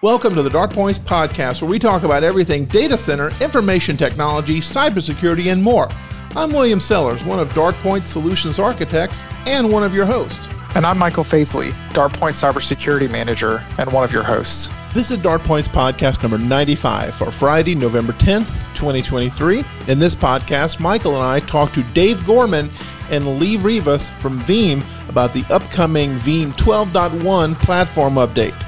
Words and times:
Welcome 0.00 0.36
to 0.36 0.42
the 0.42 0.50
DartPoints 0.50 1.00
podcast, 1.00 1.60
where 1.60 1.68
we 1.68 1.80
talk 1.80 2.04
about 2.04 2.22
everything 2.22 2.66
data 2.66 2.96
center, 2.96 3.32
information 3.42 3.96
technology, 3.96 4.60
cybersecurity, 4.60 5.50
and 5.50 5.60
more. 5.60 5.88
I'm 6.36 6.52
William 6.52 6.78
Sellers, 6.78 7.24
one 7.24 7.40
of 7.40 7.52
Dark 7.52 7.74
Solutions 8.04 8.60
architects 8.60 9.24
and 9.46 9.72
one 9.72 9.82
of 9.82 9.92
your 9.92 10.06
hosts. 10.06 10.46
And 10.76 10.86
I'm 10.86 10.98
Michael 10.98 11.24
Faisley, 11.24 11.72
Dartpoint 11.94 12.38
Cybersecurity 12.38 13.10
Manager 13.10 13.60
and 13.78 13.92
one 13.92 14.04
of 14.04 14.12
your 14.12 14.22
hosts. 14.22 14.68
This 14.94 15.10
is 15.10 15.18
DartPoints 15.18 15.68
podcast 15.68 16.22
number 16.22 16.38
95 16.38 17.16
for 17.16 17.32
Friday, 17.32 17.74
November 17.74 18.12
10th, 18.12 18.46
2023. 18.76 19.64
In 19.88 19.98
this 19.98 20.14
podcast, 20.14 20.78
Michael 20.78 21.14
and 21.14 21.24
I 21.24 21.40
talk 21.40 21.72
to 21.72 21.82
Dave 21.92 22.24
Gorman 22.24 22.70
and 23.10 23.40
Lee 23.40 23.56
Rivas 23.56 24.10
from 24.20 24.38
Veeam 24.42 24.80
about 25.08 25.32
the 25.32 25.44
upcoming 25.50 26.14
Veeam 26.18 26.52
12.1 26.52 27.56
platform 27.56 28.14
update. 28.14 28.67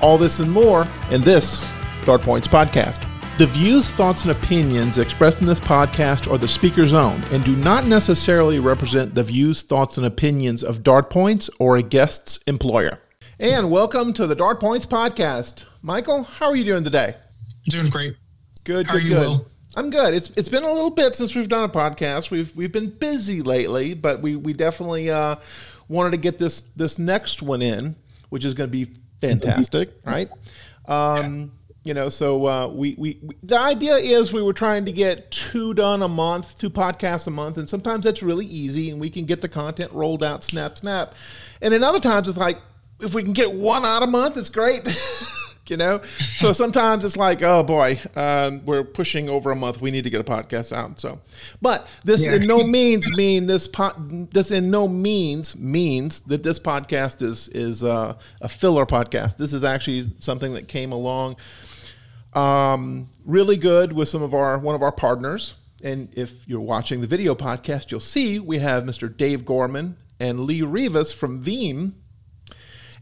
All 0.00 0.16
this 0.16 0.40
and 0.40 0.50
more 0.50 0.86
in 1.10 1.20
this 1.20 1.70
DartPoints 2.02 2.48
podcast. 2.48 3.06
The 3.36 3.46
views, 3.46 3.90
thoughts, 3.90 4.24
and 4.24 4.32
opinions 4.32 4.98
expressed 4.98 5.40
in 5.40 5.46
this 5.46 5.60
podcast 5.60 6.30
are 6.30 6.38
the 6.38 6.48
speaker's 6.48 6.92
own 6.92 7.22
and 7.32 7.44
do 7.44 7.54
not 7.56 7.86
necessarily 7.86 8.58
represent 8.58 9.14
the 9.14 9.22
views, 9.22 9.62
thoughts, 9.62 9.98
and 9.98 10.06
opinions 10.06 10.62
of 10.62 10.82
Dart 10.82 11.10
Points 11.10 11.50
or 11.58 11.76
a 11.76 11.82
guest's 11.82 12.38
employer. 12.46 12.98
And 13.38 13.70
welcome 13.70 14.12
to 14.14 14.26
the 14.26 14.34
Dart 14.34 14.58
Points 14.60 14.86
podcast. 14.86 15.64
Michael, 15.82 16.24
how 16.24 16.46
are 16.46 16.56
you 16.56 16.64
doing 16.64 16.84
today? 16.84 17.14
Doing 17.68 17.90
great. 17.90 18.16
Good, 18.64 18.86
how 18.86 18.94
good, 18.94 19.02
you, 19.02 19.08
good. 19.10 19.20
Will? 19.20 19.46
I'm 19.76 19.90
good. 19.90 20.14
It's 20.14 20.30
it's 20.30 20.48
been 20.48 20.64
a 20.64 20.72
little 20.72 20.90
bit 20.90 21.14
since 21.14 21.34
we've 21.34 21.48
done 21.48 21.68
a 21.68 21.72
podcast. 21.72 22.30
We've 22.30 22.54
we've 22.56 22.72
been 22.72 22.90
busy 22.90 23.40
lately, 23.42 23.94
but 23.94 24.20
we 24.20 24.34
we 24.36 24.52
definitely 24.52 25.10
uh, 25.10 25.36
wanted 25.88 26.10
to 26.10 26.16
get 26.16 26.38
this 26.38 26.62
this 26.74 26.98
next 26.98 27.40
one 27.42 27.62
in, 27.62 27.96
which 28.30 28.44
is 28.44 28.54
going 28.54 28.68
to 28.68 28.72
be 28.72 28.92
fantastic, 29.20 29.90
right? 30.04 30.30
Um, 30.86 31.52
you 31.82 31.94
know, 31.94 32.08
so 32.08 32.46
uh, 32.46 32.68
we, 32.68 32.94
we, 32.98 33.18
we 33.22 33.34
the 33.42 33.58
idea 33.58 33.96
is 33.96 34.32
we 34.32 34.42
were 34.42 34.52
trying 34.52 34.84
to 34.84 34.92
get 34.92 35.30
two 35.30 35.72
done 35.74 36.02
a 36.02 36.08
month, 36.08 36.58
two 36.58 36.70
podcasts 36.70 37.26
a 37.26 37.30
month, 37.30 37.56
and 37.56 37.68
sometimes 37.68 38.04
that's 38.04 38.22
really 38.22 38.46
easy, 38.46 38.90
and 38.90 39.00
we 39.00 39.08
can 39.08 39.24
get 39.24 39.40
the 39.40 39.48
content 39.48 39.90
rolled 39.92 40.22
out, 40.22 40.44
snap, 40.44 40.76
snap, 40.76 41.14
and 41.62 41.72
then 41.72 41.82
other 41.82 42.00
times 42.00 42.28
it's 42.28 42.38
like 42.38 42.58
if 43.00 43.14
we 43.14 43.22
can 43.22 43.32
get 43.32 43.52
one 43.52 43.84
out 43.84 44.02
a 44.02 44.06
month, 44.06 44.36
it's 44.36 44.50
great. 44.50 44.86
you 45.70 45.76
know? 45.76 46.02
So 46.02 46.52
sometimes 46.62 47.04
it's 47.04 47.16
like 47.16 47.42
oh 47.42 47.62
boy 47.62 48.00
um, 48.16 48.64
we're 48.66 48.84
pushing 48.84 49.28
over 49.28 49.50
a 49.50 49.56
month. 49.56 49.80
We 49.80 49.90
need 49.90 50.04
to 50.04 50.10
get 50.10 50.20
a 50.20 50.24
podcast 50.24 50.72
out 50.76 51.00
so. 51.00 51.20
But 51.62 51.86
this 52.04 52.26
yeah. 52.26 52.34
in 52.34 52.46
no 52.46 52.62
means 52.64 53.10
mean 53.12 53.46
this 53.46 53.68
po- 53.68 53.94
this 54.32 54.50
in 54.50 54.70
no 54.70 54.88
means 54.88 55.56
means 55.56 56.22
that 56.22 56.42
this 56.42 56.58
podcast 56.58 57.22
is 57.22 57.48
is 57.48 57.84
uh, 57.84 58.16
a 58.40 58.48
filler 58.48 58.86
podcast. 58.86 59.36
This 59.36 59.52
is 59.52 59.64
actually 59.64 60.12
something 60.18 60.52
that 60.54 60.68
came 60.68 60.92
along 60.92 61.36
um, 62.34 63.08
really 63.24 63.56
good 63.56 63.92
with 63.92 64.08
some 64.08 64.22
of 64.22 64.34
our 64.34 64.58
one 64.58 64.74
of 64.74 64.82
our 64.82 64.92
partners. 64.92 65.54
And 65.82 66.12
if 66.16 66.46
you're 66.46 66.60
watching 66.60 67.00
the 67.00 67.06
video 67.06 67.34
podcast 67.34 67.90
you'll 67.90 68.00
see 68.00 68.38
we 68.38 68.58
have 68.58 68.84
mr 68.84 69.14
dave 69.14 69.46
gorman 69.46 69.96
and 70.18 70.40
lee 70.40 70.62
rivas 70.62 71.12
from 71.12 71.42
veeam. 71.42 71.92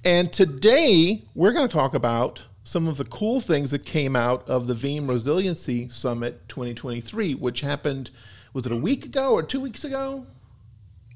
And 0.05 0.33
today 0.33 1.24
we're 1.34 1.52
going 1.52 1.69
to 1.69 1.72
talk 1.72 1.94
about 1.94 2.41
some 2.69 2.86
of 2.86 2.98
the 2.98 3.05
cool 3.06 3.41
things 3.41 3.70
that 3.70 3.83
came 3.86 4.14
out 4.14 4.47
of 4.47 4.66
the 4.66 4.74
Veeam 4.74 5.08
Resiliency 5.08 5.88
Summit 5.88 6.47
2023, 6.50 7.34
which 7.34 7.62
happened, 7.62 8.11
was 8.52 8.66
it 8.66 8.72
a 8.72 8.77
week 8.77 9.06
ago 9.06 9.33
or 9.33 9.42
two 9.42 9.58
weeks 9.58 9.84
ago? 9.84 10.27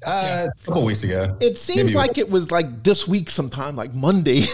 Uh, 0.03 0.47
a 0.49 0.65
couple 0.65 0.83
weeks 0.83 1.03
ago. 1.03 1.37
It 1.39 1.59
seems 1.59 1.77
Maybe 1.77 1.93
like 1.93 2.17
it 2.17 2.27
was 2.27 2.49
like 2.49 2.81
this 2.81 3.07
week 3.07 3.29
sometime, 3.29 3.75
like 3.75 3.93
Monday. 3.93 4.45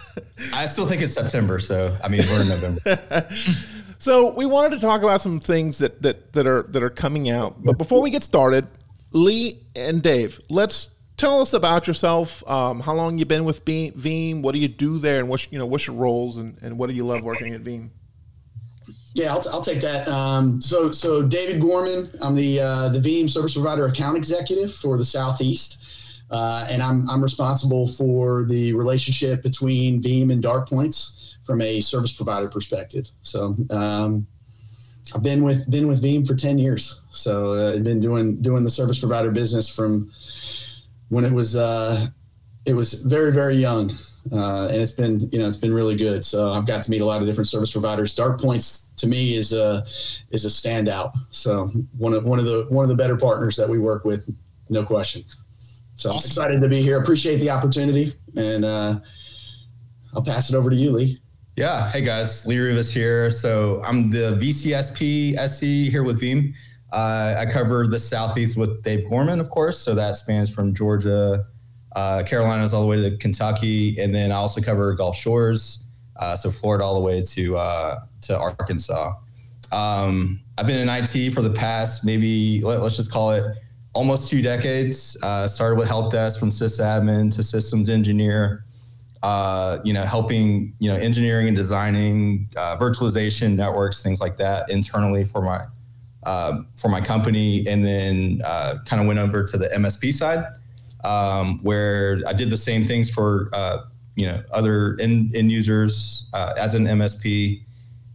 I 0.52 0.66
still 0.66 0.84
think 0.84 1.00
it's 1.00 1.12
September, 1.12 1.60
so 1.60 1.96
I 2.02 2.08
mean 2.08 2.22
we're 2.28 2.42
in 2.42 2.48
November. 2.48 3.28
so 4.00 4.34
we 4.34 4.44
wanted 4.44 4.72
to 4.72 4.80
talk 4.80 5.02
about 5.02 5.20
some 5.20 5.38
things 5.38 5.78
that 5.78 6.02
that 6.02 6.32
that 6.32 6.48
are 6.48 6.64
that 6.70 6.82
are 6.82 6.90
coming 6.90 7.30
out. 7.30 7.62
But 7.62 7.78
before 7.78 8.02
we 8.02 8.10
get 8.10 8.24
started, 8.24 8.66
Lee 9.12 9.60
and 9.76 10.02
Dave, 10.02 10.40
let's 10.48 10.90
tell 11.18 11.42
us 11.42 11.52
about 11.52 11.86
yourself. 11.86 12.48
Um, 12.48 12.80
how 12.80 12.94
long 12.94 13.18
you 13.18 13.26
been 13.26 13.44
with 13.44 13.62
Veeam? 13.66 14.40
What 14.40 14.52
do 14.52 14.58
you 14.58 14.68
do 14.68 14.98
there, 14.98 15.20
and 15.20 15.28
what's 15.28 15.52
you 15.52 15.58
know 15.58 15.66
what's 15.66 15.86
your 15.86 15.96
roles, 15.96 16.38
and, 16.38 16.56
and 16.62 16.78
what 16.78 16.88
do 16.88 16.94
you 16.94 17.04
love 17.04 17.22
working 17.22 17.52
at 17.52 17.62
Veeam? 17.62 17.90
Yeah, 19.14 19.34
I'll, 19.34 19.42
I'll 19.52 19.62
take 19.62 19.82
that. 19.82 20.08
Um, 20.08 20.62
so 20.62 20.90
so 20.92 21.22
David 21.22 21.60
Gorman, 21.60 22.10
I'm 22.22 22.34
the 22.34 22.60
uh, 22.60 22.88
the 22.88 23.00
Veeam 23.00 23.28
service 23.28 23.52
provider 23.52 23.84
account 23.86 24.16
executive 24.16 24.74
for 24.74 24.96
the 24.96 25.04
Southeast. 25.04 25.84
Uh, 26.30 26.66
and 26.68 26.82
I'm, 26.82 27.08
I'm 27.08 27.22
responsible 27.22 27.88
for 27.88 28.44
the 28.44 28.74
relationship 28.74 29.42
between 29.42 30.02
Veeam 30.02 30.30
and 30.30 30.44
DartPoints 30.44 31.36
from 31.42 31.62
a 31.62 31.80
service 31.80 32.12
provider 32.12 32.50
perspective. 32.50 33.08
So 33.22 33.56
um, 33.70 34.26
I've 35.14 35.22
been 35.22 35.42
with 35.42 35.70
been 35.70 35.88
with 35.88 36.02
Veeam 36.02 36.26
for 36.26 36.34
ten 36.34 36.58
years. 36.58 37.00
So 37.10 37.54
uh, 37.54 37.76
I've 37.76 37.84
been 37.84 38.00
doing 38.00 38.42
doing 38.42 38.62
the 38.62 38.70
service 38.70 38.98
provider 38.98 39.30
business 39.30 39.74
from 39.74 40.12
when 41.08 41.24
it 41.24 41.32
was 41.32 41.56
uh, 41.56 42.06
it 42.66 42.74
was 42.74 43.04
very 43.04 43.32
very 43.32 43.56
young, 43.56 43.90
uh, 44.32 44.68
and 44.68 44.76
it's 44.76 44.92
been 44.92 45.20
you 45.32 45.38
know 45.38 45.46
it's 45.46 45.56
been 45.56 45.74
really 45.74 45.96
good. 45.96 46.24
So 46.24 46.52
I've 46.52 46.66
got 46.66 46.82
to 46.82 46.90
meet 46.90 47.00
a 47.00 47.06
lot 47.06 47.20
of 47.20 47.26
different 47.26 47.48
service 47.48 47.72
providers. 47.72 48.14
DartPoints 48.14 48.94
to 48.96 49.06
me 49.06 49.36
is 49.36 49.52
a 49.52 49.84
is 50.30 50.44
a 50.44 50.48
standout. 50.48 51.12
So 51.30 51.70
one 51.96 52.12
of 52.12 52.24
one 52.24 52.38
of 52.38 52.44
the 52.44 52.66
one 52.68 52.84
of 52.84 52.88
the 52.88 52.96
better 52.96 53.16
partners 53.16 53.56
that 53.56 53.68
we 53.68 53.78
work 53.78 54.04
with, 54.04 54.28
no 54.68 54.84
question. 54.84 55.24
So 55.96 56.12
awesome. 56.12 56.28
excited 56.28 56.60
to 56.60 56.68
be 56.68 56.82
here. 56.82 57.00
Appreciate 57.00 57.38
the 57.38 57.50
opportunity, 57.50 58.14
and 58.36 58.64
uh, 58.64 59.00
I'll 60.14 60.22
pass 60.22 60.50
it 60.50 60.56
over 60.56 60.70
to 60.70 60.76
you, 60.76 60.90
Lee. 60.90 61.20
Yeah. 61.56 61.90
Hey 61.90 62.02
guys, 62.02 62.46
Lee 62.46 62.58
Rivas 62.58 62.92
here. 62.92 63.32
So 63.32 63.82
I'm 63.84 64.10
the 64.10 64.38
VCSP 64.40 65.34
SC 65.48 65.90
here 65.90 66.04
with 66.04 66.20
Veeam. 66.20 66.54
Uh, 66.92 67.34
I 67.36 67.46
cover 67.46 67.86
the 67.86 67.98
Southeast 67.98 68.56
with 68.56 68.82
Dave 68.82 69.08
Gorman, 69.08 69.40
of 69.40 69.50
course. 69.50 69.78
So 69.78 69.94
that 69.94 70.16
spans 70.16 70.50
from 70.50 70.74
Georgia, 70.74 71.44
uh, 71.94 72.22
Carolinas, 72.26 72.72
all 72.72 72.80
the 72.80 72.88
way 72.88 72.96
to 72.96 73.16
Kentucky, 73.18 73.98
and 74.00 74.14
then 74.14 74.32
I 74.32 74.36
also 74.36 74.60
cover 74.60 74.92
Gulf 74.94 75.16
Shores, 75.16 75.86
uh, 76.16 76.34
so 76.34 76.50
Florida 76.50 76.84
all 76.84 76.94
the 76.94 77.00
way 77.00 77.22
to 77.22 77.56
uh, 77.58 78.00
to 78.22 78.38
Arkansas. 78.38 79.14
Um, 79.70 80.40
I've 80.56 80.66
been 80.66 80.80
in 80.80 80.88
IT 80.88 81.34
for 81.34 81.42
the 81.42 81.50
past 81.50 82.02
maybe 82.02 82.62
let, 82.62 82.80
us 82.80 82.96
just 82.96 83.12
call 83.12 83.32
it 83.32 83.44
almost 83.92 84.30
two 84.30 84.40
decades. 84.40 85.14
Uh, 85.22 85.46
started 85.46 85.78
with 85.78 85.88
help 85.88 86.10
desk 86.10 86.40
from 86.40 86.50
sysadmin 86.50 87.34
to 87.36 87.42
systems 87.42 87.90
engineer. 87.90 88.64
Uh, 89.22 89.78
you 89.84 89.92
know, 89.92 90.04
helping 90.04 90.72
you 90.78 90.90
know 90.90 90.96
engineering 90.96 91.48
and 91.48 91.56
designing 91.56 92.48
virtualization 92.54 93.56
networks, 93.56 94.00
things 94.00 94.20
like 94.20 94.38
that 94.38 94.70
internally 94.70 95.24
for 95.24 95.42
my 95.42 95.66
uh, 96.24 96.62
for 96.76 96.88
my 96.88 97.00
company, 97.00 97.66
and 97.66 97.84
then 97.84 98.42
uh, 98.44 98.76
kind 98.84 99.00
of 99.00 99.06
went 99.06 99.18
over 99.18 99.44
to 99.44 99.56
the 99.56 99.68
MSP 99.68 100.12
side, 100.12 100.44
um, 101.04 101.60
where 101.62 102.20
I 102.26 102.32
did 102.32 102.50
the 102.50 102.56
same 102.56 102.86
things 102.86 103.10
for 103.10 103.50
uh, 103.52 103.78
you 104.16 104.26
know 104.26 104.42
other 104.50 104.98
end, 105.00 105.34
end 105.36 105.52
users 105.52 106.28
uh, 106.32 106.54
as 106.58 106.74
an 106.74 106.86
MSP, 106.86 107.62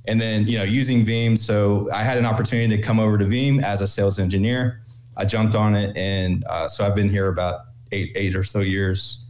and 0.08 0.20
then 0.20 0.48
you 0.48 0.58
know 0.58 0.64
using 0.64 1.06
Veeam. 1.06 1.38
So 1.38 1.90
I 1.94 2.04
had 2.04 2.18
an 2.18 2.26
opportunity 2.26 2.76
to 2.76 2.82
come 2.82 3.00
over 3.00 3.18
to 3.18 3.26
Veeam 3.26 3.64
as 3.64 3.82
a 3.82 3.88
sales 3.88 4.20
engineer. 4.20 4.82
I 5.16 5.26
jumped 5.26 5.56
on 5.56 5.76
it, 5.76 5.96
and 5.96 6.44
uh, 6.46 6.68
so 6.68 6.86
I've 6.86 6.96
been 6.96 7.10
here 7.10 7.30
about 7.30 7.62
eight 7.92 8.12
eight 8.16 8.36
or 8.36 8.44
so 8.44 8.60
years, 8.60 9.28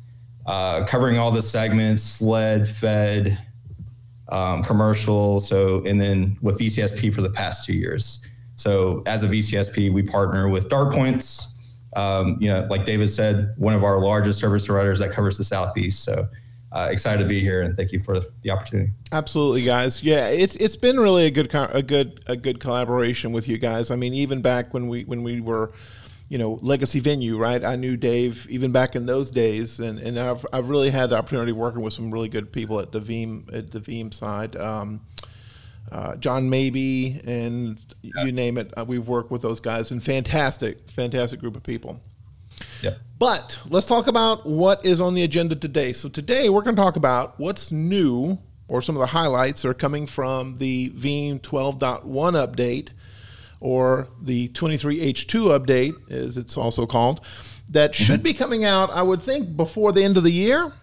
uh, 0.47 0.83
covering 0.85 1.17
all 1.19 1.31
the 1.31 1.41
segments: 1.41 2.01
SLED, 2.01 2.67
Fed, 2.67 3.37
um, 4.29 4.63
commercial. 4.63 5.39
So 5.41 5.83
and 5.85 6.01
then 6.01 6.37
with 6.41 6.57
VCSP 6.57 7.13
for 7.13 7.21
the 7.21 7.29
past 7.29 7.65
two 7.65 7.73
years. 7.73 8.25
So 8.55 9.03
as 9.05 9.23
a 9.23 9.27
VCSP, 9.27 9.91
we 9.91 10.03
partner 10.03 10.47
with 10.47 10.69
Dartpoints. 10.69 11.53
Um, 11.95 12.37
you 12.39 12.49
know, 12.49 12.65
like 12.69 12.85
David 12.85 13.09
said, 13.11 13.53
one 13.57 13.73
of 13.73 13.83
our 13.83 13.99
largest 13.99 14.39
service 14.39 14.65
providers 14.65 14.99
that 14.99 15.11
covers 15.11 15.37
the 15.37 15.43
Southeast. 15.43 16.03
So 16.03 16.27
uh, 16.73 16.87
excited 16.91 17.21
to 17.21 17.29
be 17.29 17.39
here 17.39 17.61
and 17.61 17.77
thank 17.77 17.91
you 17.91 17.99
for 17.99 18.19
the 18.41 18.49
opportunity. 18.49 18.91
Absolutely, 19.11 19.63
guys. 19.63 20.01
Yeah, 20.01 20.27
it's 20.27 20.55
it's 20.55 20.75
been 20.75 20.99
really 20.99 21.27
a 21.27 21.31
good 21.31 21.53
a 21.53 21.83
good 21.83 22.23
a 22.25 22.35
good 22.35 22.59
collaboration 22.59 23.31
with 23.31 23.47
you 23.47 23.59
guys. 23.59 23.91
I 23.91 23.95
mean, 23.95 24.13
even 24.15 24.41
back 24.41 24.73
when 24.73 24.87
we 24.87 25.03
when 25.03 25.21
we 25.21 25.39
were, 25.39 25.71
you 26.29 26.39
know, 26.39 26.57
legacy 26.63 26.99
Venyu, 26.99 27.37
right? 27.37 27.63
I 27.63 27.75
knew 27.75 27.95
Dave 27.95 28.47
even 28.49 28.71
back 28.71 28.95
in 28.95 29.05
those 29.05 29.29
days, 29.29 29.79
and 29.79 29.99
and 29.99 30.19
I've 30.19 30.43
I've 30.51 30.69
really 30.69 30.89
had 30.89 31.11
the 31.11 31.17
opportunity 31.17 31.51
working 31.51 31.81
with 31.81 31.93
some 31.93 32.11
really 32.11 32.29
good 32.29 32.51
people 32.51 32.79
at 32.79 32.91
the 32.91 32.99
Veeam 32.99 33.53
at 33.53 33.71
the 33.71 33.79
Veeam 33.79 34.11
side. 34.11 34.55
Um, 34.55 35.01
uh, 35.93 36.15
John 36.15 36.49
Maybe, 36.49 37.21
and 37.25 37.79
yeah. 38.01 38.25
you 38.25 38.31
name 38.31 38.57
it. 38.57 38.73
Uh, 38.75 38.83
we've 38.85 39.07
worked 39.07 39.29
with 39.29 39.43
those 39.43 39.59
guys, 39.59 39.91
and 39.91 40.03
fantastic, 40.03 40.89
fantastic 40.89 41.39
group 41.39 41.55
of 41.55 41.61
people. 41.61 42.01
Yep. 42.81 42.97
But 43.19 43.59
let's 43.69 43.85
talk 43.85 44.07
about 44.07 44.45
what 44.45 44.83
is 44.83 44.99
on 44.99 45.13
the 45.13 45.23
agenda 45.23 45.55
today. 45.55 45.93
So 45.93 46.09
today 46.09 46.49
we're 46.49 46.63
going 46.63 46.75
to 46.75 46.81
talk 46.81 46.95
about 46.95 47.39
what's 47.39 47.71
new, 47.71 48.39
or 48.67 48.81
some 48.81 48.95
of 48.95 49.01
the 49.01 49.07
highlights 49.07 49.65
are 49.65 49.73
coming 49.73 50.07
from 50.07 50.57
the 50.57 50.89
Veeam 50.89 51.39
12.1 51.39 52.03
update, 52.03 52.89
or 53.59 54.07
the 54.19 54.49
23H2 54.49 55.59
update, 55.59 56.11
as 56.11 56.37
it's 56.37 56.57
also 56.57 56.87
called, 56.87 57.21
that 57.69 57.93
should 57.93 58.15
mm-hmm. 58.15 58.23
be 58.23 58.33
coming 58.33 58.65
out. 58.65 58.89
I 58.89 59.03
would 59.03 59.21
think 59.21 59.55
before 59.55 59.91
the 59.91 60.03
end 60.03 60.17
of 60.17 60.23
the 60.23 60.31
year. 60.31 60.73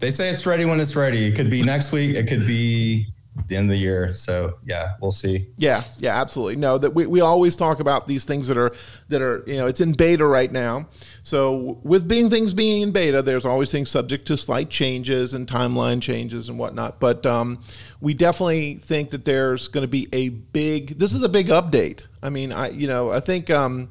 they 0.00 0.10
say 0.10 0.30
it's 0.30 0.44
ready 0.46 0.64
when 0.64 0.80
it's 0.80 0.96
ready. 0.96 1.26
It 1.26 1.36
could 1.36 1.48
be 1.48 1.62
next 1.62 1.92
week. 1.92 2.16
It 2.16 2.26
could 2.26 2.44
be 2.46 3.06
the 3.46 3.56
end 3.56 3.66
of 3.66 3.70
the 3.70 3.78
year. 3.78 4.14
So 4.14 4.58
yeah, 4.64 4.94
we'll 5.00 5.12
see. 5.12 5.46
Yeah, 5.56 5.84
yeah, 5.98 6.20
absolutely. 6.20 6.56
No, 6.56 6.78
that 6.78 6.90
we, 6.90 7.06
we 7.06 7.20
always 7.20 7.56
talk 7.56 7.80
about 7.80 8.08
these 8.08 8.24
things 8.24 8.48
that 8.48 8.56
are 8.56 8.72
that 9.08 9.22
are 9.22 9.42
you 9.46 9.56
know 9.56 9.66
it's 9.66 9.80
in 9.80 9.92
beta 9.92 10.26
right 10.26 10.50
now. 10.50 10.88
So 11.22 11.78
with 11.82 12.08
being 12.08 12.30
things 12.30 12.54
being 12.54 12.82
in 12.82 12.92
beta, 12.92 13.22
there's 13.22 13.46
always 13.46 13.70
things 13.70 13.90
subject 13.90 14.26
to 14.26 14.36
slight 14.36 14.70
changes 14.70 15.34
and 15.34 15.46
timeline 15.46 16.02
changes 16.02 16.48
and 16.48 16.58
whatnot. 16.58 16.98
But 17.00 17.24
um, 17.26 17.62
we 18.00 18.14
definitely 18.14 18.74
think 18.74 19.10
that 19.10 19.24
there's 19.24 19.68
going 19.68 19.82
to 19.82 19.88
be 19.88 20.08
a 20.12 20.30
big. 20.30 20.98
This 20.98 21.12
is 21.12 21.22
a 21.22 21.28
big 21.28 21.48
update. 21.48 22.02
I 22.22 22.30
mean, 22.30 22.52
I 22.52 22.70
you 22.70 22.86
know 22.86 23.10
I 23.10 23.20
think. 23.20 23.50
Um, 23.50 23.90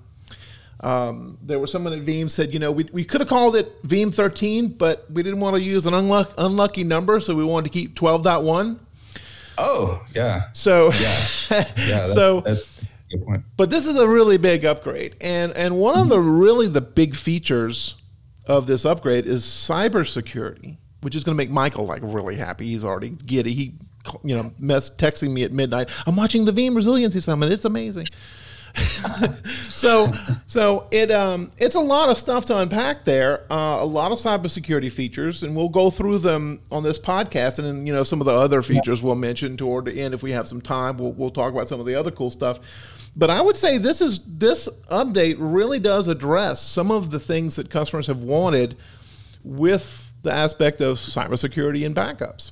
um, 0.81 1.38
there 1.42 1.59
was 1.59 1.74
someone 1.74 1.92
at 1.92 2.06
Veeam 2.06 2.31
said, 2.31 2.53
you 2.53 2.59
know, 2.59 2.71
we, 2.71 2.88
we 2.94 3.03
could 3.03 3.19
have 3.19 3.27
called 3.27 3.57
it 3.57 3.85
Veeam 3.85 4.13
13, 4.13 4.69
but 4.69 5.12
we 5.12 5.21
didn't 5.24 5.42
want 5.42 5.57
to 5.57 5.62
use 5.62 5.85
an 5.85 5.94
unluck, 5.94 6.33
unlucky 6.38 6.85
number, 6.85 7.19
so 7.19 7.35
we 7.35 7.44
wanted 7.44 7.65
to 7.65 7.77
keep 7.77 7.95
12.1. 7.95 8.80
Oh, 9.59 10.06
yeah. 10.15 10.44
So, 10.53 10.91
yeah, 10.94 11.25
yeah 11.88 12.06
so, 12.06 12.41
that's 12.41 12.83
a 12.83 13.17
good 13.17 13.25
point. 13.25 13.44
but 13.57 13.69
this 13.69 13.85
is 13.85 14.00
a 14.00 14.07
really 14.07 14.38
big 14.38 14.65
upgrade, 14.65 15.15
and 15.21 15.51
and 15.53 15.77
one 15.77 15.95
of 15.97 16.03
hmm. 16.03 16.09
the 16.09 16.19
really 16.19 16.67
the 16.67 16.81
big 16.81 17.15
features 17.15 17.95
of 18.45 18.65
this 18.67 18.85
upgrade 18.85 19.25
is 19.25 19.44
cybersecurity, 19.44 20.77
which 21.01 21.15
is 21.15 21.23
going 21.23 21.35
to 21.35 21.38
make 21.38 21.51
Michael 21.51 21.85
like 21.85 22.01
really 22.03 22.35
happy. 22.35 22.67
He's 22.67 22.85
already 22.85 23.09
giddy. 23.09 23.53
He, 23.53 23.73
you 24.23 24.35
know, 24.35 24.51
mess 24.57 24.89
texting 24.89 25.31
me 25.31 25.44
at 25.44 25.51
midnight. 25.51 25.89
I'm 26.07 26.15
watching 26.15 26.45
the 26.45 26.51
Veeam 26.51 26.75
Resiliency 26.75 27.19
Summit. 27.19 27.51
It's 27.51 27.65
amazing. 27.65 28.07
So 29.69 30.11
so 30.45 30.87
it 30.91 31.11
um 31.11 31.49
it's 31.57 31.75
a 31.75 31.79
lot 31.79 32.09
of 32.09 32.17
stuff 32.17 32.45
to 32.45 32.57
unpack 32.57 33.05
there 33.05 33.43
uh, 33.51 33.77
a 33.79 33.85
lot 33.85 34.11
of 34.11 34.17
cybersecurity 34.17 34.91
features 34.91 35.43
and 35.43 35.55
we'll 35.55 35.69
go 35.69 35.89
through 35.89 36.17
them 36.17 36.59
on 36.71 36.83
this 36.83 36.99
podcast 36.99 37.59
and 37.59 37.67
then 37.67 37.87
you 37.87 37.93
know 37.93 38.03
some 38.03 38.21
of 38.21 38.25
the 38.25 38.33
other 38.33 38.61
features 38.61 39.01
we'll 39.01 39.15
mention 39.15 39.55
toward 39.57 39.85
the 39.85 39.99
end 39.99 40.13
if 40.13 40.23
we 40.23 40.31
have 40.31 40.47
some 40.47 40.61
time 40.61 40.97
we'll, 40.97 41.13
we'll 41.13 41.31
talk 41.31 41.51
about 41.51 41.67
some 41.67 41.79
of 41.79 41.85
the 41.85 41.95
other 41.95 42.11
cool 42.11 42.29
stuff 42.29 42.59
but 43.15 43.29
I 43.29 43.41
would 43.41 43.57
say 43.57 43.77
this 43.77 44.01
is 44.01 44.21
this 44.25 44.69
update 44.89 45.35
really 45.39 45.79
does 45.79 46.07
address 46.07 46.61
some 46.61 46.91
of 46.91 47.11
the 47.11 47.19
things 47.19 47.55
that 47.57 47.69
customers 47.69 48.07
have 48.07 48.23
wanted 48.23 48.77
with 49.43 50.11
the 50.23 50.31
aspect 50.31 50.81
of 50.81 50.97
cybersecurity 50.97 51.85
and 51.85 51.95
backups. 51.95 52.51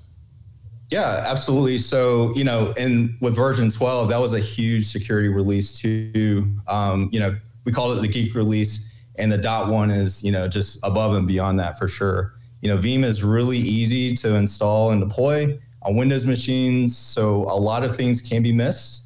Yeah, 0.90 1.24
absolutely. 1.26 1.80
So, 1.80 2.34
you 2.34 2.46
know, 2.46 2.74
and 2.78 3.18
with 3.20 3.36
version 3.36 3.70
12, 3.70 4.10
that 4.10 4.20
was 4.20 4.34
a 4.34 4.40
huge 4.40 4.86
security 4.86 5.28
release 5.28 5.74
too. 5.74 6.56
Um, 6.68 7.10
you 7.12 7.20
know, 7.20 7.36
we 7.66 7.74
called 7.74 7.98
it 7.98 8.02
the 8.02 8.08
geek 8.08 8.34
release, 8.36 8.96
and 9.16 9.30
the 9.30 9.38
dot 9.38 9.70
one 9.70 9.92
is, 9.92 10.24
you 10.24 10.32
know, 10.32 10.48
just 10.48 10.80
above 10.84 11.14
and 11.16 11.28
beyond 11.28 11.60
that 11.60 11.78
for 11.78 11.88
sure. 11.90 12.36
You 12.62 12.70
know, 12.70 12.78
Veeam 12.78 13.04
is 13.04 13.24
really 13.24 13.58
easy 13.58 14.16
to 14.16 14.36
install 14.36 14.92
and 14.92 15.02
deploy 15.02 15.60
on 15.82 15.96
Windows 15.96 16.26
machines, 16.26 16.98
so 16.98 17.44
a 17.44 17.60
lot 17.60 17.84
of 17.84 17.96
things 17.96 18.22
can 18.22 18.42
be 18.42 18.54
missed. 18.54 19.04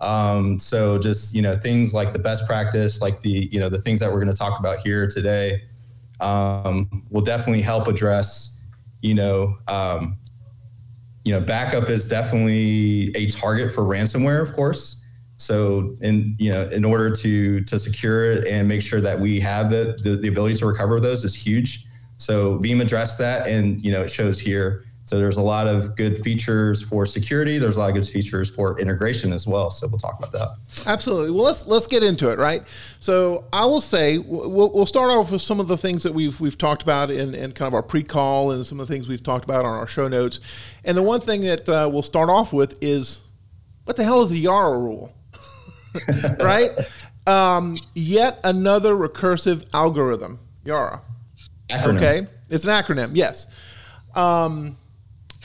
Um, 0.00 0.58
so 0.58 0.98
just 0.98 1.34
you 1.34 1.42
know, 1.42 1.56
things 1.56 1.94
like 1.94 2.12
the 2.12 2.18
best 2.18 2.46
practice, 2.46 3.00
like 3.00 3.20
the 3.20 3.48
you 3.52 3.60
know 3.60 3.68
the 3.68 3.78
things 3.78 4.00
that 4.00 4.10
we're 4.10 4.20
going 4.22 4.32
to 4.32 4.38
talk 4.38 4.58
about 4.58 4.80
here 4.80 5.06
today, 5.06 5.62
um, 6.20 7.04
will 7.10 7.22
definitely 7.22 7.62
help 7.62 7.86
address 7.86 8.60
you 9.02 9.14
know 9.14 9.56
um, 9.68 10.18
you 11.24 11.32
know, 11.32 11.40
backup 11.40 11.88
is 11.88 12.08
definitely 12.08 13.14
a 13.14 13.28
target 13.28 13.72
for 13.72 13.82
ransomware, 13.82 14.40
of 14.40 14.54
course. 14.54 15.04
So, 15.36 15.94
in 16.00 16.36
you 16.38 16.50
know, 16.52 16.68
in 16.68 16.84
order 16.84 17.10
to 17.10 17.62
to 17.62 17.78
secure 17.78 18.32
it 18.32 18.46
and 18.46 18.68
make 18.68 18.82
sure 18.82 19.00
that 19.00 19.18
we 19.18 19.40
have 19.40 19.70
the 19.70 19.98
the, 20.02 20.16
the 20.16 20.28
ability 20.28 20.56
to 20.56 20.66
recover 20.66 21.00
those 21.00 21.24
is 21.24 21.34
huge. 21.34 21.86
So, 22.16 22.58
Veeam 22.58 22.80
addressed 22.80 23.18
that, 23.18 23.46
and 23.46 23.82
you 23.82 23.90
know, 23.90 24.02
it 24.02 24.10
shows 24.10 24.38
here. 24.38 24.84
So 25.10 25.18
there's 25.18 25.38
a 25.38 25.42
lot 25.42 25.66
of 25.66 25.96
good 25.96 26.22
features 26.22 26.80
for 26.80 27.04
security. 27.04 27.58
There's 27.58 27.74
a 27.74 27.80
lot 27.80 27.88
of 27.88 27.96
good 27.96 28.06
features 28.06 28.48
for 28.48 28.78
integration 28.78 29.32
as 29.32 29.44
well. 29.44 29.68
So 29.72 29.88
we'll 29.88 29.98
talk 29.98 30.16
about 30.16 30.30
that. 30.30 30.86
Absolutely. 30.86 31.32
Well, 31.32 31.46
let's 31.46 31.66
let's 31.66 31.88
get 31.88 32.04
into 32.04 32.28
it, 32.28 32.38
right? 32.38 32.62
So 33.00 33.44
I 33.52 33.64
will 33.64 33.80
say 33.80 34.18
we'll, 34.18 34.70
we'll 34.72 34.86
start 34.86 35.10
off 35.10 35.32
with 35.32 35.42
some 35.42 35.58
of 35.58 35.66
the 35.66 35.76
things 35.76 36.04
that 36.04 36.14
we've 36.14 36.38
we've 36.40 36.56
talked 36.56 36.84
about 36.84 37.10
in, 37.10 37.34
in 37.34 37.50
kind 37.50 37.66
of 37.66 37.74
our 37.74 37.82
pre-call 37.82 38.52
and 38.52 38.64
some 38.64 38.78
of 38.78 38.86
the 38.86 38.94
things 38.94 39.08
we've 39.08 39.20
talked 39.20 39.44
about 39.44 39.64
on 39.64 39.76
our 39.76 39.88
show 39.88 40.06
notes. 40.06 40.38
And 40.84 40.96
the 40.96 41.02
one 41.02 41.20
thing 41.20 41.40
that 41.40 41.68
uh, 41.68 41.90
we'll 41.92 42.04
start 42.04 42.28
off 42.28 42.52
with 42.52 42.78
is 42.80 43.20
what 43.86 43.96
the 43.96 44.04
hell 44.04 44.22
is 44.22 44.30
a 44.30 44.38
Yara 44.38 44.78
rule, 44.78 45.12
right? 46.38 46.70
Um, 47.26 47.80
yet 47.94 48.38
another 48.44 48.94
recursive 48.94 49.66
algorithm, 49.74 50.38
Yara. 50.64 51.00
Acronym. 51.68 51.96
Okay, 51.96 52.26
it's 52.48 52.62
an 52.62 52.70
acronym. 52.70 53.10
Yes. 53.12 53.48
Um, 54.14 54.76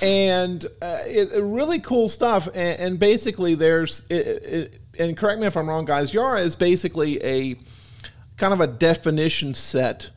and 0.02 0.66
uh, 0.82 1.00
it, 1.06 1.42
really 1.42 1.80
cool 1.80 2.10
stuff. 2.10 2.48
And, 2.48 2.80
and 2.80 3.00
basically, 3.00 3.56
there's 3.56 4.02
it, 4.10 4.16
it, 4.16 4.82
and 5.00 5.18
correct 5.18 5.40
me 5.40 5.48
if 5.48 5.58
I'm 5.58 5.68
wrong, 5.68 5.86
guys. 5.86 6.14
Yara 6.14 6.42
is 6.42 6.56
basically 6.56 7.24
a 7.24 7.56
kind 8.38 8.54
of 8.54 8.62
a 8.62 8.68
definition 8.68 9.54
set 9.54 10.10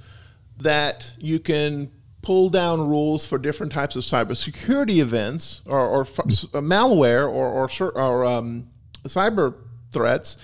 that 0.58 1.12
you 1.18 1.38
can 1.38 1.90
pull 2.22 2.50
down 2.50 2.86
rules 2.86 3.24
for 3.24 3.38
different 3.38 3.72
types 3.72 3.96
of 3.96 4.02
cybersecurity 4.02 4.98
events 4.98 5.60
or, 5.66 5.80
or 5.80 6.04
malware 6.04 7.28
or 7.28 7.70
or, 7.70 7.90
or 7.92 8.24
um, 8.24 8.68
cyber 9.04 9.54
threats 9.92 10.36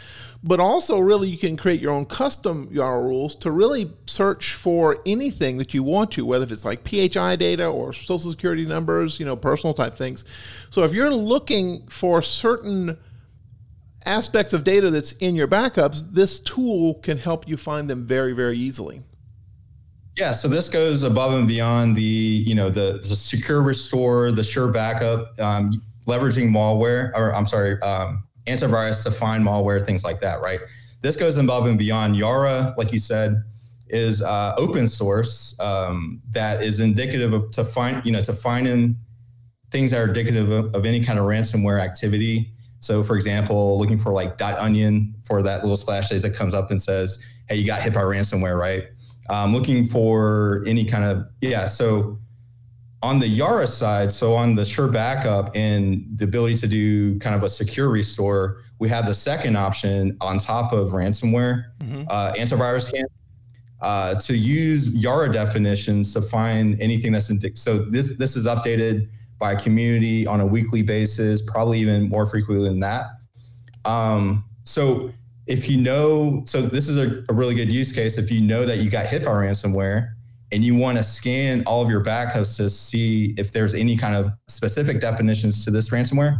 but 0.44 0.60
also 0.60 0.98
really 0.98 1.28
you 1.28 1.38
can 1.38 1.56
create 1.56 1.80
your 1.80 1.90
own 1.90 2.04
custom 2.04 2.68
rules 2.70 3.34
to 3.34 3.50
really 3.50 3.90
search 4.06 4.52
for 4.52 4.98
anything 5.06 5.56
that 5.56 5.72
you 5.72 5.82
want 5.82 6.12
to, 6.12 6.26
whether 6.26 6.44
it's 6.52 6.66
like 6.66 6.86
PHI 6.86 7.36
data 7.36 7.66
or 7.66 7.94
social 7.94 8.30
security 8.30 8.66
numbers, 8.66 9.18
you 9.18 9.24
know, 9.24 9.36
personal 9.36 9.72
type 9.72 9.94
things. 9.94 10.24
So 10.68 10.82
if 10.82 10.92
you're 10.92 11.10
looking 11.10 11.86
for 11.88 12.20
certain 12.20 12.98
aspects 14.04 14.52
of 14.52 14.64
data 14.64 14.90
that's 14.90 15.12
in 15.12 15.34
your 15.34 15.48
backups, 15.48 16.12
this 16.12 16.40
tool 16.40 16.96
can 16.96 17.16
help 17.16 17.48
you 17.48 17.56
find 17.56 17.88
them 17.88 18.06
very, 18.06 18.34
very 18.34 18.58
easily. 18.58 19.02
Yeah, 20.18 20.32
so 20.32 20.46
this 20.46 20.68
goes 20.68 21.04
above 21.04 21.32
and 21.32 21.48
beyond 21.48 21.96
the, 21.96 22.02
you 22.02 22.54
know, 22.54 22.68
the, 22.68 22.98
the 22.98 23.16
secure 23.16 23.62
restore, 23.62 24.30
the 24.30 24.44
sure 24.44 24.70
backup, 24.70 25.40
um, 25.40 25.82
leveraging 26.06 26.50
malware, 26.50 27.12
or 27.14 27.34
I'm 27.34 27.46
sorry, 27.46 27.80
um, 27.80 28.24
antivirus 28.46 29.02
to 29.04 29.10
find 29.10 29.44
malware, 29.44 29.84
things 29.84 30.04
like 30.04 30.20
that, 30.20 30.40
right? 30.40 30.60
This 31.02 31.16
goes 31.16 31.36
above 31.36 31.66
and 31.66 31.78
beyond. 31.78 32.16
Yara, 32.16 32.74
like 32.76 32.92
you 32.92 32.98
said, 32.98 33.42
is 33.88 34.22
uh, 34.22 34.54
open 34.56 34.88
source 34.88 35.58
um, 35.60 36.22
that 36.32 36.62
is 36.62 36.80
indicative 36.80 37.32
of 37.32 37.50
to 37.52 37.64
find, 37.64 38.04
you 38.04 38.12
know, 38.12 38.22
to 38.22 38.32
find 38.32 38.66
in 38.66 38.96
things 39.70 39.90
that 39.90 40.00
are 40.00 40.08
indicative 40.08 40.50
of, 40.50 40.74
of, 40.74 40.86
any 40.86 41.04
kind 41.04 41.18
of 41.18 41.26
ransomware 41.26 41.80
activity. 41.80 42.50
So, 42.80 43.02
for 43.02 43.16
example, 43.16 43.78
looking 43.78 43.98
for 43.98 44.12
like 44.12 44.38
dot 44.38 44.58
.onion 44.58 45.14
for 45.24 45.42
that 45.42 45.62
little 45.62 45.76
splash 45.76 46.10
page 46.10 46.22
that 46.22 46.34
comes 46.34 46.54
up 46.54 46.70
and 46.70 46.80
says, 46.80 47.24
"Hey, 47.48 47.56
you 47.56 47.66
got 47.66 47.82
hit 47.82 47.92
by 47.92 48.00
ransomware," 48.00 48.58
right? 48.58 48.84
Um, 49.30 49.54
looking 49.54 49.88
for 49.88 50.62
any 50.66 50.84
kind 50.84 51.04
of 51.04 51.26
yeah. 51.40 51.66
So 51.66 52.18
on 53.04 53.18
the 53.18 53.28
Yara 53.28 53.66
side, 53.66 54.10
so 54.10 54.34
on 54.34 54.54
the 54.54 54.64
Sure 54.64 54.88
Backup 54.88 55.54
and 55.54 56.06
the 56.16 56.24
ability 56.24 56.56
to 56.56 56.66
do 56.66 57.18
kind 57.18 57.36
of 57.36 57.42
a 57.42 57.50
secure 57.50 57.90
restore, 57.90 58.62
we 58.78 58.88
have 58.88 59.06
the 59.06 59.12
second 59.12 59.56
option 59.56 60.16
on 60.22 60.38
top 60.38 60.72
of 60.72 60.92
ransomware, 60.92 61.66
mm-hmm. 61.80 62.04
uh, 62.08 62.32
antivirus 62.32 62.88
scan, 62.88 63.04
uh, 63.82 64.14
to 64.14 64.34
use 64.34 64.88
Yara 64.94 65.30
definitions 65.30 66.14
to 66.14 66.22
find 66.22 66.80
anything 66.80 67.12
that's 67.12 67.28
in. 67.28 67.38
So 67.56 67.76
this 67.76 68.16
this 68.16 68.36
is 68.36 68.46
updated 68.46 69.10
by 69.38 69.54
community 69.54 70.26
on 70.26 70.40
a 70.40 70.46
weekly 70.46 70.80
basis, 70.80 71.42
probably 71.42 71.80
even 71.80 72.08
more 72.08 72.24
frequently 72.24 72.66
than 72.66 72.80
that. 72.80 73.04
Um, 73.84 74.46
so 74.64 75.12
if 75.46 75.68
you 75.68 75.76
know, 75.76 76.42
so 76.46 76.62
this 76.62 76.88
is 76.88 76.96
a, 76.96 77.22
a 77.28 77.34
really 77.34 77.54
good 77.54 77.70
use 77.70 77.92
case. 77.92 78.16
If 78.16 78.30
you 78.30 78.40
know 78.40 78.64
that 78.64 78.78
you 78.78 78.88
got 78.88 79.04
hit 79.04 79.26
by 79.26 79.32
ransomware 79.32 80.13
and 80.54 80.64
you 80.64 80.76
want 80.76 80.96
to 80.96 81.02
scan 81.02 81.64
all 81.66 81.82
of 81.82 81.90
your 81.90 82.02
backups 82.02 82.56
to 82.58 82.70
see 82.70 83.34
if 83.36 83.52
there's 83.52 83.74
any 83.74 83.96
kind 83.96 84.14
of 84.14 84.30
specific 84.46 85.00
definitions 85.00 85.64
to 85.64 85.70
this 85.72 85.90
ransomware, 85.90 86.38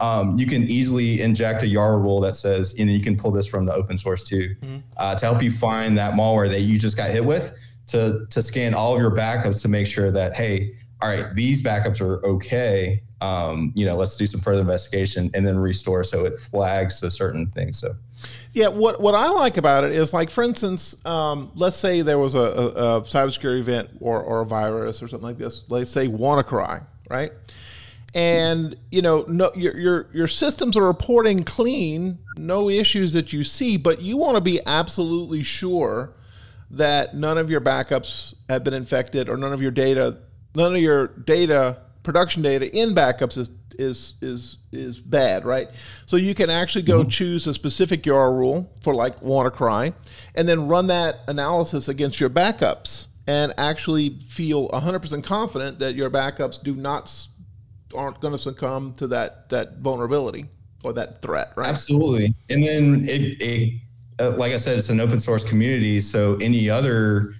um, 0.00 0.38
you 0.38 0.46
can 0.46 0.62
easily 0.64 1.20
inject 1.20 1.62
a 1.62 1.66
Yara 1.66 1.98
rule 1.98 2.20
that 2.22 2.34
says, 2.36 2.78
you 2.78 2.86
know, 2.86 2.92
you 2.92 3.02
can 3.02 3.18
pull 3.18 3.30
this 3.30 3.46
from 3.46 3.66
the 3.66 3.74
open 3.74 3.98
source 3.98 4.24
too, 4.24 4.56
mm-hmm. 4.62 4.78
uh, 4.96 5.14
to 5.14 5.26
help 5.26 5.42
you 5.42 5.50
find 5.50 5.98
that 5.98 6.14
malware 6.14 6.48
that 6.48 6.60
you 6.60 6.78
just 6.78 6.96
got 6.96 7.10
hit 7.10 7.22
with, 7.22 7.54
to 7.88 8.26
to 8.30 8.42
scan 8.42 8.72
all 8.72 8.94
of 8.94 9.00
your 9.00 9.14
backups 9.14 9.60
to 9.60 9.68
make 9.68 9.86
sure 9.86 10.10
that 10.10 10.34
hey, 10.34 10.74
all 11.02 11.10
right, 11.10 11.34
these 11.34 11.62
backups 11.62 12.00
are 12.00 12.24
okay. 12.24 13.02
Um, 13.20 13.72
you 13.76 13.84
know, 13.84 13.96
let's 13.96 14.16
do 14.16 14.26
some 14.26 14.40
further 14.40 14.62
investigation 14.62 15.30
and 15.34 15.46
then 15.46 15.58
restore 15.58 16.02
so 16.02 16.24
it 16.24 16.40
flags 16.40 17.00
to 17.00 17.10
certain 17.10 17.50
things. 17.50 17.78
So 17.78 17.92
yeah, 18.52 18.68
what 18.68 19.00
what 19.00 19.14
I 19.14 19.28
like 19.28 19.56
about 19.56 19.84
it 19.84 19.92
is 19.92 20.12
like, 20.12 20.30
for 20.30 20.42
instance, 20.42 21.04
um, 21.06 21.52
let's 21.54 21.76
say 21.76 22.02
there 22.02 22.18
was 22.18 22.34
a, 22.34 22.38
a, 22.38 22.42
a, 22.42 23.02
cybersecurity 23.02 23.60
event 23.60 23.90
or, 24.00 24.22
or 24.22 24.40
a 24.40 24.46
virus 24.46 25.02
or 25.02 25.08
something 25.08 25.28
like 25.28 25.38
this. 25.38 25.64
Let's 25.68 25.90
say 25.90 26.08
WannaCry, 26.08 26.84
right? 27.08 27.32
And 28.14 28.76
you 28.90 29.02
know, 29.02 29.24
no, 29.28 29.52
your 29.54 29.76
your 29.76 30.06
your 30.12 30.26
systems 30.26 30.76
are 30.76 30.84
reporting 30.84 31.44
clean, 31.44 32.18
no 32.36 32.68
issues 32.68 33.12
that 33.12 33.32
you 33.32 33.44
see, 33.44 33.76
but 33.76 34.02
you 34.02 34.16
want 34.16 34.34
to 34.36 34.40
be 34.40 34.60
absolutely 34.66 35.44
sure 35.44 36.14
that 36.72 37.14
none 37.14 37.38
of 37.38 37.50
your 37.50 37.60
backups 37.60 38.34
have 38.48 38.64
been 38.64 38.74
infected 38.74 39.28
or 39.28 39.36
none 39.36 39.52
of 39.52 39.62
your 39.62 39.70
data 39.70 40.18
none 40.54 40.74
of 40.74 40.80
your 40.80 41.08
data, 41.08 41.78
production 42.02 42.42
data 42.42 42.74
in 42.76 42.94
backups 42.94 43.36
is 43.36 43.50
is 43.78 44.14
is 44.20 44.58
is 44.72 45.00
bad, 45.00 45.44
right? 45.44 45.68
So 46.06 46.16
you 46.16 46.34
can 46.34 46.50
actually 46.50 46.82
go 46.82 47.00
mm-hmm. 47.00 47.08
choose 47.08 47.46
a 47.46 47.54
specific 47.54 48.02
YARA 48.02 48.32
rule 48.32 48.70
for 48.82 48.94
like 48.94 49.20
WannaCry, 49.20 49.92
and 50.34 50.48
then 50.48 50.68
run 50.68 50.86
that 50.88 51.20
analysis 51.28 51.88
against 51.88 52.20
your 52.20 52.30
backups, 52.30 53.06
and 53.26 53.52
actually 53.58 54.18
feel 54.20 54.68
100% 54.70 55.24
confident 55.24 55.78
that 55.78 55.94
your 55.94 56.10
backups 56.10 56.62
do 56.62 56.74
not 56.74 57.10
aren't 57.94 58.20
going 58.20 58.32
to 58.32 58.38
succumb 58.38 58.94
to 58.94 59.06
that 59.08 59.48
that 59.48 59.78
vulnerability 59.78 60.46
or 60.82 60.92
that 60.94 61.20
threat, 61.20 61.52
right? 61.56 61.68
Absolutely. 61.68 62.34
And 62.48 62.62
then 62.62 63.08
it, 63.08 63.40
it 63.40 63.80
uh, 64.18 64.30
like 64.36 64.52
I 64.52 64.56
said, 64.56 64.78
it's 64.78 64.90
an 64.90 65.00
open 65.00 65.20
source 65.20 65.44
community, 65.44 66.00
so 66.00 66.36
any 66.36 66.68
other 66.68 67.34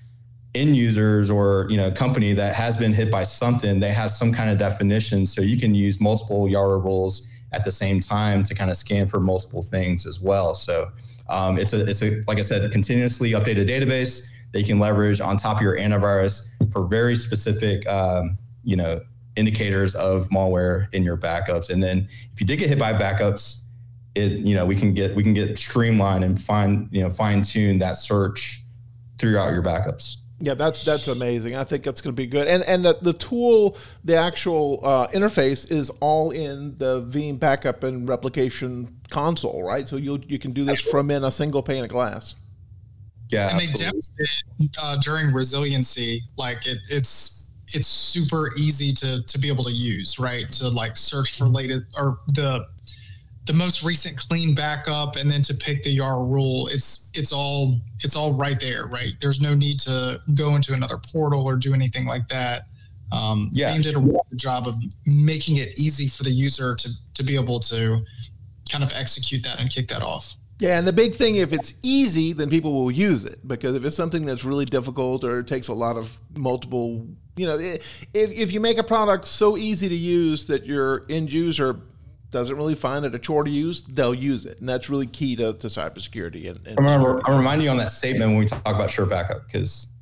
end 0.54 0.76
users 0.76 1.30
or 1.30 1.66
you 1.70 1.76
know 1.76 1.90
company 1.90 2.32
that 2.32 2.54
has 2.54 2.76
been 2.76 2.92
hit 2.92 3.10
by 3.10 3.22
something 3.22 3.78
they 3.78 3.92
have 3.92 4.10
some 4.10 4.32
kind 4.32 4.50
of 4.50 4.58
definition. 4.58 5.26
So 5.26 5.40
you 5.42 5.56
can 5.56 5.74
use 5.74 6.00
multiple 6.00 6.48
yara 6.48 6.78
rules 6.78 7.28
at 7.52 7.64
the 7.64 7.72
same 7.72 8.00
time 8.00 8.44
to 8.44 8.54
kind 8.54 8.70
of 8.70 8.76
scan 8.76 9.06
for 9.06 9.20
multiple 9.20 9.62
things 9.62 10.06
as 10.06 10.20
well. 10.20 10.54
So 10.54 10.90
um, 11.28 11.58
it's 11.58 11.72
a 11.72 11.88
it's 11.88 12.02
a 12.02 12.22
like 12.26 12.38
i 12.38 12.42
said 12.42 12.70
continuously 12.72 13.32
updated 13.32 13.68
database 13.68 14.28
that 14.52 14.60
you 14.60 14.66
can 14.66 14.80
leverage 14.80 15.20
on 15.20 15.36
top 15.36 15.58
of 15.58 15.62
your 15.62 15.76
antivirus 15.76 16.50
for 16.72 16.84
very 16.84 17.14
specific 17.14 17.86
um, 17.86 18.36
you 18.64 18.76
know 18.76 19.00
indicators 19.36 19.94
of 19.94 20.28
malware 20.30 20.92
in 20.92 21.04
your 21.04 21.16
backups. 21.16 21.70
And 21.70 21.80
then 21.80 22.08
if 22.32 22.40
you 22.40 22.46
did 22.46 22.58
get 22.58 22.68
hit 22.68 22.78
by 22.78 22.92
backups 22.92 23.64
it 24.14 24.32
you 24.32 24.54
know 24.54 24.66
we 24.66 24.74
can 24.74 24.92
get 24.92 25.14
we 25.14 25.22
can 25.22 25.34
get 25.34 25.58
streamlined 25.58 26.24
and 26.24 26.40
fine 26.40 26.88
you 26.90 27.00
know 27.00 27.10
fine 27.10 27.42
tune 27.42 27.78
that 27.78 27.96
search 27.96 28.62
throughout 29.18 29.52
your 29.52 29.62
backups 29.62 30.16
yeah, 30.40 30.54
that's 30.54 30.84
that's 30.84 31.08
amazing. 31.08 31.54
I 31.54 31.64
think 31.64 31.84
that's 31.84 32.00
going 32.00 32.14
to 32.14 32.16
be 32.16 32.26
good. 32.26 32.48
And 32.48 32.62
and 32.64 32.84
the, 32.84 32.96
the 33.02 33.12
tool, 33.12 33.76
the 34.04 34.16
actual 34.16 34.80
uh, 34.82 35.06
interface 35.08 35.70
is 35.70 35.90
all 36.00 36.30
in 36.30 36.76
the 36.78 37.02
Veeam 37.04 37.38
backup 37.38 37.84
and 37.84 38.08
replication 38.08 38.96
console, 39.10 39.62
right? 39.62 39.86
So 39.86 39.96
you 39.96 40.20
you 40.26 40.38
can 40.38 40.52
do 40.52 40.64
this 40.64 40.80
from 40.80 41.10
in 41.10 41.24
a 41.24 41.30
single 41.30 41.62
pane 41.62 41.84
of 41.84 41.90
glass. 41.90 42.34
Yeah, 43.28 43.50
and 43.50 43.60
absolutely. 43.60 44.00
they 44.18 44.24
definitely 44.24 44.66
did 44.66 44.70
uh, 44.82 44.96
during 44.96 45.32
resiliency. 45.32 46.22
Like 46.38 46.66
it, 46.66 46.78
it's 46.88 47.52
it's 47.74 47.88
super 47.88 48.52
easy 48.56 48.94
to 48.94 49.22
to 49.22 49.38
be 49.38 49.48
able 49.48 49.64
to 49.64 49.72
use, 49.72 50.18
right? 50.18 50.50
To 50.52 50.68
like 50.68 50.96
search 50.96 51.36
for 51.36 51.44
latest 51.44 51.84
or 51.94 52.20
the 52.28 52.66
the 53.50 53.56
most 53.56 53.82
recent 53.82 54.16
clean 54.16 54.54
backup 54.54 55.16
and 55.16 55.28
then 55.28 55.42
to 55.42 55.52
pick 55.52 55.82
the 55.82 55.98
YARA 55.98 56.24
rule, 56.24 56.68
it's 56.68 57.10
it's 57.16 57.32
all 57.32 57.80
it's 57.98 58.14
all 58.14 58.32
right 58.32 58.60
there, 58.60 58.86
right? 58.86 59.14
There's 59.20 59.40
no 59.40 59.54
need 59.54 59.80
to 59.80 60.20
go 60.34 60.54
into 60.54 60.72
another 60.72 60.96
portal 60.98 61.48
or 61.48 61.56
do 61.56 61.74
anything 61.74 62.06
like 62.06 62.28
that. 62.28 62.66
Um, 63.10 63.50
yeah, 63.52 63.74
Veeam 63.74 63.82
did 63.82 63.96
a 63.96 64.00
good 64.00 64.22
job 64.36 64.68
of 64.68 64.76
making 65.04 65.56
it 65.56 65.76
easy 65.76 66.06
for 66.06 66.22
the 66.22 66.30
user 66.30 66.76
to 66.76 66.88
to 67.14 67.24
be 67.24 67.34
able 67.34 67.58
to 67.58 68.04
kind 68.70 68.84
of 68.84 68.92
execute 68.92 69.42
that 69.42 69.58
and 69.58 69.68
kick 69.68 69.88
that 69.88 70.00
off. 70.00 70.36
Yeah, 70.60 70.78
and 70.78 70.86
the 70.86 70.92
big 70.92 71.16
thing, 71.16 71.36
if 71.36 71.52
it's 71.52 71.74
easy, 71.82 72.32
then 72.32 72.50
people 72.50 72.72
will 72.72 72.90
use 72.92 73.24
it 73.24 73.48
because 73.48 73.74
if 73.74 73.84
it's 73.84 73.96
something 73.96 74.24
that's 74.24 74.44
really 74.44 74.66
difficult 74.66 75.24
or 75.24 75.42
takes 75.42 75.66
a 75.66 75.74
lot 75.74 75.96
of 75.96 76.16
multiple, 76.36 77.04
you 77.34 77.46
know, 77.46 77.58
if, 77.58 78.04
if 78.14 78.52
you 78.52 78.60
make 78.60 78.78
a 78.78 78.84
product 78.84 79.26
so 79.26 79.56
easy 79.56 79.88
to 79.88 79.96
use 79.96 80.46
that 80.46 80.66
your 80.66 81.04
end 81.08 81.32
user 81.32 81.80
doesn't 82.30 82.56
really 82.56 82.74
find 82.74 83.04
it 83.04 83.14
a 83.14 83.18
chore 83.18 83.44
to 83.44 83.50
use, 83.50 83.82
they'll 83.82 84.14
use 84.14 84.46
it, 84.46 84.60
and 84.60 84.68
that's 84.68 84.88
really 84.88 85.06
key 85.06 85.36
to, 85.36 85.52
to 85.54 85.66
cybersecurity. 85.66 86.48
And, 86.48 86.78
and 86.78 86.88
I'm, 86.88 87.36
remind 87.36 87.62
you 87.62 87.70
on 87.70 87.76
that 87.78 87.90
statement 87.90 88.30
when 88.30 88.38
we 88.38 88.46
talk 88.46 88.62
about 88.64 88.90
Sure 88.90 89.06
Backup 89.06 89.46
because 89.46 89.92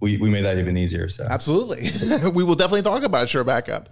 we, 0.00 0.16
we 0.16 0.30
made 0.30 0.44
that 0.44 0.58
even 0.58 0.76
easier. 0.76 1.08
So 1.08 1.26
absolutely, 1.28 1.90
we 2.30 2.44
will 2.44 2.54
definitely 2.54 2.82
talk 2.82 3.02
about 3.02 3.28
Sure 3.28 3.44
Backup. 3.44 3.90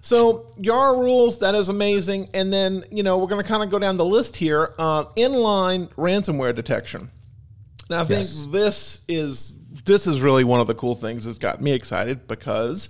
So 0.00 0.46
YARA 0.58 0.98
rules, 0.98 1.40
that 1.40 1.54
is 1.54 1.68
amazing. 1.68 2.28
And 2.34 2.52
then 2.52 2.84
you 2.90 3.02
know 3.02 3.18
we're 3.18 3.26
going 3.26 3.42
to 3.42 3.48
kind 3.48 3.62
of 3.62 3.70
go 3.70 3.78
down 3.78 3.96
the 3.96 4.04
list 4.04 4.36
here. 4.36 4.74
Uh, 4.78 5.04
inline 5.16 5.88
ransomware 5.94 6.54
detection. 6.54 7.10
Now 7.90 8.02
I 8.02 8.04
think 8.04 8.20
yes. 8.20 8.46
this 8.46 9.04
is 9.08 9.58
this 9.84 10.06
is 10.06 10.20
really 10.20 10.44
one 10.44 10.60
of 10.60 10.66
the 10.66 10.74
cool 10.74 10.94
things 10.94 11.24
that's 11.24 11.38
got 11.38 11.60
me 11.60 11.72
excited 11.72 12.28
because 12.28 12.88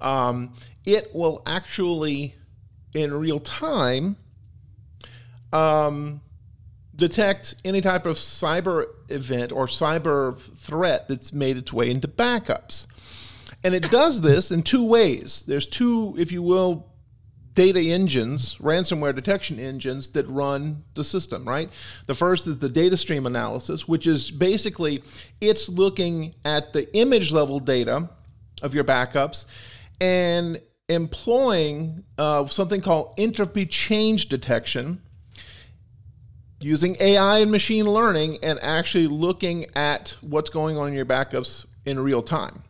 um, 0.00 0.54
it 0.84 1.14
will 1.14 1.42
actually 1.46 2.34
in 2.94 3.12
real 3.14 3.40
time 3.40 4.16
um, 5.52 6.20
detect 6.96 7.54
any 7.64 7.80
type 7.80 8.06
of 8.06 8.16
cyber 8.16 8.86
event 9.08 9.52
or 9.52 9.66
cyber 9.66 10.38
threat 10.38 11.08
that's 11.08 11.32
made 11.32 11.56
its 11.56 11.72
way 11.72 11.90
into 11.90 12.08
backups. 12.08 12.86
And 13.64 13.74
it 13.74 13.90
does 13.90 14.20
this 14.20 14.50
in 14.50 14.62
two 14.62 14.86
ways. 14.86 15.42
There's 15.46 15.66
two, 15.66 16.14
if 16.18 16.32
you 16.32 16.42
will, 16.42 16.86
data 17.54 17.80
engines, 17.80 18.56
ransomware 18.56 19.14
detection 19.14 19.58
engines 19.58 20.08
that 20.10 20.26
run 20.28 20.82
the 20.94 21.04
system, 21.04 21.46
right? 21.46 21.68
The 22.06 22.14
first 22.14 22.46
is 22.46 22.58
the 22.58 22.68
data 22.68 22.96
stream 22.96 23.26
analysis, 23.26 23.88
which 23.88 24.06
is 24.06 24.30
basically 24.30 25.02
it's 25.40 25.68
looking 25.68 26.34
at 26.44 26.72
the 26.72 26.94
image 26.96 27.32
level 27.32 27.58
data 27.58 28.08
of 28.62 28.74
your 28.74 28.84
backups 28.84 29.46
and 30.00 30.60
employing 30.90 32.02
uh, 32.18 32.46
something 32.46 32.80
called 32.80 33.14
entropy 33.16 33.64
change 33.64 34.28
detection 34.28 35.00
using 36.60 36.96
AI 37.00 37.38
and 37.38 37.50
machine 37.50 37.86
learning 37.86 38.38
and 38.42 38.58
actually 38.60 39.06
looking 39.06 39.66
at 39.76 40.14
what's 40.20 40.50
going 40.50 40.76
on 40.76 40.88
in 40.88 40.94
your 40.94 41.06
backups 41.06 41.64
in 41.86 41.98
real 41.98 42.22
time. 42.22 42.62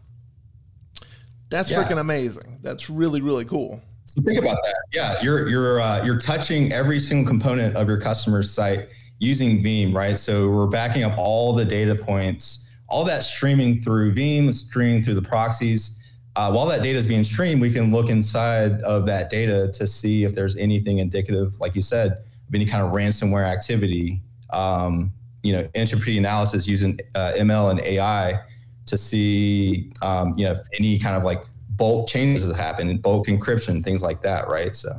That's 1.49 1.71
yeah. 1.71 1.83
freaking 1.83 1.99
amazing. 1.99 2.59
That's 2.63 2.89
really 2.91 3.21
really 3.21 3.45
cool. 3.45 3.81
So 4.05 4.23
think 4.23 4.39
about 4.39 4.59
that. 4.63 4.77
Yeah, 4.93 5.21
you're 5.23 5.49
you're 5.49 5.81
uh, 5.81 6.05
you're 6.05 6.19
touching 6.19 6.73
every 6.73 7.01
single 7.01 7.29
component 7.29 7.75
of 7.75 7.89
your 7.89 8.01
customer's 8.01 8.53
site 8.53 8.91
using 9.19 9.63
Veeam, 9.63 9.95
right? 9.95 10.19
So 10.19 10.51
we're 10.51 10.67
backing 10.67 11.05
up 11.05 11.17
all 11.17 11.53
the 11.55 11.65
data 11.65 11.95
points, 11.95 12.69
all 12.89 13.05
that 13.05 13.25
streaming 13.25 13.81
through 13.81 14.15
Veeam, 14.15 14.53
streaming 14.53 15.03
through 15.03 15.15
the 15.15 15.23
proxies 15.23 16.00
uh, 16.37 16.51
while 16.53 16.67
that 16.67 16.83
data 16.83 16.99
is 16.99 17.07
being 17.07 17.25
streamed, 17.25 17.61
we 17.61 17.73
can 17.73 17.91
look 17.91 18.09
inside 18.09 18.81
of 18.83 19.07
that 19.07 19.31
data 19.31 19.71
to 19.75 19.87
see 19.87 20.25
if 20.25 20.35
there's 20.35 20.57
anything 20.57 20.99
indicative, 20.99 21.59
like 21.61 21.75
you 21.75 21.83
said, 21.83 22.13
of 22.13 22.55
any 22.55 22.65
kind 22.65 22.85
of 22.85 22.93
ransomware 22.93 23.45
activity. 23.45 24.21
Um, 24.51 25.13
you 25.43 25.53
know, 25.53 25.69
entropy 25.75 26.19
analysis 26.19 26.67
using 26.67 27.01
uh, 27.15 27.33
ML 27.37 27.71
and 27.71 27.81
AI 27.81 28.41
to 28.87 28.97
see, 28.97 29.93
um, 30.03 30.37
you 30.37 30.45
know, 30.45 30.53
if 30.53 30.67
any 30.79 30.99
kind 30.99 31.17
of 31.17 31.23
like 31.23 31.43
bulk 31.71 32.09
changes 32.09 32.47
that 32.47 32.57
happen, 32.57 32.97
bulk 32.99 33.27
encryption, 33.27 33.83
things 33.83 34.03
like 34.03 34.21
that, 34.23 34.49
right? 34.49 34.75
So. 34.77 34.91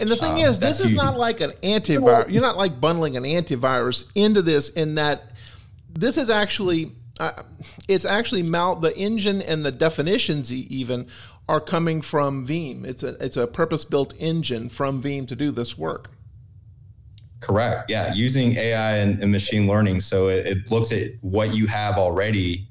And 0.00 0.08
the 0.08 0.16
thing 0.16 0.32
um, 0.32 0.38
is, 0.38 0.58
this 0.58 0.80
is 0.80 0.90
huge. 0.90 0.96
not 0.96 1.16
like 1.16 1.40
an 1.40 1.52
antivirus. 1.62 2.30
You're 2.30 2.42
not 2.42 2.56
like 2.56 2.80
bundling 2.80 3.16
an 3.16 3.22
antivirus 3.22 4.10
into 4.16 4.42
this 4.42 4.70
in 4.70 4.96
that 4.96 5.30
this 5.90 6.16
is 6.16 6.28
actually 6.28 6.90
uh, 7.20 7.42
it's 7.88 8.04
actually 8.04 8.42
mal 8.42 8.76
the 8.76 8.96
engine 8.96 9.42
and 9.42 9.64
the 9.64 9.72
definitions 9.72 10.52
even 10.52 11.06
are 11.48 11.60
coming 11.60 12.02
from 12.02 12.46
Veeam. 12.46 12.84
It's 12.84 13.02
a 13.02 13.22
it's 13.24 13.36
a 13.36 13.46
purpose 13.46 13.84
built 13.84 14.14
engine 14.18 14.68
from 14.68 15.02
Veeam 15.02 15.26
to 15.28 15.36
do 15.36 15.50
this 15.50 15.78
work. 15.78 16.10
Correct. 17.40 17.90
Yeah, 17.90 18.12
using 18.14 18.56
AI 18.56 18.96
and, 18.96 19.22
and 19.22 19.30
machine 19.30 19.68
learning, 19.68 20.00
so 20.00 20.28
it, 20.28 20.46
it, 20.46 20.70
looks 20.70 20.90
at 20.90 21.10
what 21.20 21.54
you 21.54 21.66
have 21.66 21.98
already 21.98 22.66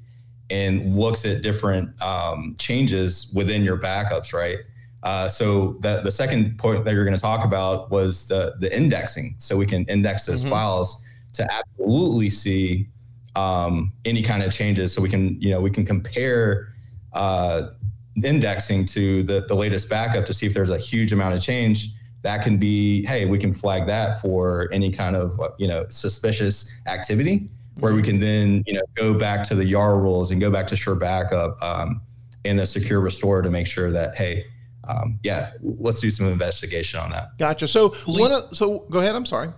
and 0.50 0.96
looks 0.96 1.24
at 1.24 1.40
different 1.40 2.00
um, 2.02 2.56
changes 2.58 3.32
within 3.34 3.62
your 3.62 3.78
backups. 3.78 4.32
Right. 4.32 4.58
Uh, 5.02 5.28
so 5.28 5.78
the 5.80 6.00
the 6.02 6.10
second 6.10 6.58
point 6.58 6.84
that 6.84 6.92
you're 6.92 7.04
going 7.04 7.16
to 7.16 7.22
talk 7.22 7.44
about 7.44 7.90
was 7.90 8.28
the 8.28 8.56
the 8.60 8.74
indexing. 8.76 9.36
So 9.38 9.56
we 9.56 9.66
can 9.66 9.84
index 9.84 10.26
those 10.26 10.42
mm-hmm. 10.42 10.50
files 10.50 11.02
to 11.34 11.50
absolutely 11.52 12.28
see 12.28 12.88
um, 13.36 13.92
any 14.04 14.22
kind 14.22 14.42
of 14.42 14.52
changes. 14.52 14.92
So 14.92 15.00
we 15.00 15.08
can 15.08 15.40
you 15.40 15.50
know 15.50 15.60
we 15.60 15.70
can 15.70 15.84
compare 15.84 16.72
uh, 17.12 17.68
indexing 18.24 18.86
to 18.86 19.22
the, 19.22 19.44
the 19.46 19.54
latest 19.54 19.88
backup 19.88 20.24
to 20.26 20.34
see 20.34 20.46
if 20.46 20.54
there's 20.54 20.70
a 20.70 20.78
huge 20.78 21.12
amount 21.12 21.34
of 21.34 21.42
change. 21.42 21.90
That 22.22 22.42
can 22.42 22.56
be 22.56 23.06
hey 23.06 23.26
we 23.26 23.38
can 23.38 23.52
flag 23.52 23.86
that 23.86 24.20
for 24.20 24.68
any 24.72 24.90
kind 24.90 25.14
of 25.14 25.38
you 25.58 25.68
know 25.68 25.86
suspicious 25.90 26.76
activity 26.86 27.48
where 27.78 27.94
we 27.94 28.02
can 28.02 28.18
then 28.18 28.64
you 28.66 28.72
know 28.72 28.82
go 28.94 29.16
back 29.16 29.46
to 29.48 29.54
the 29.54 29.64
YARA 29.64 29.98
rules 29.98 30.30
and 30.30 30.40
go 30.40 30.50
back 30.50 30.66
to 30.68 30.76
sure 30.76 30.96
backup 30.96 31.62
um, 31.62 32.00
and 32.44 32.58
the 32.58 32.66
secure 32.66 33.00
restore 33.00 33.42
to 33.42 33.50
make 33.50 33.66
sure 33.66 33.92
that 33.92 34.16
hey 34.16 34.44
um, 34.88 35.20
yeah 35.22 35.52
let's 35.60 36.00
do 36.00 36.10
some 36.10 36.26
investigation 36.26 36.98
on 36.98 37.10
that. 37.10 37.36
Gotcha. 37.38 37.68
So 37.68 37.90
one 38.06 38.32
of, 38.32 38.56
so 38.56 38.80
go 38.90 38.98
ahead. 39.00 39.14
I'm 39.14 39.26
sorry 39.26 39.50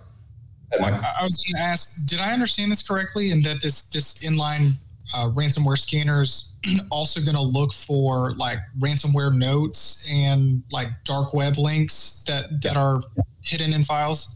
I 0.73 1.23
was 1.23 1.37
going 1.37 1.55
to 1.55 1.61
ask, 1.61 2.07
did 2.07 2.19
I 2.19 2.31
understand 2.31 2.71
this 2.71 2.87
correctly? 2.87 3.31
And 3.31 3.43
that 3.43 3.61
this 3.61 3.89
this 3.89 4.19
inline 4.19 4.73
uh, 5.13 5.29
ransomware 5.29 5.77
scanners 5.77 6.57
also 6.91 7.19
going 7.21 7.35
to 7.35 7.41
look 7.41 7.73
for 7.73 8.33
like 8.33 8.59
ransomware 8.79 9.33
notes 9.33 10.07
and 10.11 10.63
like 10.71 10.89
dark 11.03 11.33
web 11.33 11.57
links 11.57 12.23
that 12.27 12.61
that 12.61 12.77
are 12.77 13.01
hidden 13.41 13.73
in 13.73 13.83
files. 13.83 14.35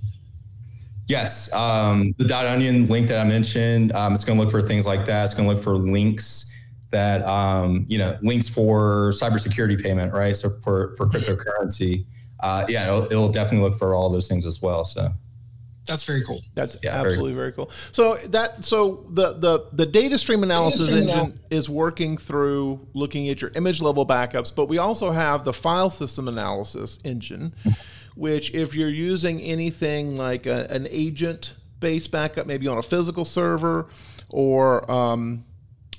Yes, 1.07 1.53
um, 1.53 2.15
the 2.17 2.23
dot 2.23 2.45
onion 2.45 2.87
link 2.87 3.09
that 3.09 3.19
I 3.19 3.25
mentioned, 3.25 3.91
um, 3.91 4.13
it's 4.13 4.23
going 4.23 4.37
to 4.37 4.43
look 4.43 4.51
for 4.51 4.61
things 4.61 4.85
like 4.85 5.05
that. 5.05 5.25
It's 5.25 5.33
going 5.33 5.47
to 5.47 5.53
look 5.53 5.61
for 5.61 5.75
links 5.75 6.49
that 6.91 7.25
um, 7.25 7.85
you 7.89 7.97
know 7.97 8.17
links 8.21 8.47
for 8.47 9.11
cybersecurity 9.11 9.81
payment, 9.81 10.13
right? 10.13 10.35
So 10.35 10.49
for 10.61 10.95
for 10.95 11.07
cryptocurrency, 11.07 12.05
uh, 12.39 12.65
yeah, 12.69 12.87
it'll, 12.87 13.05
it'll 13.05 13.29
definitely 13.29 13.67
look 13.67 13.77
for 13.77 13.93
all 13.93 14.09
those 14.09 14.27
things 14.27 14.45
as 14.45 14.61
well. 14.61 14.85
So 14.85 15.13
that's 15.85 16.03
very 16.03 16.23
cool. 16.23 16.41
That's 16.55 16.77
yeah, 16.81 17.01
absolutely 17.01 17.33
very 17.33 17.51
cool. 17.51 17.65
very 17.65 17.67
cool. 17.67 18.21
So 18.21 18.27
that 18.29 18.63
so 18.63 19.05
the 19.11 19.33
the 19.33 19.67
the 19.73 19.85
data 19.85 20.17
stream 20.17 20.43
analysis 20.43 20.87
data 20.87 21.01
stream 21.01 21.09
engine 21.09 21.39
is 21.49 21.69
working 21.69 22.17
through 22.17 22.87
looking 22.93 23.27
at 23.29 23.41
your 23.41 23.51
image 23.55 23.81
level 23.81 24.05
backups, 24.05 24.53
but 24.55 24.67
we 24.67 24.77
also 24.77 25.11
have 25.11 25.43
the 25.43 25.53
file 25.53 25.89
system 25.89 26.27
analysis 26.27 26.99
engine, 27.03 27.53
which 28.15 28.53
if 28.53 28.73
you're 28.73 28.89
using 28.89 29.41
anything 29.41 30.17
like 30.17 30.45
a, 30.45 30.67
an 30.69 30.87
agent 30.89 31.55
based 31.79 32.11
backup, 32.11 32.47
maybe 32.47 32.67
on 32.67 32.77
a 32.77 32.83
physical 32.83 33.25
server 33.25 33.89
or 34.29 34.89
um, 34.89 35.43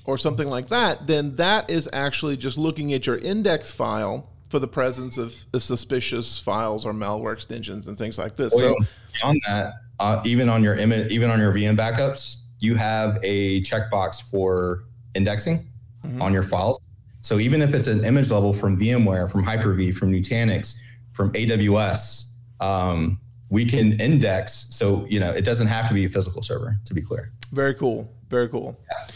or 0.05 0.17
something 0.17 0.47
like 0.47 0.69
that, 0.69 1.05
then 1.05 1.35
that 1.35 1.69
is 1.69 1.87
actually 1.93 2.37
just 2.37 2.57
looking 2.57 2.93
at 2.93 3.05
your 3.05 3.17
index 3.17 3.71
file 3.71 4.31
for 4.55 4.59
the 4.59 4.67
presence 4.69 5.17
of 5.17 5.35
suspicious 5.61 6.39
files 6.39 6.85
or 6.85 6.93
malware 6.93 7.33
extensions 7.33 7.87
and 7.87 7.97
things 7.97 8.17
like 8.17 8.37
this. 8.37 8.57
so 8.57 8.73
beyond 9.13 9.41
that, 9.45 9.73
uh, 9.99 10.21
even 10.23 10.47
on 10.47 10.63
your 10.63 10.75
image, 10.75 11.11
even 11.11 11.29
on 11.29 11.41
your 11.41 11.51
VM 11.51 11.75
backups, 11.75 12.43
you 12.61 12.73
have 12.75 13.19
a 13.21 13.61
checkbox 13.63 14.21
for 14.21 14.85
indexing 15.13 15.57
mm-hmm. 16.05 16.21
on 16.21 16.31
your 16.31 16.41
files. 16.41 16.79
So 17.19 17.37
even 17.37 17.61
if 17.61 17.73
it's 17.73 17.87
an 17.87 18.05
image 18.05 18.31
level 18.31 18.53
from 18.53 18.79
VMware, 18.79 19.29
from 19.29 19.43
Hyper-V, 19.43 19.91
from 19.91 20.13
Nutanix, 20.13 20.77
from 21.11 21.33
AWS, 21.33 22.29
um, 22.61 23.19
we 23.49 23.65
can 23.65 23.99
index. 23.99 24.73
So 24.73 25.05
you 25.09 25.19
know 25.19 25.31
it 25.31 25.43
doesn't 25.43 25.67
have 25.67 25.89
to 25.89 25.93
be 25.93 26.05
a 26.05 26.09
physical 26.09 26.41
server. 26.41 26.77
To 26.85 26.93
be 26.93 27.01
clear. 27.01 27.33
Very 27.51 27.73
cool. 27.73 28.09
Very 28.29 28.47
cool. 28.47 28.79
Yeah. 28.89 29.07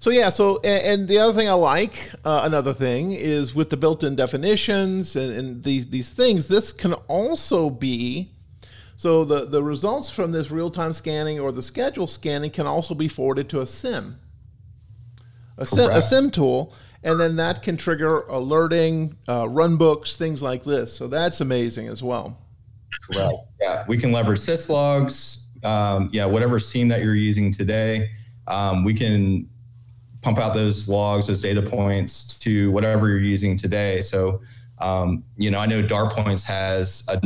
So 0.00 0.10
yeah, 0.10 0.28
so 0.28 0.60
and, 0.62 1.00
and, 1.00 1.08
the 1.08 1.18
other 1.18 1.32
thing 1.32 1.48
I 1.48 1.54
like, 1.54 2.12
uh, 2.24 2.42
another 2.44 2.72
thing 2.72 3.12
is 3.12 3.54
with 3.54 3.68
the 3.68 3.76
built-in 3.76 4.14
definitions 4.14 5.16
and, 5.16 5.32
and 5.32 5.64
these 5.64 5.88
these 5.88 6.10
things. 6.10 6.46
This 6.46 6.70
can 6.70 6.92
also 7.08 7.68
be 7.68 8.30
so 8.96 9.24
the 9.24 9.46
the 9.46 9.62
results 9.62 10.08
from 10.08 10.30
this 10.30 10.50
real-time 10.50 10.92
scanning 10.92 11.40
or 11.40 11.50
the 11.50 11.62
schedule 11.62 12.06
scanning 12.06 12.50
can 12.50 12.66
also 12.66 12.94
be 12.94 13.08
forwarded 13.08 13.48
to 13.50 13.60
a 13.62 13.66
SIEM, 13.66 14.18
a 15.56 15.66
SIEM, 15.66 15.90
a 15.90 16.00
SIEM 16.00 16.30
tool, 16.30 16.74
and 17.02 17.18
then 17.18 17.34
that 17.36 17.64
can 17.64 17.76
trigger 17.76 18.20
alerting, 18.28 19.16
uh, 19.26 19.44
runbooks, 19.44 20.16
things 20.16 20.42
like 20.42 20.62
this. 20.62 20.92
So 20.92 21.08
that's 21.08 21.40
amazing 21.40 21.88
as 21.88 22.04
well. 22.04 22.38
Correct. 23.10 23.34
Yeah, 23.60 23.84
we 23.88 23.98
can 23.98 24.12
leverage 24.12 24.40
syslogs. 24.40 25.44
Um, 25.64 26.08
yeah, 26.12 26.24
whatever 26.24 26.60
SIEM 26.60 26.86
that 26.88 27.02
you're 27.02 27.16
using 27.16 27.50
today, 27.50 28.10
um, 28.46 28.84
we 28.84 28.94
can 28.94 29.48
pump 30.28 30.38
out 30.38 30.52
those 30.52 30.88
logs, 30.88 31.26
those 31.26 31.40
data 31.40 31.62
points 31.62 32.38
to 32.38 32.70
whatever 32.70 33.08
you're 33.08 33.18
using 33.18 33.56
today. 33.56 34.02
So, 34.02 34.42
um, 34.78 35.24
you 35.38 35.50
know, 35.50 35.58
I 35.58 35.64
know 35.64 35.82
DartPoints 35.82 36.44
has 36.44 37.02
a, 37.08 37.18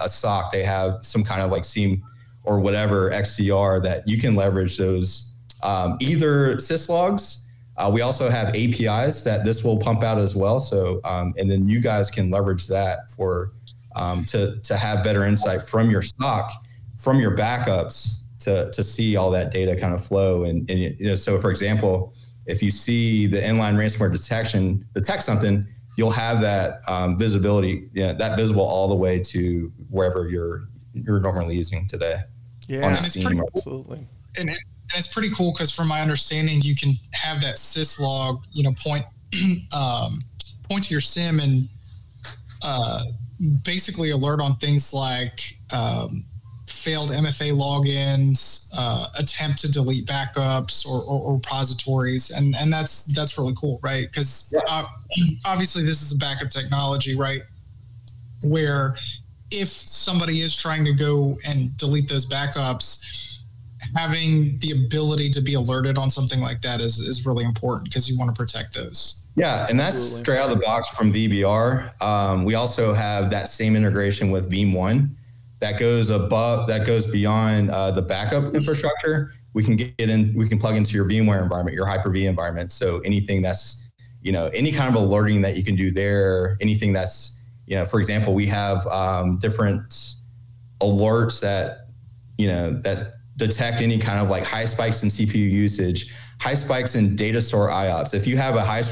a 0.00 0.08
SOC. 0.08 0.52
They 0.52 0.62
have 0.62 0.98
some 1.02 1.24
kind 1.24 1.42
of 1.42 1.50
like 1.50 1.64
SIEM 1.64 2.00
or 2.44 2.60
whatever 2.60 3.10
XDR 3.10 3.82
that 3.82 4.06
you 4.06 4.18
can 4.18 4.36
leverage 4.36 4.78
those 4.78 5.34
um, 5.64 5.96
either 6.00 6.54
syslogs. 6.56 7.44
Uh, 7.76 7.90
we 7.92 8.02
also 8.02 8.30
have 8.30 8.54
APIs 8.54 9.24
that 9.24 9.44
this 9.44 9.64
will 9.64 9.78
pump 9.78 10.04
out 10.04 10.18
as 10.18 10.36
well. 10.36 10.60
So, 10.60 11.00
um, 11.02 11.34
and 11.36 11.50
then 11.50 11.68
you 11.68 11.80
guys 11.80 12.08
can 12.08 12.30
leverage 12.30 12.68
that 12.68 13.10
for 13.10 13.50
um, 13.96 14.24
to 14.26 14.60
to 14.60 14.76
have 14.76 15.02
better 15.02 15.24
insight 15.24 15.62
from 15.62 15.90
your 15.90 16.02
SOC, 16.02 16.52
from 16.96 17.18
your 17.18 17.36
backups 17.36 18.26
to 18.40 18.70
to 18.70 18.84
see 18.84 19.16
all 19.16 19.32
that 19.32 19.52
data 19.52 19.74
kind 19.74 19.92
of 19.92 20.04
flow. 20.04 20.44
And, 20.44 20.70
and 20.70 20.78
you 20.78 20.96
know, 21.00 21.14
so 21.16 21.38
for 21.38 21.50
example, 21.50 22.13
if 22.46 22.62
you 22.62 22.70
see 22.70 23.26
the 23.26 23.40
inline 23.40 23.74
ransomware 23.74 24.12
detection 24.12 24.86
detect 24.94 25.22
something, 25.22 25.66
you'll 25.96 26.10
have 26.10 26.40
that 26.40 26.80
um, 26.88 27.18
visibility, 27.18 27.88
yeah, 27.92 28.12
that 28.12 28.36
visible 28.36 28.62
all 28.62 28.88
the 28.88 28.94
way 28.94 29.18
to 29.18 29.72
wherever 29.90 30.28
you're 30.28 30.68
you're 30.92 31.20
normally 31.20 31.56
using 31.56 31.86
today. 31.86 32.20
Yeah, 32.68 32.88
and 32.88 33.04
it's 33.04 33.22
pretty, 33.22 33.40
absolutely. 33.54 34.06
And, 34.38 34.50
it, 34.50 34.58
and 34.90 34.98
it's 34.98 35.12
pretty 35.12 35.30
cool 35.30 35.52
because, 35.52 35.72
from 35.72 35.88
my 35.88 36.00
understanding, 36.00 36.60
you 36.60 36.74
can 36.74 36.94
have 37.12 37.40
that 37.42 37.56
syslog, 37.56 38.42
you 38.52 38.62
know, 38.62 38.72
point 38.72 39.04
um, 39.72 40.22
point 40.68 40.84
to 40.84 40.90
your 40.90 41.00
SIEM 41.00 41.40
and 41.40 41.68
uh, 42.62 43.04
basically 43.64 44.10
alert 44.10 44.40
on 44.40 44.56
things 44.56 44.94
like 44.94 45.58
um, 45.70 46.24
failed 46.84 47.10
MFA 47.10 47.52
logins, 47.52 48.68
uh, 48.76 49.08
attempt 49.16 49.58
to 49.60 49.72
delete 49.72 50.04
backups 50.04 50.86
or, 50.86 51.00
or, 51.02 51.20
or, 51.20 51.34
repositories, 51.34 52.30
and 52.30 52.54
and 52.54 52.70
that's 52.70 53.06
that's 53.14 53.38
really 53.38 53.54
cool, 53.56 53.80
right? 53.82 54.06
Because 54.06 54.54
yeah. 54.54 54.60
uh, 54.68 54.84
obviously 55.46 55.82
this 55.82 56.02
is 56.02 56.12
a 56.12 56.16
backup 56.16 56.50
technology, 56.50 57.16
right? 57.16 57.40
Where 58.42 58.96
if 59.50 59.68
somebody 59.68 60.42
is 60.42 60.54
trying 60.54 60.84
to 60.84 60.92
go 60.92 61.38
and 61.44 61.74
delete 61.78 62.06
those 62.06 62.26
backups, 62.26 63.38
having 63.96 64.58
the 64.58 64.72
ability 64.72 65.30
to 65.30 65.40
be 65.40 65.54
alerted 65.54 65.96
on 65.96 66.10
something 66.10 66.40
like 66.40 66.60
that 66.60 66.82
is 66.82 66.98
is 66.98 67.24
really 67.24 67.44
important 67.44 67.88
because 67.88 68.10
you 68.10 68.18
want 68.18 68.28
to 68.28 68.38
protect 68.38 68.74
those. 68.74 69.26
Yeah, 69.36 69.66
and 69.70 69.80
that's 69.80 69.96
Absolutely. 69.96 70.20
straight 70.20 70.38
out 70.38 70.50
of 70.50 70.58
the 70.58 70.64
box 70.64 70.88
from 70.90 71.14
VBR. 71.14 72.02
Um, 72.02 72.44
we 72.44 72.54
also 72.54 72.92
have 72.92 73.30
that 73.30 73.48
same 73.48 73.74
integration 73.74 74.30
with 74.30 74.50
Veeam 74.50 74.74
One 74.74 75.16
that 75.64 75.80
goes 75.80 76.10
above 76.10 76.68
that 76.68 76.86
goes 76.86 77.06
beyond 77.06 77.70
uh, 77.70 77.90
the 77.90 78.02
backup 78.02 78.54
infrastructure 78.54 79.32
we 79.54 79.64
can 79.64 79.76
get 79.76 79.94
in 79.98 80.34
we 80.34 80.46
can 80.46 80.58
plug 80.58 80.76
into 80.76 80.92
your 80.92 81.06
vmware 81.06 81.42
environment 81.42 81.74
your 81.74 81.86
hyper-v 81.86 82.26
environment. 82.26 82.70
So 82.70 82.98
anything 83.00 83.40
that's 83.40 83.88
you 84.20 84.30
know 84.30 84.48
any 84.48 84.72
kind 84.72 84.94
of 84.94 85.02
alerting 85.02 85.40
that 85.40 85.56
you 85.56 85.64
can 85.64 85.74
do 85.74 85.90
there 85.90 86.58
anything 86.60 86.92
that's 86.92 87.42
you 87.66 87.76
know 87.76 87.86
for 87.86 87.98
example 87.98 88.34
we 88.34 88.44
have 88.44 88.86
um, 88.88 89.38
different 89.38 90.16
alerts 90.82 91.40
that 91.40 91.86
you 92.36 92.46
know 92.46 92.78
that 92.82 93.14
detect 93.36 93.80
any 93.80 93.98
kind 93.98 94.20
of 94.20 94.28
like 94.28 94.44
high 94.44 94.66
spikes 94.66 95.02
in 95.02 95.08
cpu 95.08 95.34
usage 95.34 96.14
high 96.40 96.54
spikes 96.54 96.94
in 96.94 97.16
data 97.16 97.40
store 97.40 97.68
iops 97.68 98.12
if 98.12 98.26
you 98.26 98.36
have 98.36 98.54
a 98.54 98.64
high 98.64 98.82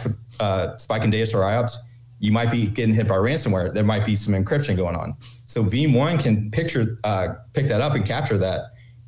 uh, 0.41 0.77
spike 0.79 1.03
in 1.03 1.11
data 1.11 1.27
store 1.27 1.43
iops 1.43 1.77
you 2.23 2.31
might 2.31 2.53
be 2.53 2.67
getting 2.67 2.95
hit 2.95 3.09
by 3.09 3.17
ransomware. 3.17 3.75
There 3.75 3.83
might 3.83 4.07
be 4.07 4.15
some 4.15 4.33
encryption 4.33 4.77
going 4.77 4.95
on. 4.95 5.17
So 5.47 5.65
Veeam 5.65 5.93
One 5.93 6.19
can 6.19 6.53
picture 6.53 7.01
uh, 7.03 7.35
pick 7.53 7.67
that 7.69 7.81
up 7.81 7.95
and 7.95 8.07
capture 8.07 8.39
that, 8.39 8.67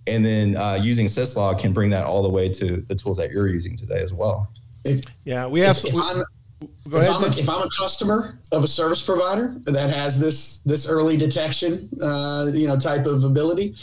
and 0.09 0.25
then 0.25 0.57
uh, 0.57 0.75
using 0.75 1.07
Syslog 1.07 1.61
can 1.61 1.73
bring 1.73 1.91
that 1.91 2.05
all 2.05 2.25
the 2.25 2.29
way 2.29 2.49
to 2.49 2.79
the 2.89 2.95
tools 2.95 3.17
that 3.19 3.31
you're 3.31 3.47
using 3.47 3.77
today 3.77 4.03
as 4.03 4.13
well. 4.13 4.53
If, 4.85 5.05
yeah, 5.23 5.47
we 5.47 5.61
have. 5.61 5.79
If, 5.79 5.95
if, 5.95 5.95
I'm, 5.95 6.25
if, 6.61 6.93
ahead, 6.93 7.09
I'm 7.09 7.23
a, 7.23 7.29
if, 7.29 7.49
I'm 7.49 7.63
a, 7.63 7.71
customer 7.79 8.41
of 8.51 8.65
a 8.65 8.69
service 8.69 9.01
provider 9.01 9.55
that 9.67 9.91
has 9.91 10.19
this 10.19 10.59
this 10.61 10.89
early 10.89 11.17
detection, 11.17 11.89
uh, 12.03 12.51
you 12.53 12.67
know, 12.67 12.77
type 12.77 13.07
of 13.07 13.23
ability, 13.23 13.77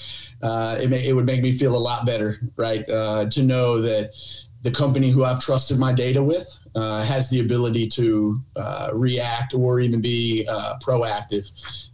uh, 0.43 0.77
it, 0.77 0.89
may, 0.89 1.07
it 1.07 1.13
would 1.13 1.25
make 1.25 1.41
me 1.41 1.53
feel 1.53 1.77
a 1.77 1.79
lot 1.79 2.05
better, 2.05 2.41
right? 2.57 2.87
Uh, 2.89 3.29
to 3.29 3.43
know 3.43 3.81
that 3.81 4.11
the 4.63 4.71
company 4.71 5.09
who 5.09 5.23
I've 5.23 5.39
trusted 5.39 5.79
my 5.79 5.93
data 5.93 6.21
with 6.21 6.53
uh, 6.75 7.03
has 7.03 7.29
the 7.29 7.39
ability 7.39 7.87
to 7.87 8.37
uh, 8.55 8.91
react 8.93 9.53
or 9.53 9.79
even 9.79 10.01
be 10.01 10.45
uh, 10.47 10.77
proactive 10.79 11.49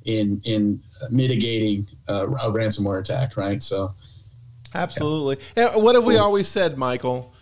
in 0.05 0.41
in 0.43 0.81
mitigating 1.09 1.87
uh, 2.07 2.27
a 2.27 2.51
ransomware 2.51 2.99
attack. 2.99 3.37
Right. 3.37 3.61
So, 3.63 3.93
absolutely. 4.75 5.37
Yeah. 5.55 5.73
And 5.73 5.83
what 5.83 5.95
have 5.95 6.03
we 6.03 6.17
always 6.17 6.47
said, 6.47 6.77
Michael? 6.77 7.33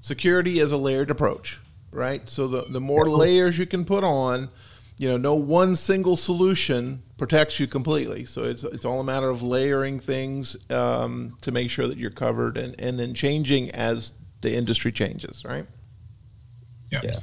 Security 0.00 0.58
is 0.58 0.72
a 0.72 0.76
layered 0.76 1.10
approach, 1.10 1.60
right? 1.92 2.28
So 2.28 2.48
the 2.48 2.62
the 2.62 2.80
more 2.80 3.02
absolutely. 3.02 3.28
layers 3.28 3.58
you 3.58 3.66
can 3.66 3.84
put 3.84 4.02
on, 4.02 4.48
you 4.98 5.08
know, 5.08 5.16
no 5.16 5.34
one 5.34 5.76
single 5.76 6.16
solution 6.16 7.02
protects 7.16 7.60
you 7.60 7.68
completely. 7.68 8.24
So 8.24 8.42
it's 8.42 8.64
it's 8.64 8.84
all 8.84 8.98
a 8.98 9.04
matter 9.04 9.30
of 9.30 9.44
layering 9.44 10.00
things 10.00 10.56
um, 10.70 11.36
to 11.42 11.52
make 11.52 11.70
sure 11.70 11.86
that 11.86 11.98
you're 11.98 12.10
covered 12.10 12.56
and 12.56 12.74
and 12.80 12.98
then 12.98 13.14
changing 13.14 13.70
as 13.70 14.12
the 14.40 14.52
industry 14.52 14.90
changes, 14.90 15.44
right? 15.44 15.66
Yeah. 16.92 17.00
yeah. 17.04 17.18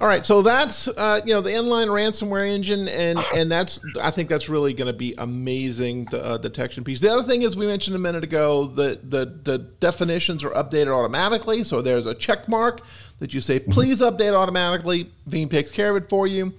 All 0.00 0.06
right, 0.06 0.24
so 0.24 0.40
that's 0.40 0.88
uh, 0.88 1.20
you 1.26 1.34
know 1.34 1.42
the 1.42 1.50
inline 1.50 1.88
ransomware 1.88 2.48
engine, 2.48 2.88
and 2.88 3.18
and 3.36 3.52
that's 3.52 3.80
I 4.00 4.10
think 4.10 4.30
that's 4.30 4.48
really 4.48 4.72
going 4.72 4.86
to 4.86 4.96
be 4.96 5.14
amazing 5.18 6.06
the 6.06 6.24
uh, 6.24 6.38
detection 6.38 6.84
piece. 6.84 7.00
The 7.00 7.10
other 7.10 7.22
thing 7.22 7.42
is 7.42 7.54
we 7.54 7.66
mentioned 7.66 7.96
a 7.96 7.98
minute 7.98 8.24
ago 8.24 8.64
that 8.68 9.10
the 9.10 9.26
the 9.42 9.58
definitions 9.58 10.42
are 10.42 10.52
updated 10.52 10.96
automatically. 10.98 11.64
So 11.64 11.82
there's 11.82 12.06
a 12.06 12.14
check 12.14 12.48
mark 12.48 12.80
that 13.18 13.34
you 13.34 13.42
say 13.42 13.60
mm-hmm. 13.60 13.72
please 13.72 14.00
update 14.00 14.32
automatically. 14.32 15.10
Veeam 15.28 15.50
takes 15.50 15.70
care 15.70 15.94
of 15.94 16.02
it 16.02 16.08
for 16.08 16.26
you. 16.26 16.54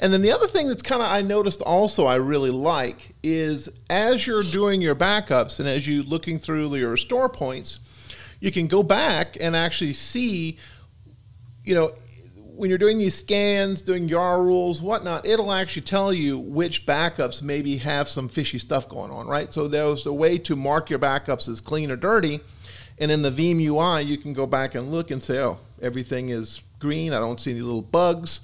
And 0.00 0.12
then 0.12 0.20
the 0.20 0.32
other 0.32 0.46
thing 0.46 0.68
that's 0.68 0.82
kind 0.82 1.00
of 1.00 1.10
I 1.10 1.22
noticed 1.22 1.62
also 1.62 2.04
I 2.04 2.16
really 2.16 2.50
like 2.50 3.14
is 3.22 3.70
as 3.88 4.26
you're 4.26 4.42
doing 4.42 4.82
your 4.82 4.94
backups 4.94 5.58
and 5.58 5.66
as 5.66 5.86
you 5.86 6.02
looking 6.02 6.38
through 6.38 6.74
your 6.74 6.90
restore 6.90 7.30
points, 7.30 7.80
you 8.40 8.52
can 8.52 8.66
go 8.66 8.82
back 8.82 9.38
and 9.40 9.56
actually 9.56 9.94
see 9.94 10.58
you 11.64 11.74
know, 11.74 11.92
when 12.36 12.68
you're 12.68 12.78
doing 12.78 12.98
these 12.98 13.14
scans, 13.14 13.82
doing 13.82 14.08
YARA 14.08 14.40
rules, 14.40 14.80
whatnot, 14.80 15.26
it'll 15.26 15.52
actually 15.52 15.82
tell 15.82 16.12
you 16.12 16.38
which 16.38 16.86
backups 16.86 17.42
maybe 17.42 17.76
have 17.78 18.08
some 18.08 18.28
fishy 18.28 18.58
stuff 18.58 18.88
going 18.88 19.10
on, 19.10 19.26
right? 19.26 19.52
So 19.52 19.66
there's 19.66 20.06
a 20.06 20.12
way 20.12 20.38
to 20.38 20.54
mark 20.54 20.88
your 20.88 21.00
backups 21.00 21.48
as 21.48 21.60
clean 21.60 21.90
or 21.90 21.96
dirty. 21.96 22.40
And 22.98 23.10
in 23.10 23.22
the 23.22 23.30
Veeam 23.30 23.60
UI, 23.60 24.02
you 24.02 24.16
can 24.16 24.32
go 24.32 24.46
back 24.46 24.76
and 24.76 24.92
look 24.92 25.10
and 25.10 25.20
say, 25.20 25.40
oh, 25.40 25.58
everything 25.82 26.28
is 26.28 26.62
green. 26.78 27.12
I 27.12 27.18
don't 27.18 27.40
see 27.40 27.50
any 27.50 27.60
little 27.60 27.82
bugs. 27.82 28.42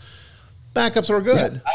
Backups 0.75 1.09
are 1.09 1.21
good. 1.21 1.63
Yeah, 1.65 1.71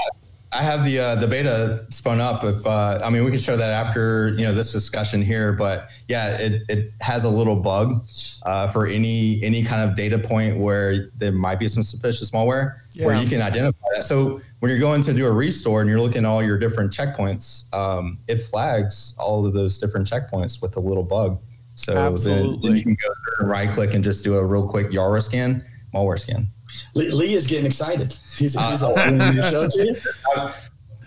I 0.56 0.64
have 0.64 0.86
the 0.86 1.00
uh, 1.00 1.16
the 1.16 1.28
beta 1.28 1.86
spun 1.90 2.22
up. 2.22 2.46
If 2.46 2.66
uh, 2.66 3.00
I 3.04 3.10
mean, 3.10 3.26
we 3.26 3.30
can 3.30 3.42
show 3.42 3.58
that 3.58 3.72
after 3.72 4.30
you 4.38 4.46
know 4.46 4.54
this 4.54 4.72
discussion 4.72 5.22
here. 5.22 5.52
But 5.52 5.92
yeah, 6.08 6.38
it, 6.38 6.62
it 6.70 6.94
has 7.02 7.26
a 7.26 7.30
little 7.30 7.58
bug 7.58 8.08
uh, 8.44 8.70
for 8.70 8.88
any 8.88 9.44
any 9.44 9.64
kind 9.64 9.88
of 9.88 9.98
data 9.98 10.18
point 10.18 10.58
where 10.58 11.12
there 11.18 11.34
might 11.34 11.60
be 11.60 11.68
some 11.68 11.84
suspicious 11.84 12.32
malware, 12.32 12.80
yeah. 12.94 13.06
where 13.06 13.22
you 13.22 13.28
can 13.28 13.42
identify 13.42 13.86
that. 13.96 14.06
So 14.06 14.40
when 14.60 14.70
you're 14.70 14.80
going 14.80 15.02
to 15.02 15.14
do 15.14 15.28
a 15.28 15.32
restore 15.32 15.82
and 15.82 15.90
you're 15.90 16.00
looking 16.00 16.24
at 16.24 16.26
all 16.26 16.42
your 16.42 16.58
different 16.58 16.94
checkpoints, 16.94 17.74
um, 17.74 18.20
it 18.30 18.42
flags 18.42 19.14
all 19.20 19.46
of 19.46 19.52
those 19.52 19.78
different 19.78 20.10
checkpoints 20.10 20.62
with 20.62 20.78
a 20.78 20.80
little 20.80 21.04
bug. 21.04 21.38
So 21.76 22.16
then, 22.16 22.60
then, 22.62 22.78
you 22.78 22.84
can 22.84 22.96
go 22.96 23.10
and 23.40 23.50
right 23.50 23.70
click 23.70 23.94
and 23.94 24.02
just 24.02 24.24
do 24.24 24.38
a 24.38 24.46
real 24.46 24.66
quick 24.66 24.94
Yara 24.94 25.22
scan, 25.22 25.66
malware 25.94 26.18
scan. 26.18 26.50
Lee, 26.96 27.34
is 27.34 27.46
getting 27.46 27.66
excited. 27.66 28.18
He's, 28.38 28.54
he's 28.54 28.84
uh, 28.84 29.52
show 29.52 29.68
to 29.68 29.86
you. 29.86 29.96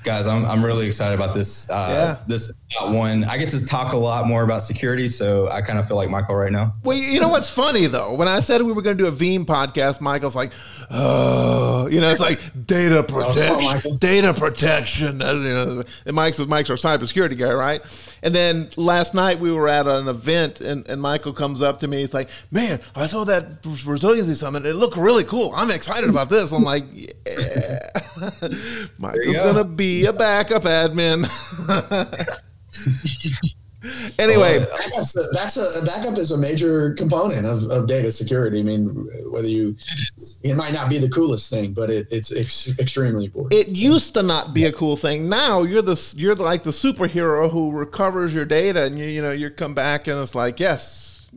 Guys, 0.05 0.27
I'm, 0.27 0.45
I'm 0.45 0.65
really 0.65 0.87
excited 0.87 1.15
about 1.15 1.35
this. 1.35 1.71
Uh, 1.71 1.89
yeah. 1.91 2.25
This 2.27 2.58
one, 2.83 3.25
I 3.25 3.39
get 3.39 3.49
to 3.51 3.65
talk 3.65 3.95
a 3.95 3.97
lot 3.97 4.27
more 4.27 4.43
about 4.43 4.63
security, 4.63 5.09
so 5.09 5.49
I 5.49 5.63
kind 5.63 5.79
of 5.79 5.89
feel 5.89 5.97
like 5.97 6.11
Michael 6.11 6.35
right 6.35 6.53
now. 6.53 6.75
Well, 6.85 6.97
you 6.97 7.19
know 7.19 7.29
what's 7.29 7.49
funny 7.49 7.87
though? 7.87 8.13
When 8.13 8.29
I 8.29 8.41
said 8.41 8.61
we 8.63 8.73
were 8.73 8.83
going 8.83 8.97
to 8.99 9.03
do 9.03 9.09
a 9.09 9.13
Veeam 9.13 9.47
podcast, 9.47 10.03
Michael's 10.03 10.37
like, 10.37 10.53
"Oh, 10.91 11.89
you 11.91 12.01
know, 12.01 12.11
it's 12.11 12.21
like 12.21 12.39
data 12.67 13.03
protection, 13.03 13.97
data 13.97 14.35
protection." 14.35 15.21
You 15.21 15.49
know, 15.49 15.83
and 16.05 16.15
Mike's 16.15 16.39
Mike's 16.41 16.69
our 16.69 16.77
cybersecurity 16.77 17.39
guy, 17.39 17.53
right? 17.55 17.81
And 18.23 18.35
then 18.35 18.69
last 18.77 19.15
night 19.15 19.41
we 19.41 19.51
were 19.51 19.69
at 19.69 19.87
an 19.87 20.09
event, 20.09 20.61
and, 20.61 20.87
and 20.91 21.01
Michael 21.01 21.33
comes 21.33 21.63
up 21.63 21.81
to 21.81 21.89
me. 21.89 21.99
He's 21.99 22.13
like, 22.13 22.29
"Man, 22.51 22.81
I 22.95 23.07
saw 23.07 23.25
that 23.25 23.65
resiliency 23.65 24.35
summit. 24.35 24.67
It 24.67 24.75
looked 24.75 24.99
really 24.99 25.25
cool. 25.25 25.53
I'm 25.55 25.71
excited 25.71 26.11
about 26.11 26.29
this." 26.29 26.53
I'm 26.53 26.65
like, 26.65 26.85
"Yeah, 26.93 27.09
Michael's 28.99 29.37
go. 29.37 29.53
gonna 29.53 29.65
be 29.65 30.05
a 30.05 30.13
backup 30.13 30.65
admin." 30.65 31.25
anyway, 34.19 34.67
that's 34.95 35.15
a, 35.17 35.23
that's 35.33 35.57
a, 35.57 35.83
backup 35.85 36.19
is 36.19 36.31
a 36.31 36.39
major 36.39 36.93
component 36.95 37.47
of, 37.47 37.65
of 37.71 37.87
data 37.87 38.11
security. 38.11 38.61
I 38.61 38.63
mean, 38.63 38.89
whether 39.31 39.49
you 39.49 39.77
it 40.43 40.57
might 40.57 40.73
not 40.73 40.89
be 40.89 40.99
the 40.99 41.09
coolest 41.09 41.51
thing, 41.51 41.75
but 41.75 41.91
it, 41.91 42.09
it's 42.11 42.35
ex- 42.35 42.79
extremely 42.79 43.27
important. 43.27 43.55
It 43.55 43.69
used 43.69 44.15
to 44.15 44.23
not 44.23 44.53
be 44.53 44.65
a 44.65 44.73
cool 44.73 44.97
thing. 44.97 45.29
Now 45.29 45.63
you're 45.63 45.83
the 45.83 46.15
you're 46.17 46.35
like 46.35 46.63
the 46.63 46.71
superhero 46.71 47.51
who 47.51 47.71
recovers 47.71 48.35
your 48.35 48.45
data, 48.45 48.85
and 48.85 48.99
you 48.99 49.07
you 49.07 49.23
know 49.23 49.33
you 49.33 49.51
come 49.51 49.75
back 49.75 50.09
and 50.09 50.21
it's 50.21 50.35
like 50.35 50.59
yes, 50.59 51.31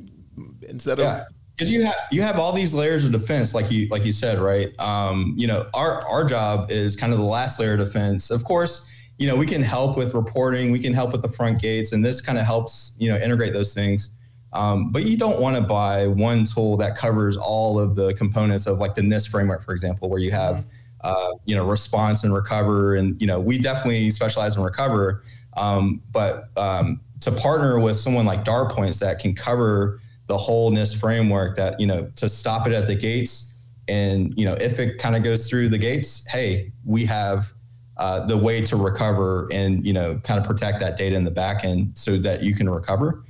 instead 0.67 0.99
yeah. 0.99 1.21
of 1.21 1.27
because 1.55 1.71
you 1.71 1.85
have 1.85 1.95
you 2.11 2.23
have 2.23 2.39
all 2.39 2.53
these 2.53 2.73
layers 2.73 3.05
of 3.05 3.11
defense, 3.11 3.53
like 3.53 3.69
you 3.69 3.87
like 3.89 4.03
you 4.03 4.11
said, 4.11 4.39
right? 4.39 4.77
Um, 4.79 5.35
you 5.37 5.45
know, 5.45 5.67
our 5.75 6.01
our 6.07 6.25
job 6.25 6.71
is 6.71 6.95
kind 6.95 7.13
of 7.13 7.19
the 7.19 7.25
last 7.25 7.59
layer 7.59 7.73
of 7.73 7.79
defense. 7.79 8.31
Of 8.31 8.43
course, 8.43 8.90
you 9.21 9.27
know, 9.27 9.35
we 9.35 9.45
can 9.45 9.61
help 9.61 9.97
with 9.97 10.15
reporting, 10.15 10.71
we 10.71 10.79
can 10.79 10.95
help 10.95 11.11
with 11.11 11.21
the 11.21 11.29
front 11.29 11.61
gates, 11.61 11.91
and 11.91 12.03
this 12.03 12.21
kind 12.21 12.39
of 12.39 12.45
helps, 12.45 12.95
you 12.97 13.07
know, 13.07 13.19
integrate 13.19 13.53
those 13.53 13.71
things. 13.71 14.15
Um, 14.51 14.91
but 14.91 15.05
you 15.05 15.15
don't 15.15 15.39
want 15.39 15.55
to 15.57 15.61
buy 15.61 16.07
one 16.07 16.43
tool 16.43 16.75
that 16.77 16.97
covers 16.97 17.37
all 17.37 17.79
of 17.79 17.95
the 17.95 18.15
components 18.15 18.65
of 18.65 18.79
like 18.79 18.95
the 18.95 19.03
NIST 19.03 19.29
framework, 19.29 19.61
for 19.61 19.73
example, 19.73 20.09
where 20.09 20.19
you 20.19 20.31
have, 20.31 20.65
uh, 21.01 21.33
you 21.45 21.55
know, 21.55 21.63
response 21.63 22.23
and 22.23 22.33
recover. 22.33 22.95
And, 22.95 23.21
you 23.21 23.27
know, 23.27 23.39
we 23.39 23.59
definitely 23.59 24.09
specialize 24.09 24.57
in 24.57 24.63
recover. 24.63 25.21
Um, 25.55 26.01
but 26.11 26.49
um, 26.57 26.99
to 27.19 27.31
partner 27.31 27.79
with 27.79 27.97
someone 27.97 28.25
like 28.25 28.43
Dartpoints 28.43 28.97
that 29.01 29.19
can 29.19 29.35
cover 29.35 29.99
the 30.25 30.37
whole 30.37 30.71
NIST 30.71 30.99
framework 30.99 31.57
that, 31.57 31.79
you 31.79 31.85
know, 31.85 32.11
to 32.15 32.27
stop 32.27 32.65
it 32.65 32.73
at 32.73 32.87
the 32.87 32.95
gates. 32.95 33.53
And, 33.87 34.33
you 34.35 34.45
know, 34.45 34.53
if 34.55 34.79
it 34.79 34.97
kind 34.97 35.15
of 35.15 35.21
goes 35.21 35.47
through 35.47 35.69
the 35.69 35.77
gates, 35.77 36.25
hey, 36.27 36.73
we 36.83 37.05
have 37.05 37.53
uh, 38.01 38.25
the 38.25 38.35
way 38.35 38.59
to 38.59 38.75
recover 38.75 39.47
and 39.51 39.85
you 39.85 39.93
know 39.93 40.19
kind 40.23 40.39
of 40.39 40.45
protect 40.45 40.79
that 40.79 40.97
data 40.97 41.15
in 41.15 41.23
the 41.23 41.29
back 41.29 41.63
end 41.63 41.95
so 41.95 42.17
that 42.17 42.41
you 42.41 42.55
can 42.55 42.67
recover. 42.67 43.23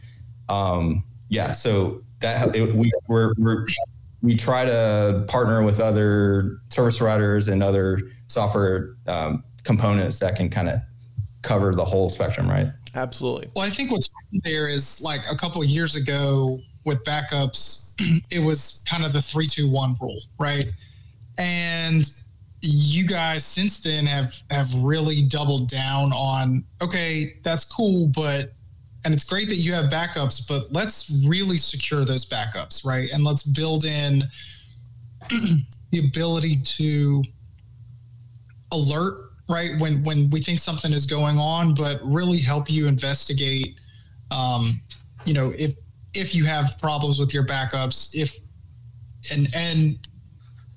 Um, 0.48 1.04
yeah, 1.28 1.52
so 1.52 2.02
that 2.22 2.56
it, 2.56 2.74
we 2.74 2.90
we're, 3.10 3.34
we're, 3.38 3.68
we 4.22 4.34
try 4.34 4.64
to 4.64 5.26
partner 5.28 5.62
with 5.62 5.82
other 5.82 6.62
service 6.70 6.98
providers 6.98 7.50
and 7.50 7.62
other 7.62 8.00
software 8.28 8.96
um, 9.08 9.44
components 9.66 10.20
that 10.20 10.38
can 10.38 10.50
kind 10.50 10.70
of 10.70 10.80
cover 11.42 11.76
the 11.76 11.84
whole 11.84 12.10
spectrum, 12.10 12.50
right? 12.50 12.68
Absolutely. 12.96 13.50
Well, 13.54 13.66
I 13.66 13.70
think 13.70 13.92
what's 13.92 14.10
there 14.46 14.70
is 14.70 15.02
like 15.02 15.20
a 15.30 15.36
couple 15.36 15.62
years 15.66 15.98
ago 15.98 16.62
with 16.86 17.04
backups, 17.04 17.94
it 18.32 18.40
was 18.40 18.86
kind 18.88 19.04
of 19.04 19.12
the 19.12 19.22
three, 19.22 19.48
two, 19.48 19.70
one 19.70 19.98
rule, 20.00 20.22
right? 20.40 20.72
And 21.38 22.10
you 22.62 23.08
guys 23.08 23.44
since 23.44 23.80
then 23.80 24.06
have 24.06 24.40
have 24.52 24.74
really 24.76 25.24
doubled 25.24 25.68
down 25.68 26.14
on 26.14 26.64
okay 26.82 27.38
that's 27.44 27.66
cool 27.66 28.08
but 28.08 28.54
and 29.04 29.14
it's 29.14 29.24
great 29.24 29.48
that 29.50 29.58
you 29.58 29.74
have 29.74 29.86
backups 29.86 30.48
but 30.48 30.72
let's 30.72 31.24
really 31.26 31.58
secure 31.58 32.06
those 32.06 32.26
backups 32.26 32.86
right? 32.86 33.10
And 33.12 33.24
let's 33.24 33.44
build 33.44 33.86
in 33.86 34.24
the 35.30 36.00
ability 36.00 36.58
to 36.58 37.24
alert 38.72 39.20
right 39.50 39.72
when 39.80 40.04
when 40.04 40.30
we 40.30 40.42
think 40.42 40.60
something 40.60 40.94
is 40.94 41.06
going 41.06 41.38
on 41.40 41.74
but 41.74 42.00
really 42.04 42.38
help 42.38 42.70
you 42.70 42.88
investigate 42.88 43.80
um 44.30 44.80
you 45.26 45.34
know 45.34 45.52
if 45.58 45.74
if 46.14 46.34
you 46.34 46.46
have 46.46 46.78
problems 46.80 47.20
with 47.20 47.34
your 47.34 47.46
backups 47.46 48.16
if 48.16 48.40
and 49.32 49.54
and 49.54 50.08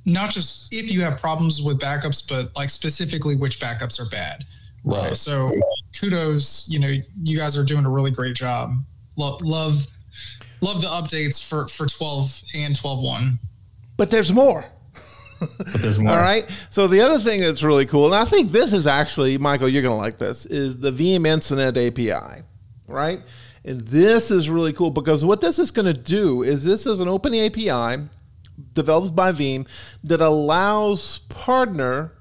not 0.05 0.31
just 0.31 0.73
if 0.73 0.91
you 0.91 1.03
have 1.03 1.19
problems 1.19 1.63
with 1.63 1.79
backups, 1.79 2.27
but 2.29 2.55
like 2.57 2.71
specifically 2.71 3.37
which 3.37 3.61
backups 3.61 4.01
are 4.01 4.09
bad. 4.09 4.45
Right. 4.85 5.13
Uh, 5.13 5.15
so 5.15 5.53
kudos, 5.99 6.69
you 6.69 6.79
know, 6.79 6.95
you 7.23 7.39
guys 7.39 7.57
are 7.57 7.65
doing 7.65 7.87
a 7.87 7.91
really 7.91 8.11
great 8.11 8.37
job. 8.37 8.73
Love, 9.17 9.41
love, 9.43 9.87
love 10.61 10.83
the 10.83 10.89
updates 10.89 11.43
for 11.43 11.69
for 11.69 11.87
12 11.87 12.43
and 12.55 12.75
12.1. 12.75 13.39
But 13.97 14.11
there's 14.11 14.33
more. 14.33 14.65
but 15.41 15.81
there's 15.81 15.99
more. 15.99 16.13
All 16.17 16.19
right. 16.19 16.49
So 16.71 16.87
the 16.87 17.01
other 17.01 17.19
thing 17.19 17.41
that's 17.41 17.63
really 17.63 17.87
cool, 17.87 18.07
and 18.07 18.15
I 18.15 18.25
think 18.25 18.53
this 18.53 18.73
is 18.73 18.87
actually, 18.87 19.39
Michael, 19.39 19.69
you're 19.69 19.83
going 19.83 19.95
to 19.95 20.01
like 20.01 20.19
this, 20.19 20.47
is 20.47 20.79
the 20.79 20.91
Veeam 20.91 21.27
Incident 21.27 21.77
API, 21.77 22.43
right? 22.87 23.21
And 23.65 23.87
this 23.89 24.31
is 24.31 24.51
really 24.51 24.73
cool 24.73 24.91
because 24.91 25.25
what 25.25 25.41
this 25.41 25.59
is 25.59 25.71
going 25.71 25.87
to 25.87 25.99
do 25.99 26.43
is 26.43 26.63
this 26.63 26.87
is 26.87 27.01
an 27.01 27.09
open 27.09 27.35
API 27.35 28.05
developed 28.73 29.15
by 29.15 29.33
Veeam 29.33 29.67
that 30.05 30.21
allows 30.21 31.19
partner 31.29 32.13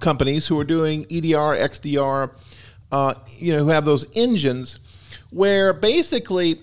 companies 0.00 0.46
who 0.46 0.58
are 0.58 0.64
doing 0.64 1.02
EDR, 1.10 1.56
XDR, 1.56 2.34
uh, 2.92 3.14
you 3.38 3.52
know, 3.52 3.64
who 3.64 3.70
have 3.70 3.84
those 3.84 4.06
engines, 4.14 4.80
where 5.30 5.72
basically 5.72 6.60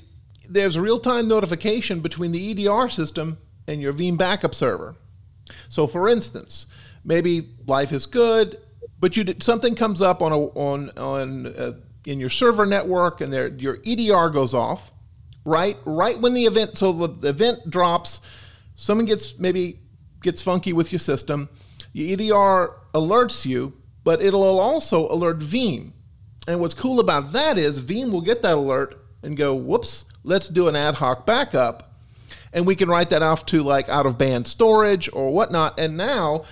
there's 0.50 0.78
real-time 0.78 1.28
notification 1.28 2.00
between 2.00 2.32
the 2.32 2.52
EDR 2.52 2.90
system 2.90 3.38
and 3.68 3.82
your 3.82 3.94
Veeam 3.94 4.18
backup 4.18 4.54
server. 4.54 4.96
So, 5.70 5.88
for 5.88 6.10
instance, 6.10 6.68
maybe 7.04 7.50
life 7.68 7.92
is 7.92 8.06
good, 8.06 8.60
but 9.00 9.18
you 9.18 9.24
did, 9.24 9.44
something 9.44 9.76
comes 9.76 10.02
up 10.02 10.22
on 10.22 10.32
a, 10.32 10.40
on 10.40 10.90
on 10.98 11.48
uh, 11.48 11.74
in 12.06 12.20
your 12.20 12.30
server 12.30 12.66
network, 12.66 13.22
and 13.22 13.32
there 13.32 13.48
your 13.50 13.80
EDR 13.86 14.30
goes 14.30 14.54
off, 14.54 14.92
right? 15.46 15.78
Right 15.86 16.20
when 16.20 16.34
the 16.34 16.46
event, 16.46 16.78
so 16.78 16.92
the, 16.92 17.08
the 17.08 17.30
event 17.30 17.70
drops 17.70 18.22
someone 18.76 19.06
gets 19.06 19.38
maybe 19.40 19.80
gets 20.22 20.42
funky 20.42 20.74
with 20.74 20.92
your 20.92 21.00
system, 21.00 21.50
your 21.92 22.14
EDR 22.14 22.74
alerts 22.94 23.46
you, 23.46 23.74
but 24.04 24.22
it'll 24.22 24.60
also 24.60 25.10
alert 25.10 25.40
Veeam. 25.40 25.92
And 26.48 26.60
what's 26.60 26.74
cool 26.74 27.00
about 27.00 27.32
that 27.34 27.58
is 27.58 27.82
Veeam 27.82 28.12
will 28.12 28.22
get 28.22 28.42
that 28.42 28.56
alert 28.56 29.00
and 29.22 29.38
go, 29.38 29.56
whoops, 29.56 30.06
let's 30.24 30.50
do 30.50 30.68
an 30.68 30.76
ad 30.76 30.96
hoc 30.96 31.26
backup. 31.26 31.92
And 32.52 32.68
we 32.68 32.76
can 32.76 32.90
write 32.90 33.10
that 33.12 33.24
off 33.24 33.46
to 33.48 33.64
like 33.64 33.90
out 33.90 34.06
of 34.06 34.18
band 34.18 34.48
storage 34.48 35.10
or 35.12 35.32
whatnot. 35.32 35.80
And 35.80 35.98
now 35.98 36.46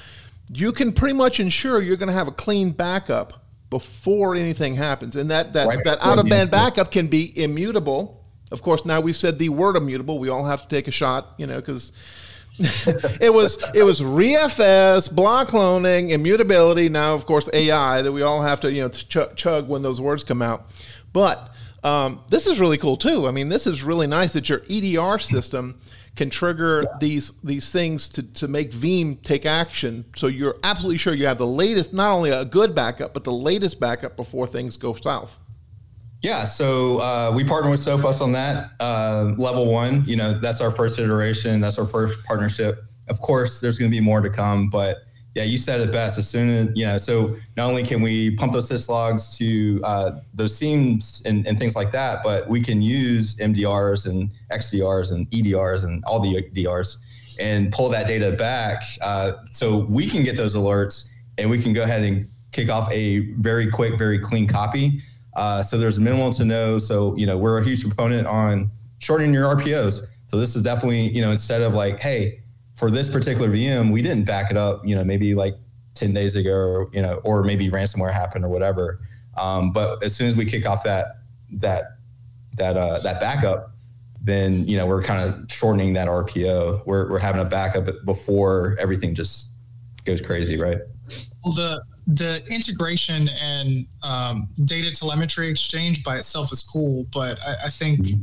you 0.52 0.72
can 0.72 0.94
pretty 0.94 1.14
much 1.14 1.40
ensure 1.40 1.82
you're 1.82 1.98
going 1.98 2.08
to 2.08 2.14
have 2.14 2.28
a 2.28 2.34
clean 2.34 2.72
backup 2.72 3.46
before 3.70 4.36
anything 4.36 4.76
happens. 4.76 5.16
And 5.16 5.30
that, 5.32 5.54
that, 5.54 5.68
right. 5.68 5.84
that 5.84 6.00
out 6.02 6.20
of 6.20 6.28
band 6.28 6.52
backup 6.52 6.92
can 6.92 7.08
be 7.08 7.38
immutable 7.42 8.21
of 8.52 8.62
course, 8.62 8.86
now 8.86 9.00
we've 9.02 9.16
said 9.16 9.40
the 9.40 9.50
word 9.50 9.76
immutable. 9.76 10.20
We 10.20 10.30
all 10.30 10.44
have 10.46 10.62
to 10.64 10.68
take 10.68 10.88
a 10.88 10.92
shot, 10.92 11.34
you 11.38 11.48
know, 11.48 11.58
because 11.58 11.92
it 12.58 13.34
was 13.34 13.58
it 13.74 13.84
was 13.84 14.02
ReFS, 14.02 15.14
block 15.14 15.50
cloning, 15.50 16.10
immutability. 16.10 16.90
Now, 16.90 17.14
of 17.14 17.26
course, 17.26 17.50
AI 17.54 18.02
that 18.02 18.12
we 18.12 18.22
all 18.22 18.42
have 18.42 18.60
to 18.62 18.72
you 18.72 18.84
know 18.84 18.90
ch- 18.90 19.36
chug 19.36 19.70
when 19.70 19.82
those 19.82 20.02
words 20.02 20.24
come 20.24 20.42
out. 20.42 20.68
But 21.14 21.54
um, 21.84 22.22
this 22.30 22.46
is 22.46 22.60
really 22.60 22.78
cool 22.78 22.98
too. 22.98 23.28
I 23.28 23.32
mean, 23.32 23.50
this 23.50 23.66
is 23.66 23.84
really 23.84 24.08
nice 24.08 24.34
that 24.34 24.50
your 24.50 24.62
EDR 24.70 25.18
system 25.20 25.80
can 26.16 26.30
trigger 26.30 26.84
these 27.00 27.32
these 27.44 27.72
things 27.72 28.10
to, 28.10 28.24
to 28.34 28.48
make 28.48 28.72
Veeam 28.72 29.22
take 29.24 29.46
action. 29.46 30.06
So 30.16 30.28
you're 30.28 30.58
absolutely 30.64 30.98
sure 30.98 31.14
you 31.14 31.26
have 31.28 31.38
the 31.38 31.48
latest, 31.48 31.94
not 31.94 32.12
only 32.12 32.32
a 32.32 32.46
good 32.46 32.76
backup, 32.76 33.14
but 33.14 33.24
the 33.24 33.34
latest 33.34 33.80
backup 33.80 34.18
before 34.18 34.46
things 34.46 34.78
go 34.78 34.94
south. 34.94 35.38
Yeah, 36.22 36.44
so 36.44 37.00
uh, 37.00 37.32
we 37.36 37.44
partner 37.44 37.72
with 37.72 37.80
Sophos 37.80 38.22
on 38.22 38.32
that 38.34 38.72
uh, 38.80 39.34
level 39.38 39.66
one. 39.66 40.06
You 40.06 40.16
know, 40.16 40.40
that's 40.40 40.62
our 40.62 40.70
first 40.70 41.00
iteration. 41.00 41.60
That's 41.60 41.80
our 41.80 41.88
first 41.88 42.24
partnership. 42.24 42.84
of 43.08 43.20
course, 43.22 43.60
there's 43.60 43.78
going 43.78 43.90
to 43.90 43.96
be 43.96 44.02
more 44.02 44.22
to 44.22 44.30
come, 44.30 44.70
but 44.70 44.98
yeah, 45.34 45.44
you 45.44 45.58
said 45.58 45.80
it 45.80 45.92
best. 45.92 46.18
As 46.18 46.30
soon 46.30 46.50
as 46.50 46.70
you 46.76 46.86
know, 46.86 46.98
so 46.98 47.36
not 47.58 47.68
only 47.68 47.84
can 47.84 48.02
we 48.02 48.36
pump 48.36 48.54
those 48.54 48.70
syslogs 48.70 49.36
to 49.38 49.82
uh, 49.84 50.12
those 50.34 50.60
SIEMs 50.60 51.26
and, 51.26 51.48
and 51.48 51.58
things 51.58 51.76
like 51.76 51.92
that, 51.94 52.22
but 52.24 52.48
we 52.48 52.62
can 52.62 52.82
use 52.82 53.38
MDRs 53.38 54.08
and 54.08 54.30
XDRs 54.52 55.12
and 55.12 55.30
EDRs 55.32 55.86
and 55.86 56.04
all 56.06 56.20
the 56.20 56.42
DRs 56.54 57.04
and 57.40 57.72
pull 57.72 57.90
that 57.90 58.08
data 58.08 58.34
back, 58.34 58.84
uh, 59.02 59.34
so 59.52 59.80
we 59.86 60.08
can 60.08 60.22
get 60.22 60.36
those 60.36 60.54
alerts 60.54 61.10
and 61.38 61.50
we 61.50 61.62
can 61.62 61.74
go 61.74 61.84
ahead 61.84 62.04
and 62.04 62.28
kick 62.52 62.70
off 62.70 62.92
a 62.92 63.20
very 63.36 63.72
quick, 63.72 63.98
very 63.98 64.20
clean 64.20 64.46
copy. 64.48 65.02
Uh, 65.36 65.64
so 65.64 65.78
there's 65.78 65.98
a 65.98 66.02
minimal 66.02 66.32
to 66.34 66.46
no. 66.46 66.80
So 66.80 67.16
you 67.18 67.26
know, 67.26 67.38
we're 67.38 67.60
a 67.60 67.64
huge 67.64 67.84
proponent 67.84 68.28
on 68.28 68.72
shortening 69.00 69.34
your 69.34 69.56
RPOs. 69.56 70.06
So 70.28 70.38
this 70.38 70.56
is 70.56 70.64
definitely 70.64 71.10
you 71.10 71.22
know 71.22 71.32
instead 71.32 71.62
of 71.62 71.74
like, 71.74 72.00
hey 72.00 72.42
for 72.82 72.90
this 72.90 73.12
particular 73.12 73.48
VM, 73.48 73.92
we 73.92 74.02
didn't 74.02 74.26
back 74.26 74.50
it 74.50 74.58
up, 74.58 74.84
you 74.84 74.96
know, 74.96 75.04
maybe 75.04 75.36
like 75.36 75.56
10 75.94 76.16
days 76.16 76.34
ago, 76.34 76.52
or, 76.52 76.90
you 76.92 77.00
know, 77.00 77.22
or 77.24 77.44
maybe 77.44 77.70
ransomware 77.70 78.12
happened 78.12 78.44
or 78.44 78.50
whatever. 78.50 79.02
Um, 79.38 79.72
but 79.72 80.04
as 80.04 80.16
soon 80.16 80.28
as 80.28 80.36
we 80.36 80.46
kick 80.46 80.66
off 80.66 80.84
that, 80.84 81.18
that, 81.52 81.98
that, 82.56 82.78
uh, 82.78 83.00
that 83.02 83.20
backup, 83.20 83.76
then, 84.20 84.68
you 84.68 84.78
know, 84.78 84.88
we're 84.88 85.04
kind 85.04 85.30
of 85.30 85.52
shortening 85.52 85.94
that 85.94 86.08
RPO. 86.08 86.88
We're, 86.88 87.08
we're 87.08 87.20
having 87.20 87.40
a 87.40 87.46
backup 87.46 87.88
before 88.04 88.76
everything 88.80 89.14
just 89.14 89.52
goes 90.04 90.20
crazy, 90.20 90.58
right? 90.58 90.80
Well, 91.44 91.54
the, 91.54 91.84
the 92.08 92.44
integration 92.50 93.30
and 93.42 93.86
um, 94.04 94.50
data 94.66 94.92
telemetry 94.92 95.50
exchange 95.50 96.04
by 96.04 96.18
itself 96.18 96.52
is 96.52 96.62
cool, 96.62 97.06
but 97.14 97.40
I, 97.42 97.66
I 97.66 97.70
think 97.70 98.00
mm-hmm 98.02 98.22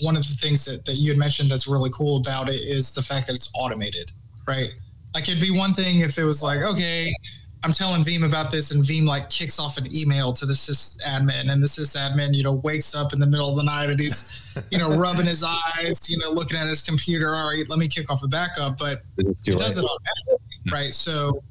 one 0.00 0.16
of 0.16 0.26
the 0.28 0.34
things 0.34 0.64
that, 0.64 0.84
that 0.86 0.94
you 0.94 1.10
had 1.10 1.18
mentioned 1.18 1.50
that's 1.50 1.66
really 1.66 1.90
cool 1.90 2.16
about 2.16 2.48
it 2.48 2.60
is 2.60 2.92
the 2.92 3.02
fact 3.02 3.26
that 3.26 3.34
it's 3.34 3.50
automated, 3.54 4.10
right? 4.46 4.74
Like 5.14 5.28
it'd 5.28 5.40
be 5.40 5.50
one 5.50 5.72
thing 5.72 6.00
if 6.00 6.18
it 6.18 6.24
was 6.24 6.42
like, 6.42 6.60
okay, 6.60 7.14
I'm 7.62 7.72
telling 7.72 8.02
Veeam 8.02 8.26
about 8.26 8.50
this, 8.50 8.72
and 8.72 8.84
Veeam 8.84 9.06
like 9.06 9.30
kicks 9.30 9.58
off 9.58 9.78
an 9.78 9.86
email 9.94 10.34
to 10.34 10.44
the 10.44 10.52
sysadmin, 10.52 11.50
and 11.50 11.62
the 11.62 11.66
sysadmin, 11.66 12.34
you 12.34 12.42
know, 12.42 12.54
wakes 12.54 12.94
up 12.94 13.14
in 13.14 13.20
the 13.20 13.26
middle 13.26 13.48
of 13.48 13.56
the 13.56 13.62
night 13.62 13.88
and 13.88 13.98
he's, 13.98 14.54
you 14.70 14.76
know, 14.76 14.90
rubbing 14.90 15.24
his 15.24 15.42
eyes, 15.42 16.10
you 16.10 16.18
know, 16.18 16.30
looking 16.30 16.58
at 16.58 16.68
his 16.68 16.82
computer. 16.82 17.34
All 17.34 17.48
right, 17.48 17.68
let 17.70 17.78
me 17.78 17.88
kick 17.88 18.10
off 18.10 18.20
the 18.20 18.28
backup, 18.28 18.76
but 18.76 19.02
it 19.16 19.26
does 19.44 19.78
it 19.78 19.84
automatically, 19.84 20.70
right? 20.70 20.92
So 20.92 21.42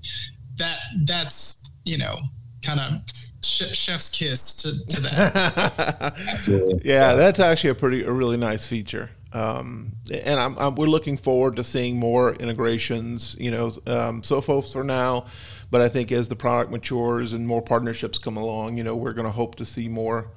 that 0.56 0.80
that's 1.06 1.70
you 1.86 1.98
know 1.98 2.20
kind 2.64 2.80
of 2.80 3.02
chef's 3.44 4.10
kiss 4.10 4.56
to, 4.56 4.88
to 4.88 5.02
that. 5.02 6.82
yeah, 6.86 7.14
that's 7.14 7.40
actually 7.40 7.72
a 7.72 7.76
pretty 7.76 8.04
a 8.04 8.12
really 8.12 8.38
nice 8.38 8.68
feature. 8.68 9.10
Um, 9.34 9.94
and 10.12 10.40
I'm, 10.40 10.58
I'm, 10.60 10.76
we're 10.76 10.86
looking 10.86 11.18
forward 11.18 11.56
to 11.56 11.64
seeing 11.64 11.98
more 11.98 12.34
integrations. 12.36 13.36
You 13.40 13.52
know, 13.52 13.66
um, 13.88 14.22
Sophos 14.22 14.72
for 14.72 14.84
now, 14.84 15.26
but 15.72 15.82
I 15.82 15.90
think 15.90 16.12
as 16.12 16.30
the 16.30 16.36
product 16.36 16.72
matures 16.72 17.34
and 17.34 17.48
more 17.48 17.62
partnerships 17.62 18.20
come 18.20 18.38
along, 18.38 18.78
you 18.78 18.84
know, 18.84 18.96
we're 18.96 19.14
going 19.14 19.26
to 19.26 19.32
hope 19.32 19.56
to 19.56 19.66
see 19.66 19.88
more 19.88 20.30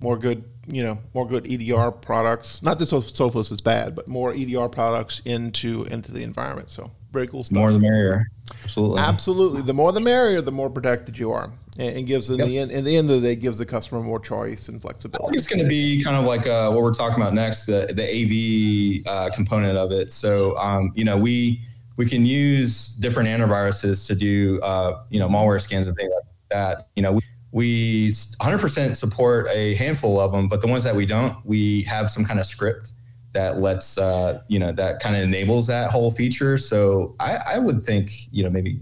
more 0.00 0.18
good, 0.18 0.44
you 0.66 0.82
know, 0.82 0.98
more 1.14 1.26
good 1.26 1.50
EDR 1.50 1.90
products. 1.90 2.62
Not 2.62 2.78
that 2.78 2.84
Sophos 2.84 3.50
is 3.50 3.62
bad, 3.62 3.94
but 3.94 4.06
more 4.06 4.34
EDR 4.34 4.68
products 4.68 5.22
into 5.24 5.84
into 5.84 6.12
the 6.12 6.22
environment. 6.22 6.68
So 6.68 6.90
very 7.16 7.28
cool 7.28 7.44
stuff. 7.44 7.56
More 7.56 7.72
the 7.72 7.78
merrier. 7.78 8.30
Absolutely. 8.62 9.00
Absolutely. 9.00 9.62
The 9.62 9.74
more 9.74 9.92
the 9.92 10.00
merrier, 10.00 10.42
the 10.42 10.52
more 10.52 10.68
protected 10.68 11.18
you 11.18 11.32
are, 11.32 11.50
and, 11.78 12.06
gives 12.06 12.30
in 12.30 12.38
yep. 12.38 12.48
the 12.48 12.58
end. 12.58 12.70
In 12.70 12.84
the 12.84 12.96
end 12.96 13.10
of 13.10 13.20
the 13.20 13.28
day, 13.28 13.36
gives 13.36 13.58
the 13.58 13.66
customer 13.66 14.02
more 14.02 14.20
choice 14.20 14.68
and 14.68 14.80
flexibility. 14.80 15.24
I 15.24 15.26
think 15.28 15.38
it's 15.38 15.46
going 15.46 15.62
to 15.62 15.68
be 15.68 16.02
kind 16.04 16.16
of 16.16 16.24
like 16.24 16.46
uh, 16.46 16.70
what 16.70 16.82
we're 16.82 16.94
talking 16.94 17.20
about 17.20 17.34
next, 17.34 17.66
the 17.66 17.86
the 17.94 18.04
AV 18.04 19.06
uh, 19.06 19.34
component 19.34 19.78
of 19.78 19.92
it. 19.92 20.12
So, 20.12 20.56
um, 20.58 20.92
you 20.94 21.04
know, 21.04 21.16
we 21.16 21.62
we 21.96 22.06
can 22.06 22.26
use 22.26 22.94
different 22.96 23.28
antiviruses 23.28 24.06
to 24.06 24.14
do 24.14 24.60
uh, 24.62 25.02
you 25.10 25.18
know 25.18 25.28
malware 25.28 25.60
scans 25.60 25.86
and 25.86 25.96
things 25.96 26.10
like 26.14 26.24
that. 26.50 26.88
You 26.96 27.02
know, 27.02 27.12
we, 27.12 27.20
we 27.52 28.10
100% 28.10 28.96
support 28.96 29.48
a 29.50 29.74
handful 29.76 30.20
of 30.20 30.32
them, 30.32 30.48
but 30.48 30.60
the 30.60 30.66
ones 30.66 30.84
that 30.84 30.94
we 30.94 31.06
don't, 31.06 31.34
we 31.46 31.82
have 31.82 32.10
some 32.10 32.24
kind 32.24 32.38
of 32.38 32.44
script 32.44 32.92
that 33.36 33.58
lets 33.58 33.98
uh, 33.98 34.40
you 34.48 34.58
know 34.58 34.72
that 34.72 34.98
kind 35.00 35.14
of 35.14 35.22
enables 35.22 35.66
that 35.66 35.90
whole 35.90 36.10
feature. 36.10 36.56
So 36.56 37.14
I, 37.20 37.38
I 37.52 37.58
would 37.58 37.82
think 37.82 38.10
you 38.32 38.42
know 38.42 38.48
maybe 38.50 38.80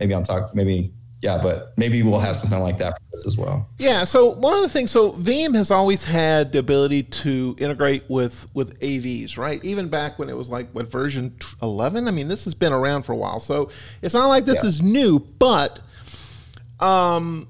maybe 0.00 0.12
I'm 0.12 0.24
talking 0.24 0.50
maybe 0.54 0.92
yeah, 1.22 1.38
but 1.38 1.72
maybe 1.76 2.02
we'll 2.02 2.18
have 2.18 2.36
something 2.36 2.58
like 2.60 2.78
that 2.78 2.94
for 2.94 3.02
this 3.12 3.26
as 3.26 3.36
well. 3.36 3.68
Yeah. 3.78 4.04
So 4.04 4.30
one 4.30 4.54
of 4.54 4.62
the 4.62 4.68
things, 4.68 4.90
so 4.90 5.12
Veeam 5.12 5.54
has 5.54 5.70
always 5.70 6.02
had 6.02 6.50
the 6.50 6.58
ability 6.58 7.04
to 7.04 7.54
integrate 7.58 8.02
with 8.08 8.48
with 8.54 8.78
AVs, 8.80 9.38
right? 9.38 9.62
Even 9.64 9.88
back 9.88 10.18
when 10.18 10.28
it 10.28 10.36
was 10.36 10.50
like 10.50 10.68
what 10.72 10.90
version 10.90 11.36
11. 11.62 12.08
I 12.08 12.10
mean, 12.10 12.26
this 12.26 12.44
has 12.44 12.54
been 12.54 12.72
around 12.72 13.04
for 13.04 13.12
a 13.12 13.16
while, 13.16 13.38
so 13.38 13.70
it's 14.02 14.14
not 14.14 14.26
like 14.26 14.46
this 14.46 14.64
yeah. 14.64 14.68
is 14.68 14.82
new. 14.82 15.20
But 15.20 15.78
um, 16.80 17.46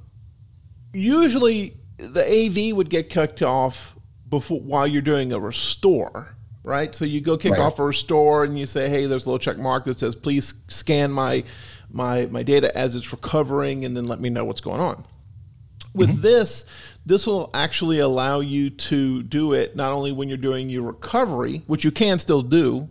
usually 0.92 1.76
the 1.96 2.24
AV 2.24 2.76
would 2.76 2.90
get 2.90 3.08
kicked 3.08 3.40
off 3.40 3.96
before 4.30 4.60
while 4.60 4.86
you're 4.86 5.02
doing 5.02 5.32
a 5.32 5.38
restore, 5.38 6.34
right? 6.62 6.94
So 6.94 7.04
you 7.04 7.20
go 7.20 7.36
kick 7.36 7.52
right. 7.52 7.60
off 7.60 7.78
a 7.78 7.84
restore 7.84 8.44
and 8.44 8.58
you 8.58 8.66
say, 8.66 8.88
"Hey, 8.88 9.06
there's 9.06 9.26
a 9.26 9.28
little 9.28 9.38
check 9.38 9.58
mark 9.58 9.84
that 9.84 9.98
says 9.98 10.14
please 10.14 10.54
scan 10.68 11.10
my 11.10 11.44
my 11.90 12.26
my 12.26 12.42
data 12.42 12.76
as 12.76 12.94
it's 12.96 13.12
recovering, 13.12 13.84
and 13.84 13.96
then 13.96 14.06
let 14.06 14.20
me 14.20 14.30
know 14.30 14.44
what's 14.44 14.60
going 14.60 14.80
on." 14.80 15.04
With 15.92 16.10
mm-hmm. 16.10 16.20
this, 16.20 16.66
this 17.04 17.26
will 17.26 17.50
actually 17.52 17.98
allow 17.98 18.40
you 18.40 18.70
to 18.70 19.24
do 19.24 19.54
it 19.54 19.74
not 19.74 19.92
only 19.92 20.12
when 20.12 20.28
you're 20.28 20.38
doing 20.38 20.68
your 20.68 20.82
recovery, 20.82 21.62
which 21.66 21.84
you 21.84 21.90
can 21.90 22.18
still 22.18 22.42
do, 22.42 22.88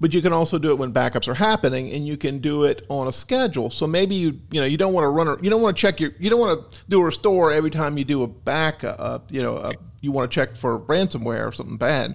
but 0.00 0.12
you 0.12 0.20
can 0.20 0.32
also 0.32 0.58
do 0.58 0.70
it 0.70 0.78
when 0.78 0.92
backups 0.92 1.28
are 1.28 1.34
happening 1.34 1.92
and 1.92 2.06
you 2.06 2.16
can 2.16 2.38
do 2.38 2.64
it 2.64 2.84
on 2.88 3.06
a 3.08 3.12
schedule 3.12 3.70
so 3.70 3.86
maybe 3.86 4.14
you 4.14 4.38
you 4.50 4.60
know 4.60 4.66
you 4.66 4.76
don't 4.76 4.92
want 4.92 5.04
to 5.04 5.08
run 5.08 5.28
or 5.28 5.38
you 5.42 5.50
don't 5.50 5.62
want 5.62 5.76
to 5.76 5.80
check 5.80 6.00
your 6.00 6.12
you 6.18 6.28
don't 6.28 6.40
want 6.40 6.72
to 6.72 6.78
do 6.88 7.00
a 7.00 7.04
restore 7.04 7.52
every 7.52 7.70
time 7.70 7.96
you 7.96 8.04
do 8.04 8.22
a 8.22 8.26
backup 8.26 8.96
uh, 8.98 9.18
you 9.30 9.42
know 9.42 9.56
a 9.56 9.72
you 10.04 10.12
want 10.12 10.30
to 10.30 10.34
check 10.34 10.56
for 10.56 10.80
ransomware 10.80 11.48
or 11.48 11.52
something 11.52 11.78
bad. 11.78 12.14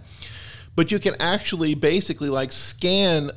But 0.76 0.92
you 0.92 1.00
can 1.00 1.15
actually 1.20 1.74
basically 1.74 2.30
like 2.30 2.52
scan 2.52 3.32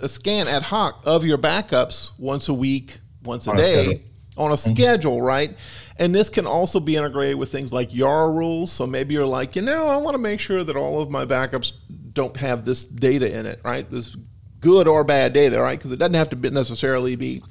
a 0.00 0.08
scan 0.08 0.46
ad 0.46 0.62
hoc 0.62 1.00
of 1.04 1.24
your 1.24 1.38
backups 1.38 2.10
once 2.18 2.48
a 2.48 2.54
week, 2.54 2.98
once 3.24 3.46
a 3.46 3.50
on 3.50 3.56
day 3.56 3.86
a 3.86 4.40
on 4.40 4.50
a 4.50 4.54
mm-hmm. 4.54 4.74
schedule, 4.74 5.22
right? 5.22 5.56
And 5.98 6.14
this 6.14 6.28
can 6.28 6.46
also 6.46 6.80
be 6.80 6.96
integrated 6.96 7.36
with 7.36 7.50
things 7.50 7.72
like 7.72 7.90
YARA 7.90 8.30
rules. 8.30 8.72
So 8.72 8.86
maybe 8.86 9.14
you're 9.14 9.26
like, 9.26 9.56
you 9.56 9.62
know, 9.62 9.88
I 9.88 9.96
want 9.96 10.14
to 10.14 10.18
make 10.18 10.40
sure 10.40 10.64
that 10.64 10.76
all 10.76 11.00
of 11.00 11.10
my 11.10 11.24
backups 11.24 11.72
don't 12.12 12.36
have 12.36 12.64
this 12.64 12.84
data 12.84 13.38
in 13.38 13.46
it, 13.46 13.60
right? 13.64 13.90
This 13.90 14.16
good 14.60 14.88
or 14.88 15.04
bad 15.04 15.32
data, 15.32 15.60
right? 15.60 15.78
Because 15.78 15.92
it 15.92 15.96
doesn't 15.96 16.14
have 16.14 16.30
to 16.30 16.36
be 16.36 16.50
necessarily 16.50 17.16
be 17.16 17.42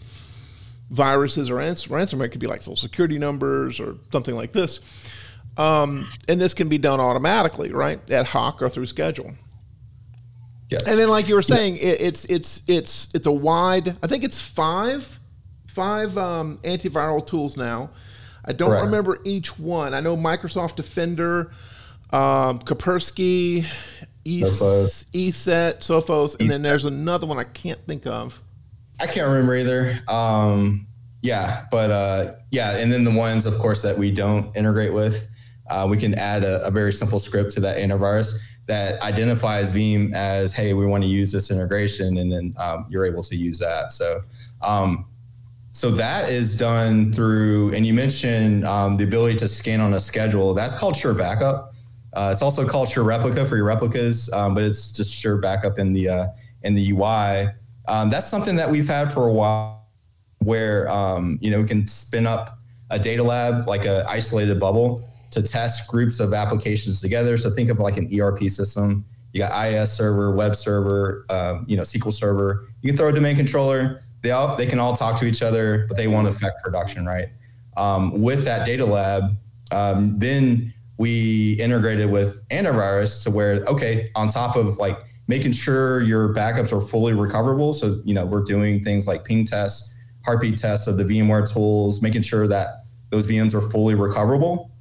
viruses 0.89 1.49
or 1.49 1.55
ransomware. 1.55 2.25
It 2.25 2.29
could 2.29 2.41
be 2.41 2.47
like 2.47 2.61
social 2.61 2.75
security 2.75 3.17
numbers 3.17 3.79
or 3.79 3.97
something 4.11 4.35
like 4.35 4.51
this. 4.51 4.79
Um, 5.57 6.09
and 6.27 6.39
this 6.39 6.53
can 6.53 6.69
be 6.69 6.77
done 6.77 6.99
automatically, 6.99 7.71
right? 7.71 8.09
Ad 8.09 8.25
hoc 8.25 8.61
or 8.61 8.69
through 8.69 8.85
schedule. 8.85 9.33
Yes. 10.69 10.83
And 10.87 10.97
then, 10.97 11.09
like 11.09 11.27
you 11.27 11.35
were 11.35 11.41
saying, 11.41 11.75
yeah. 11.75 11.89
it, 11.89 12.01
it's 12.01 12.25
it's 12.25 12.63
it's 12.67 13.09
it's 13.13 13.27
a 13.27 13.31
wide. 13.31 13.97
I 14.01 14.07
think 14.07 14.23
it's 14.23 14.39
five 14.39 15.19
five 15.67 16.17
um, 16.17 16.57
antiviral 16.59 17.25
tools 17.25 17.57
now. 17.57 17.89
I 18.45 18.53
don't 18.53 18.71
right. 18.71 18.81
remember 18.81 19.19
each 19.25 19.59
one. 19.59 19.93
I 19.93 19.99
know 19.99 20.15
Microsoft 20.15 20.75
Defender, 20.75 21.51
um, 22.11 22.59
Kaspersky, 22.59 23.65
Sophos. 24.25 25.05
ESET, 25.11 25.79
Sophos, 25.79 26.39
and 26.39 26.49
then 26.49 26.61
there's 26.61 26.85
another 26.85 27.27
one 27.27 27.37
I 27.37 27.43
can't 27.43 27.79
think 27.87 28.05
of. 28.05 28.41
I 28.99 29.07
can't 29.07 29.27
remember 29.27 29.55
either. 29.55 29.99
Um, 30.07 30.87
yeah, 31.21 31.65
but 31.71 31.91
uh, 31.91 32.33
yeah, 32.51 32.77
and 32.77 32.91
then 32.91 33.03
the 33.03 33.11
ones, 33.11 33.45
of 33.45 33.57
course, 33.57 33.81
that 33.81 33.97
we 33.97 34.11
don't 34.11 34.55
integrate 34.55 34.93
with 34.93 35.27
uh, 35.71 35.87
we 35.89 35.97
can 35.97 36.13
add 36.15 36.43
a, 36.43 36.63
a, 36.65 36.71
very 36.71 36.91
simple 36.91 37.19
script 37.19 37.51
to 37.51 37.61
that 37.61 37.77
antivirus 37.77 38.37
that 38.65 39.01
identifies 39.01 39.71
Veeam 39.71 40.13
as, 40.13 40.51
hey, 40.51 40.73
we 40.73 40.85
want 40.85 41.01
to 41.03 41.09
use 41.09 41.31
this 41.31 41.49
integration, 41.49 42.17
and 42.17 42.31
then 42.31 42.53
um, 42.57 42.85
you're 42.89 43.05
able 43.05 43.23
to 43.23 43.35
use 43.35 43.57
that. 43.59 43.91
So, 43.91 44.21
um, 44.61 45.05
so 45.71 45.89
that 45.91 46.29
is 46.29 46.57
done 46.57 47.13
through, 47.13 47.73
and 47.73 47.87
you 47.87 47.93
mentioned 47.93 48.65
um, 48.65 48.97
the 48.97 49.05
ability 49.05 49.37
to 49.37 49.47
scan 49.47 49.79
on 49.79 49.93
a 49.93 49.99
schedule. 49.99 50.53
That's 50.53 50.75
called 50.75 50.95
Sure 50.95 51.13
Backup. 51.13 51.70
Uh, 52.13 52.29
it's 52.31 52.41
also 52.41 52.67
called 52.67 52.89
Sure 52.89 53.03
Replica 53.03 53.45
for 53.45 53.55
your 53.55 53.65
replicas, 53.65 54.31
um, 54.33 54.53
but 54.53 54.63
it's 54.63 54.91
just 54.91 55.13
Sure 55.13 55.37
Backup 55.37 55.79
in 55.79 55.93
the 55.93 56.09
uh, 56.09 56.27
in 56.63 56.75
the 56.75 56.91
UI. 56.91 57.47
Um, 57.87 58.09
that's 58.09 58.27
something 58.27 58.55
that 58.55 58.69
we've 58.69 58.87
had 58.87 59.11
for 59.11 59.27
a 59.27 59.33
while, 59.33 59.87
where 60.39 60.89
um, 60.89 61.39
you 61.41 61.51
know 61.51 61.61
we 61.61 61.67
can 61.67 61.87
spin 61.87 62.27
up 62.27 62.57
a 62.89 62.99
data 62.99 63.23
lab 63.23 63.67
like 63.67 63.85
an 63.85 64.05
isolated 64.07 64.59
bubble 64.59 65.07
to 65.31 65.41
test 65.41 65.89
groups 65.89 66.19
of 66.19 66.33
applications 66.33 66.99
together. 66.99 67.37
So 67.37 67.49
think 67.49 67.69
of 67.69 67.79
like 67.79 67.97
an 67.97 68.09
ERP 68.13 68.43
system. 68.49 69.05
You 69.33 69.39
got 69.39 69.53
IIS 69.53 69.93
server, 69.93 70.35
web 70.35 70.57
server, 70.57 71.25
um, 71.29 71.65
you 71.67 71.77
know, 71.77 71.83
SQL 71.83 72.13
server. 72.13 72.67
You 72.81 72.89
can 72.89 72.97
throw 72.97 73.07
a 73.07 73.13
domain 73.13 73.37
controller. 73.37 74.03
They 74.21 74.31
all 74.31 74.57
they 74.57 74.65
can 74.65 74.79
all 74.79 74.95
talk 74.95 75.17
to 75.21 75.25
each 75.25 75.41
other, 75.41 75.85
but 75.87 75.95
they 75.95 76.07
won't 76.07 76.27
affect 76.27 76.61
production, 76.61 77.05
right? 77.05 77.29
Um, 77.77 78.21
with 78.21 78.43
that 78.43 78.65
data 78.65 78.85
lab, 78.85 79.37
um, 79.71 80.19
then 80.19 80.73
we 80.97 81.53
integrated 81.53 82.11
with 82.11 82.47
antivirus 82.49 83.23
to 83.23 83.31
where 83.31 83.63
okay, 83.65 84.11
on 84.15 84.27
top 84.27 84.55
of 84.55 84.77
like 84.77 84.97
making 85.27 85.53
sure 85.53 86.01
your 86.01 86.33
backups 86.33 86.73
are 86.73 86.81
fully 86.81 87.13
recoverable. 87.13 87.73
So, 87.73 88.01
you 88.03 88.13
know, 88.13 88.25
we're 88.25 88.43
doing 88.43 88.83
things 88.83 89.07
like 89.07 89.23
ping 89.23 89.45
tests, 89.45 89.95
heartbeat 90.25 90.57
tests 90.57 90.87
of 90.87 90.97
the 90.97 91.05
VMware 91.05 91.49
tools, 91.49 92.01
making 92.01 92.23
sure 92.23 92.47
that 92.47 92.83
those 93.11 93.27
VMs 93.27 93.53
are 93.53 93.61
fully 93.61 93.95
recoverable 93.95 94.71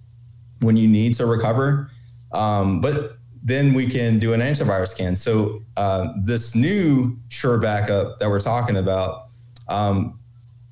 when 0.61 0.77
you 0.77 0.89
need 0.89 1.15
to 1.15 1.27
recover. 1.27 1.91
Um, 2.33 2.81
but 2.81 3.19
then 3.43 3.75
we 3.75 3.87
can 3.87 4.19
do 4.19 4.33
an 4.33 4.41
antivirus 4.41 4.89
scan. 4.89 5.17
So 5.17 5.63
uh, 5.77 6.09
this 6.25 6.55
new 6.55 7.17
Sure 7.29 7.59
Backup 7.59 8.19
that 8.19 8.29
we're 8.29 8.41
talking 8.41 8.77
about, 8.77 9.29
um, 9.69 10.19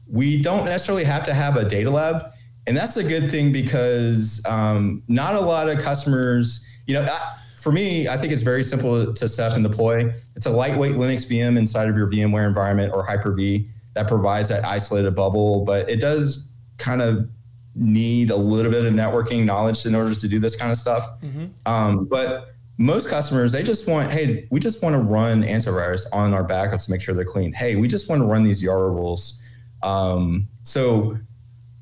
we 0.07 0.43
don't 0.43 0.65
necessarily 0.65 1.05
have 1.05 1.25
to 1.27 1.35
have 1.35 1.57
a 1.57 1.69
data 1.69 1.91
lab, 1.91 2.33
and 2.69 2.77
that's 2.77 2.97
a 2.99 3.03
good 3.03 3.31
thing 3.31 3.51
because 3.51 4.45
um, 4.47 5.03
not 5.09 5.35
a 5.35 5.41
lot 5.41 5.69
of 5.69 5.79
customers, 5.79 6.67
you 6.87 6.95
know. 6.95 7.09
for 7.57 7.73
me, 7.73 8.07
I 8.07 8.17
think 8.17 8.33
it's 8.33 8.43
very 8.43 8.63
simple 8.63 9.13
to 9.13 9.29
set 9.29 9.51
up 9.51 9.57
and 9.57 9.65
deploy. 9.65 10.13
It's 10.37 10.47
a 10.47 10.51
lightweight 10.51 10.97
Linux 10.97 11.27
VM 11.27 11.59
inside 11.59 11.89
of 11.89 11.97
your 11.97 12.07
VMware 12.07 12.47
environment 12.47 12.93
or 12.93 13.05
Hyper-V 13.05 13.69
that 13.95 14.07
provides 14.07 14.51
that 14.51 14.65
isolated 14.65 15.15
bubble, 15.15 15.65
but 15.65 15.89
it 15.91 16.01
does 16.01 16.53
kind 16.77 17.03
of 17.03 17.29
need 17.75 18.31
a 18.31 18.37
little 18.37 18.71
bit 18.71 18.85
of 18.85 18.93
networking 18.93 19.45
knowledge 19.45 19.87
in 19.87 19.95
order 19.95 20.15
to 20.15 20.29
do 20.29 20.39
this 20.39 20.55
kind 20.55 20.71
of 20.71 20.77
stuff. 20.77 21.09
Mm-hmm. 21.23 21.47
Um, 21.67 22.05
but 22.05 22.55
most 22.77 23.09
customers, 23.09 23.51
they 23.51 23.63
just 23.63 23.89
want, 23.89 24.11
hey, 24.13 24.47
we 24.51 24.61
just 24.61 24.83
want 24.83 24.95
to 24.95 25.01
run 25.01 25.43
antivirus 25.43 26.07
on 26.13 26.35
our 26.35 26.47
backups 26.47 26.85
to 26.85 26.91
make 26.91 27.01
sure 27.01 27.15
they're 27.15 27.25
clean. 27.25 27.53
Hey, 27.53 27.77
we 27.77 27.89
just 27.89 28.09
want 28.09 28.21
to 28.21 28.27
run 28.27 28.45
these 28.45 28.63
YARA 28.63 28.91
rules. 28.91 29.43
Um, 29.83 30.49
so 30.63 31.19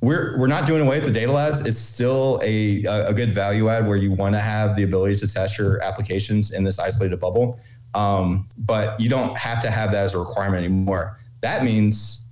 we're 0.01 0.39
we're 0.39 0.47
not 0.47 0.67
doing 0.67 0.83
away 0.83 0.99
with 0.99 1.07
the 1.07 1.19
data 1.19 1.33
labs. 1.33 1.61
It's 1.61 1.79
still 1.79 2.41
a 2.43 2.85
a 2.85 3.15
good 3.15 3.33
value 3.33 3.69
add 3.69 3.87
where 3.87 3.97
you 3.97 4.13
want 4.13 4.35
to 4.35 4.41
have 4.41 4.77
the 4.77 4.83
ability 4.83 5.17
to 5.17 5.29
test 5.29 5.59
your 5.59 5.83
applications 5.83 6.53
in 6.53 6.65
this 6.65 6.79
isolated 6.79 7.19
bubble. 7.19 7.59
Um, 7.95 8.49
but 8.59 9.01
you 9.01 9.09
don't 9.09 9.37
have 9.39 9.63
to 9.63 9.71
have 9.71 9.91
that 9.93 10.05
as 10.05 10.15
a 10.15 10.19
requirement 10.19 10.65
anymore. 10.65 11.19
That 11.41 11.65
means 11.65 12.29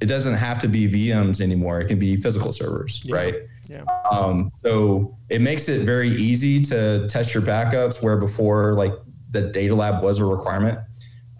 it 0.00 0.06
doesn't 0.06 0.34
have 0.34 0.60
to 0.60 0.68
be 0.68 0.86
VMs 0.86 1.40
anymore. 1.40 1.80
It 1.80 1.86
can 1.88 1.98
be 1.98 2.16
physical 2.16 2.52
servers, 2.52 3.02
yeah. 3.04 3.14
right? 3.16 3.34
Yeah. 3.68 3.82
Um, 4.10 4.50
so 4.52 5.16
it 5.28 5.40
makes 5.40 5.68
it 5.68 5.84
very 5.84 6.10
easy 6.10 6.62
to 6.64 7.08
test 7.08 7.34
your 7.34 7.42
backups 7.42 8.00
where 8.02 8.16
before 8.16 8.74
like 8.74 8.92
the 9.30 9.42
data 9.42 9.74
lab 9.74 10.02
was 10.02 10.20
a 10.20 10.24
requirement. 10.24 10.78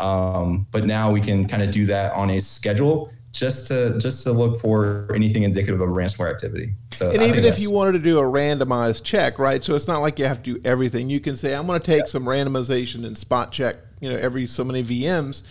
Um, 0.01 0.67
but 0.71 0.85
now 0.85 1.11
we 1.11 1.21
can 1.21 1.47
kind 1.49 1.62
of 1.62 1.71
do 1.71 1.87
that 1.87 2.12
on 2.12 2.31
a 2.31 2.41
schedule 2.41 3.11
just 3.38 3.68
to 3.68 3.96
just 3.98 4.24
to 4.24 4.33
look 4.33 4.61
for 4.61 5.09
anything 5.14 5.44
indicative 5.44 5.81
of 5.81 5.88
ransomware 5.90 6.31
activity. 6.31 6.74
So 6.92 7.11
and 7.11 7.20
I 7.20 7.29
even 7.29 7.44
if 7.44 7.61
you 7.61 7.70
wanted 7.70 7.92
to 7.92 8.01
do 8.01 8.18
a 8.18 8.22
randomized 8.22 9.05
check, 9.05 9.38
right? 9.38 9.62
So 9.62 9.77
it's 9.77 9.87
not 9.87 10.01
like 10.01 10.18
you 10.18 10.24
have 10.24 10.42
to 10.42 10.55
do 10.55 10.61
everything. 10.64 11.09
You 11.09 11.20
can 11.20 11.37
say 11.37 11.55
I'm 11.55 11.66
going 11.66 11.81
to 11.81 11.87
take 11.87 12.01
yeah. 12.01 12.07
some 12.07 12.24
randomization 12.24 13.07
and 13.07 13.16
spot 13.16 13.53
check, 13.53 13.77
you 14.01 14.11
know, 14.11 14.16
every 14.16 14.46
so 14.46 14.64
many 14.64 14.83
VMs 14.83 15.44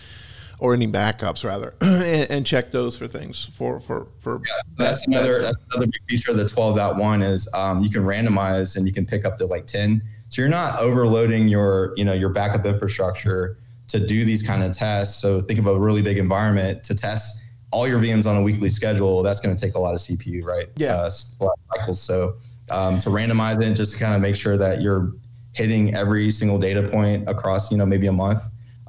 or 0.59 0.73
any 0.73 0.87
backups 0.87 1.45
rather, 1.45 1.75
and, 1.81 2.29
and, 2.31 2.45
check 2.45 2.71
those 2.71 2.97
for 2.97 3.07
things 3.07 3.45
for 3.53 3.79
for 3.79 4.07
for. 4.19 4.41
Yeah, 4.45 4.53
that's 4.75 5.01
that, 5.01 5.07
another 5.07 5.41
that's 5.41 5.57
another 5.71 5.87
big 5.87 6.01
feature 6.09 6.31
of 6.31 6.37
the 6.37 6.43
12.1 6.43 7.23
is 7.23 7.51
um, 7.53 7.81
you 7.81 7.89
can 7.89 8.03
randomize 8.03 8.75
and 8.75 8.85
you 8.85 8.91
can 8.91 9.05
pick 9.05 9.23
up 9.23 9.37
to 9.37 9.45
like 9.45 9.65
10. 9.65 10.01
So 10.29 10.41
you're 10.41 10.49
not 10.49 10.79
overloading 10.79 11.47
your 11.47 11.93
you 11.95 12.03
know 12.03 12.13
your 12.13 12.29
backup 12.29 12.65
infrastructure 12.65 13.57
to 13.87 14.05
do 14.05 14.25
these 14.25 14.45
kind 14.45 14.63
of 14.63 14.75
tests. 14.75 15.21
So 15.21 15.39
think 15.39 15.59
of 15.59 15.67
a 15.67 15.79
really 15.79 16.01
big 16.01 16.17
environment 16.17 16.83
to 16.83 16.93
test 16.93 17.46
all 17.71 17.87
your 17.87 17.99
VMs 17.99 18.25
on 18.25 18.37
a 18.37 18.41
weekly 18.41 18.69
schedule. 18.69 19.23
That's 19.23 19.39
going 19.39 19.55
to 19.55 19.61
take 19.61 19.75
a 19.75 19.79
lot 19.79 19.93
of 19.93 19.99
CPU, 19.99 20.43
right? 20.43 20.67
Yeah, 20.75 20.95
uh, 20.95 21.09
cycles. 21.09 22.01
So 22.01 22.37
um, 22.69 22.99
to 22.99 23.09
randomize 23.09 23.61
it, 23.61 23.73
just 23.73 23.93
to 23.93 23.99
kind 23.99 24.15
of 24.15 24.21
make 24.21 24.35
sure 24.35 24.57
that 24.57 24.81
you're 24.81 25.13
hitting 25.53 25.95
every 25.95 26.31
single 26.31 26.59
data 26.59 26.87
point 26.87 27.27
across 27.27 27.71
you 27.71 27.77
know 27.77 27.85
maybe 27.85 28.07
a 28.07 28.11
month. 28.11 28.41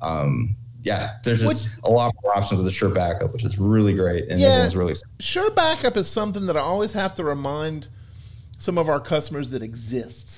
Um, 0.02 0.56
yeah, 0.82 1.16
there's 1.24 1.42
just 1.42 1.76
which, 1.76 1.84
a 1.84 1.90
lot 1.90 2.14
more 2.22 2.36
options 2.36 2.58
with 2.58 2.64
the 2.64 2.70
Sure 2.70 2.88
Backup, 2.88 3.32
which 3.32 3.44
is 3.44 3.58
really 3.58 3.94
great, 3.94 4.28
and 4.28 4.40
yeah, 4.40 4.48
everyone's 4.48 4.76
really 4.76 4.90
excited. 4.92 5.22
Sure 5.22 5.50
Backup 5.50 5.96
is 5.96 6.08
something 6.08 6.46
that 6.46 6.56
I 6.56 6.60
always 6.60 6.92
have 6.92 7.14
to 7.16 7.24
remind 7.24 7.88
some 8.58 8.78
of 8.78 8.88
our 8.88 9.00
customers 9.00 9.50
that 9.50 9.62
exists. 9.62 10.38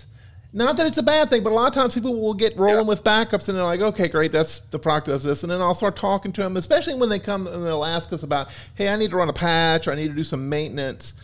Not 0.52 0.76
that 0.78 0.86
it's 0.86 0.98
a 0.98 1.02
bad 1.02 1.30
thing, 1.30 1.44
but 1.44 1.52
a 1.52 1.54
lot 1.54 1.68
of 1.68 1.74
times 1.74 1.94
people 1.94 2.20
will 2.20 2.34
get 2.34 2.56
rolling 2.56 2.78
yeah. 2.78 2.82
with 2.82 3.04
backups 3.04 3.48
and 3.48 3.56
they're 3.56 3.64
like, 3.64 3.80
okay, 3.80 4.08
great, 4.08 4.32
that's 4.32 4.60
the 4.60 4.78
product 4.78 5.06
does 5.06 5.22
this. 5.22 5.44
And 5.44 5.52
then 5.52 5.60
I'll 5.60 5.76
start 5.76 5.94
talking 5.94 6.32
to 6.32 6.42
them, 6.42 6.56
especially 6.56 6.94
when 6.94 7.08
they 7.08 7.20
come 7.20 7.46
and 7.46 7.64
they'll 7.64 7.84
ask 7.84 8.12
us 8.12 8.24
about, 8.24 8.48
hey, 8.74 8.88
I 8.88 8.96
need 8.96 9.10
to 9.10 9.16
run 9.16 9.28
a 9.28 9.32
patch 9.32 9.86
or 9.86 9.92
I 9.92 9.94
need 9.94 10.08
to 10.08 10.14
do 10.14 10.24
some 10.24 10.48
maintenance 10.48 11.14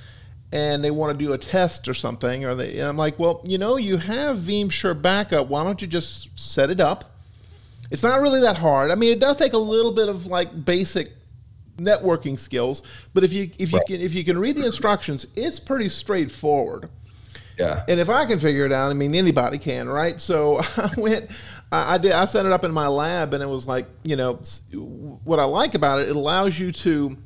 and 0.53 0.85
they 0.85 0.93
want 0.93 1.19
to 1.19 1.25
do 1.25 1.33
a 1.33 1.39
test 1.39 1.89
or 1.89 1.95
something. 1.95 2.45
Or 2.45 2.55
they, 2.55 2.79
and 2.79 2.89
I'm 2.89 2.97
like, 2.97 3.19
well, 3.19 3.43
you 3.45 3.59
know, 3.59 3.77
you 3.77 3.97
have 3.97 4.39
Veeam 4.39 4.71
Sure 4.71 4.95
Backup. 4.95 5.49
Why 5.49 5.65
don't 5.65 5.81
you 5.81 5.89
just 5.89 6.39
set 6.39 6.71
it 6.71 6.81
up? 6.81 7.17
It's 7.91 8.03
not 8.03 8.21
really 8.21 8.41
that 8.41 8.57
hard. 8.57 8.91
I 8.91 8.95
mean, 8.95 9.13
it 9.13 9.21
does 9.21 9.37
take 9.37 9.53
a 9.53 9.59
little 9.59 9.93
bit 9.93 10.09
of 10.09 10.27
like 10.27 10.65
basic 10.65 11.13
networking 11.79 12.39
skills, 12.39 12.83
but 13.13 13.23
if 13.23 13.33
you 13.33 13.51
if 13.59 13.71
you 13.71 13.79
right. 13.79 13.87
can 13.87 14.01
if 14.01 14.15
you 14.15 14.25
can 14.25 14.39
read 14.39 14.57
the 14.57 14.65
instructions, 14.65 15.27
it's 15.37 15.61
pretty 15.61 15.89
straightforward. 15.89 16.89
Yeah. 17.59 17.85
And 17.89 17.99
if 17.99 18.11
I 18.11 18.27
can 18.27 18.39
figure 18.39 18.67
it 18.67 18.73
out, 18.73 18.91
I 18.91 18.95
mean 18.95 19.15
anybody 19.15 19.59
can, 19.59 19.89
right? 19.89 20.21
So 20.21 20.59
I 20.77 20.91
went 20.97 21.31
I 21.73 21.99
did 21.99 22.13
I 22.13 22.25
set 22.27 22.47
it 22.47 22.53
up 22.53 22.65
in 22.65 22.73
my 22.73 22.87
lab 22.87 23.35
and 23.35 23.43
it 23.43 23.49
was 23.49 23.67
like, 23.67 23.87
you 24.05 24.17
know, 24.17 24.35
what 25.25 25.41
I 25.41 25.45
like 25.45 25.75
about 25.75 26.01
it, 26.01 26.09
it 26.09 26.17
allows 26.17 26.59
you 26.59 26.73
to 26.73 27.17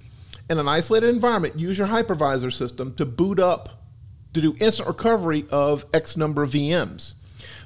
in 0.49 0.59
an 0.59 0.69
isolated 0.69 1.09
environment 1.09 1.59
use 1.59 1.79
your 1.79 1.87
hypervisor 1.87 2.53
system 2.53 2.95
to 2.95 3.07
boot 3.07 3.39
up 3.39 3.85
to 4.33 4.41
do 4.41 4.55
instant 4.61 4.89
recovery 4.89 5.45
of 5.51 5.85
X 5.93 6.17
number 6.17 6.43
of 6.43 6.51
VMs 6.51 7.15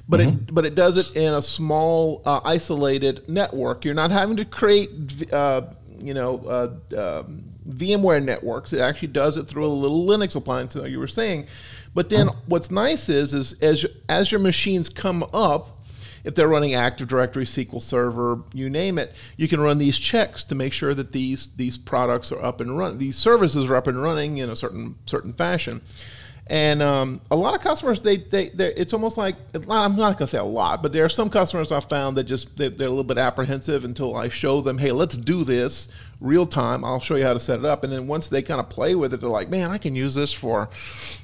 but 0.07 0.19
mm-hmm. 0.19 0.29
it 0.29 0.53
but 0.53 0.65
it 0.65 0.75
does 0.75 0.97
it 0.97 1.15
in 1.15 1.33
a 1.33 1.41
small 1.41 2.21
uh, 2.25 2.39
isolated 2.43 3.27
network. 3.27 3.85
You're 3.85 3.93
not 3.93 4.11
having 4.11 4.37
to 4.37 4.45
create 4.45 4.89
uh, 5.33 5.63
you 5.97 6.13
know 6.13 6.37
uh, 6.45 7.19
um, 7.19 7.43
VMware 7.69 8.23
networks. 8.23 8.73
It 8.73 8.79
actually 8.79 9.09
does 9.09 9.37
it 9.37 9.45
through 9.45 9.65
a 9.65 9.67
little 9.67 10.05
Linux 10.05 10.35
appliance, 10.35 10.75
like 10.75 10.91
you 10.91 10.99
were 10.99 11.07
saying. 11.07 11.47
But 11.95 12.09
then 12.09 12.27
what's 12.45 12.69
nice 12.69 13.09
is 13.09 13.33
is 13.33 13.53
as 13.61 13.85
as 14.07 14.31
your 14.31 14.39
machines 14.39 14.89
come 14.89 15.23
up. 15.33 15.71
If 16.25 16.33
they're 16.33 16.47
running 16.47 16.73
Active 16.73 17.07
Directory, 17.07 17.45
SQL 17.45 17.79
Server, 17.79 18.41
you 18.51 18.67
name 18.67 18.97
it, 18.97 19.13
you 19.37 19.47
can 19.47 19.61
run 19.61 19.77
these 19.77 19.99
checks 19.99 20.43
to 20.45 20.55
make 20.55 20.73
sure 20.73 20.95
that 20.95 21.11
these 21.11 21.55
these 21.55 21.77
products 21.77 22.31
are 22.31 22.43
up 22.43 22.61
and 22.61 22.75
running, 22.75 22.97
these 22.97 23.15
services 23.15 23.69
are 23.69 23.75
up 23.75 23.85
and 23.85 24.01
running 24.01 24.37
in 24.37 24.49
a 24.49 24.55
certain 24.55 24.95
certain 25.05 25.33
fashion. 25.33 25.81
And 26.47 26.81
um, 26.81 27.21
a 27.31 27.35
lot 27.35 27.55
of 27.55 27.61
customers, 27.61 28.01
they, 28.01 28.17
they, 28.17 28.51
it's 28.53 28.93
almost 28.93 29.17
like, 29.17 29.35
I'm 29.55 29.95
not 29.95 30.17
going 30.17 30.17
to 30.17 30.27
say 30.27 30.37
a 30.37 30.43
lot, 30.43 30.83
but 30.83 30.93
there 30.93 31.03
are 31.03 31.09
some 31.09 31.27
customers 31.27 31.71
I've 31.71 31.85
found 31.85 32.17
that 32.17 32.25
just, 32.25 32.55
they're, 32.55 32.69
they're, 32.69 32.87
a 32.87 32.91
little 32.91 33.03
bit 33.03 33.17
apprehensive 33.17 33.83
until 33.83 34.15
I 34.15 34.29
show 34.29 34.61
them, 34.61 34.77
hey, 34.77 34.91
let's 34.91 35.17
do 35.17 35.43
this 35.43 35.87
real 36.19 36.45
time. 36.45 36.83
I'll 36.83 36.99
show 36.99 37.15
you 37.15 37.23
how 37.25 37.33
to 37.33 37.39
set 37.39 37.59
it 37.59 37.65
up. 37.65 37.83
And 37.83 37.91
then 37.91 38.07
once 38.07 38.27
they 38.27 38.41
kind 38.41 38.59
of 38.59 38.69
play 38.69 38.95
with 38.95 39.13
it, 39.13 39.21
they're 39.21 39.29
like, 39.29 39.49
man, 39.49 39.71
I 39.71 39.77
can 39.77 39.95
use 39.95 40.15
this 40.15 40.33
for, 40.33 40.69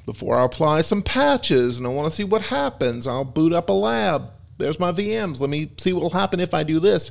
before 0.06 0.36
I 0.36 0.44
apply 0.44 0.82
some 0.82 1.02
patches 1.02 1.78
and 1.78 1.86
I 1.86 1.90
want 1.90 2.08
to 2.08 2.14
see 2.14 2.24
what 2.24 2.42
happens. 2.42 3.06
I'll 3.06 3.24
boot 3.24 3.52
up 3.52 3.68
a 3.68 3.72
lab. 3.72 4.30
There's 4.58 4.78
my 4.78 4.92
VMs. 4.92 5.40
Let 5.40 5.50
me 5.50 5.70
see 5.78 5.92
what 5.92 6.02
will 6.02 6.10
happen 6.10 6.40
if 6.40 6.54
I 6.54 6.62
do 6.62 6.78
this 6.78 7.10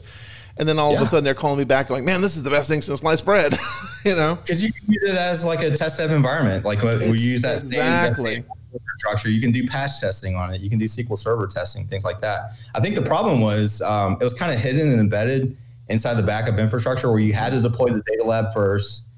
and 0.58 0.68
then 0.68 0.80
all 0.80 0.92
yeah. 0.92 0.98
of 0.98 1.04
a 1.04 1.06
sudden 1.06 1.24
they're 1.24 1.34
calling 1.34 1.58
me 1.58 1.64
back 1.64 1.88
going 1.88 2.06
man 2.06 2.22
this 2.22 2.36
is 2.36 2.44
the 2.44 2.50
best 2.50 2.70
thing 2.70 2.82
since 2.82 3.02
sliced 3.02 3.26
bread 3.26 3.58
you 4.06 4.16
know 4.16 4.36
because 4.36 4.64
you 4.64 4.72
can 4.72 4.94
use 4.94 5.10
it 5.10 5.16
as 5.16 5.44
like 5.44 5.64
a 5.64 5.76
test 5.76 6.00
of 6.00 6.12
environment 6.12 6.66
like 6.66 6.82
we 6.82 7.18
use 7.18 7.42
that 7.42 7.64
exactly 7.64 8.36
same, 8.36 8.46
infrastructure 8.74 9.30
you 9.30 9.42
can 9.42 9.52
do 9.52 9.68
patch 9.68 10.00
testing 10.00 10.36
on 10.36 10.54
it 10.54 10.62
you 10.62 10.70
can 10.70 10.80
do 10.80 10.86
sql 10.86 11.18
server 11.18 11.48
testing 11.48 11.86
things 11.88 12.04
like 12.04 12.22
that 12.22 12.54
i 12.76 12.80
think 12.80 12.96
the 12.96 13.02
problem 13.02 13.42
was 13.42 13.82
um, 13.82 14.18
it 14.20 14.24
was 14.24 14.34
kind 14.34 14.54
of 14.54 14.60
hidden 14.60 14.90
and 14.92 15.00
embedded 15.00 15.56
inside 15.92 16.16
the 16.16 16.24
backup 16.24 16.58
infrastructure 16.58 17.10
where 17.12 17.20
you 17.20 17.34
had 17.34 17.52
to 17.52 17.62
deploy 17.62 17.90
the 17.90 18.02
data 18.08 18.24
lab 18.24 18.54
first 18.54 19.10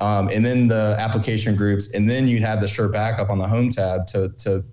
um, 0.00 0.28
and 0.28 0.44
then 0.44 0.68
the 0.68 0.96
application 0.98 1.54
groups 1.54 1.92
and 1.94 2.08
then 2.08 2.26
you'd 2.26 2.42
have 2.42 2.60
the 2.60 2.68
sure 2.68 2.88
backup 2.88 3.28
on 3.28 3.38
the 3.38 3.46
home 3.46 3.68
tab 3.68 4.06
to, 4.06 4.28
to 4.38 4.64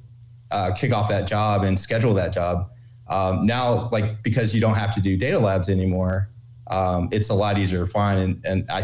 uh, 0.52 0.72
kick 0.74 0.94
off 0.94 1.10
that 1.10 1.28
job 1.28 1.64
and 1.64 1.80
schedule 1.80 2.14
that 2.14 2.32
job 2.32 2.70
um, 3.10 3.46
now, 3.46 3.90
like 3.92 4.22
because 4.24 4.54
you 4.54 4.62
don't 4.62 4.76
have 4.76 4.94
to 4.96 5.02
do 5.02 5.18
data 5.18 5.40
labs 5.40 5.68
anymore, 5.68 6.30
um, 6.68 7.10
it's 7.12 7.30
a 7.30 7.34
lot 7.34 7.58
easier 7.58 7.80
to 7.80 7.92
find. 7.92 8.20
And, 8.20 8.46
and 8.46 8.72
I, 8.72 8.84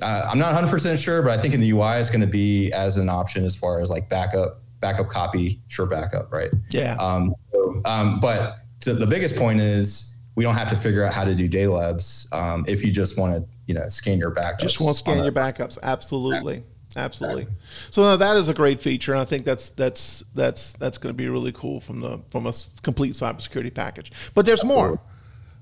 uh, 0.00 0.28
I'm 0.30 0.38
not 0.38 0.54
100 0.54 0.70
percent 0.70 0.98
sure, 0.98 1.22
but 1.22 1.36
I 1.36 1.42
think 1.42 1.54
in 1.54 1.60
the 1.60 1.70
UI 1.70 1.96
it's 1.98 2.08
going 2.08 2.20
to 2.20 2.26
be 2.26 2.72
as 2.72 2.96
an 2.96 3.08
option 3.08 3.44
as 3.44 3.56
far 3.56 3.80
as 3.80 3.90
like 3.90 4.08
backup, 4.08 4.62
backup 4.80 5.08
copy, 5.08 5.60
sure 5.66 5.86
backup, 5.86 6.32
right? 6.32 6.50
Yeah. 6.70 6.94
Um, 7.00 7.34
so, 7.50 7.80
um, 7.84 8.20
but 8.20 8.58
the 8.84 9.06
biggest 9.06 9.34
point 9.34 9.60
is 9.60 10.17
we 10.38 10.44
don't 10.44 10.54
have 10.54 10.68
to 10.68 10.76
figure 10.76 11.04
out 11.04 11.12
how 11.12 11.24
to 11.24 11.34
do 11.34 11.48
day 11.48 11.66
labs 11.66 12.28
um, 12.30 12.64
if 12.68 12.84
you 12.84 12.92
just 12.92 13.18
want 13.18 13.34
to, 13.34 13.44
you 13.66 13.74
know, 13.74 13.88
scan 13.88 14.18
your 14.18 14.30
backups. 14.30 14.60
Just 14.60 14.80
want 14.80 14.96
to 14.96 15.02
scan 15.02 15.24
your 15.24 15.32
backups. 15.32 15.76
Absolutely. 15.82 16.58
Yeah. 16.58 16.62
Absolutely. 16.96 17.48
So 17.90 18.02
no, 18.02 18.16
that 18.16 18.36
is 18.36 18.48
a 18.48 18.54
great 18.54 18.80
feature, 18.80 19.10
and 19.10 19.20
I 19.20 19.24
think 19.24 19.44
that's 19.44 19.70
that's 19.70 20.22
that's 20.36 20.74
that's 20.74 20.96
going 20.96 21.12
to 21.12 21.16
be 21.16 21.28
really 21.28 21.50
cool 21.50 21.80
from 21.80 21.98
the 21.98 22.22
from 22.30 22.46
a 22.46 22.52
complete 22.82 23.14
cybersecurity 23.14 23.74
package. 23.74 24.12
But 24.32 24.46
there's 24.46 24.62
more, 24.62 25.00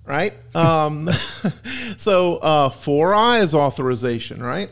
right? 0.04 0.34
Um, 0.54 1.08
so 1.96 2.36
uh, 2.36 2.68
four 2.68 3.14
eyes 3.14 3.54
authorization, 3.54 4.42
right? 4.42 4.70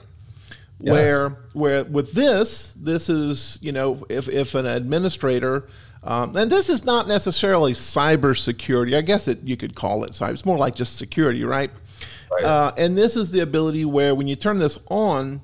Yes. 0.81 0.93
Where 0.93 1.29
where 1.55 1.85
with 1.85 2.13
this, 2.13 2.75
this 2.77 3.09
is 3.09 3.59
you 3.63 3.73
know 3.73 4.05
if 4.11 4.29
if 4.29 4.55
an 4.55 4.67
administrator 4.67 5.67
Um, 6.05 6.37
and 6.37 6.53
this 6.53 6.69
is 6.69 6.85
not 6.85 7.09
necessarily 7.09 7.73
cybersecurity. 7.73 8.95
I 8.95 9.01
guess 9.01 9.27
it 9.27 9.43
you 9.43 9.57
could 9.57 9.75
call 9.75 10.05
it 10.05 10.13
cyber. 10.13 10.33
It's 10.33 10.45
more 10.45 10.59
like 10.59 10.75
just 10.75 10.97
security, 10.97 11.45
right? 11.45 11.71
right. 12.31 12.45
Uh, 12.45 12.73
and 12.77 12.97
this 12.97 13.17
is 13.17 13.31
the 13.31 13.41
ability 13.41 13.87
where 13.87 14.15
when 14.15 14.27
you 14.27 14.37
turn 14.37 14.59
this 14.59 14.79
on, 14.89 15.41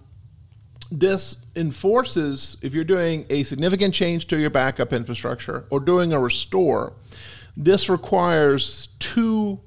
this 0.92 1.36
enforces 1.56 2.58
if 2.62 2.74
you're 2.74 2.84
doing 2.84 3.24
a 3.30 3.42
significant 3.44 3.94
change 3.94 4.26
to 4.26 4.38
your 4.38 4.50
backup 4.50 4.92
infrastructure 4.92 5.64
or 5.70 5.80
doing 5.80 6.12
a 6.12 6.20
restore, 6.20 6.92
this 7.56 7.88
requires 7.88 8.88
two 8.98 9.58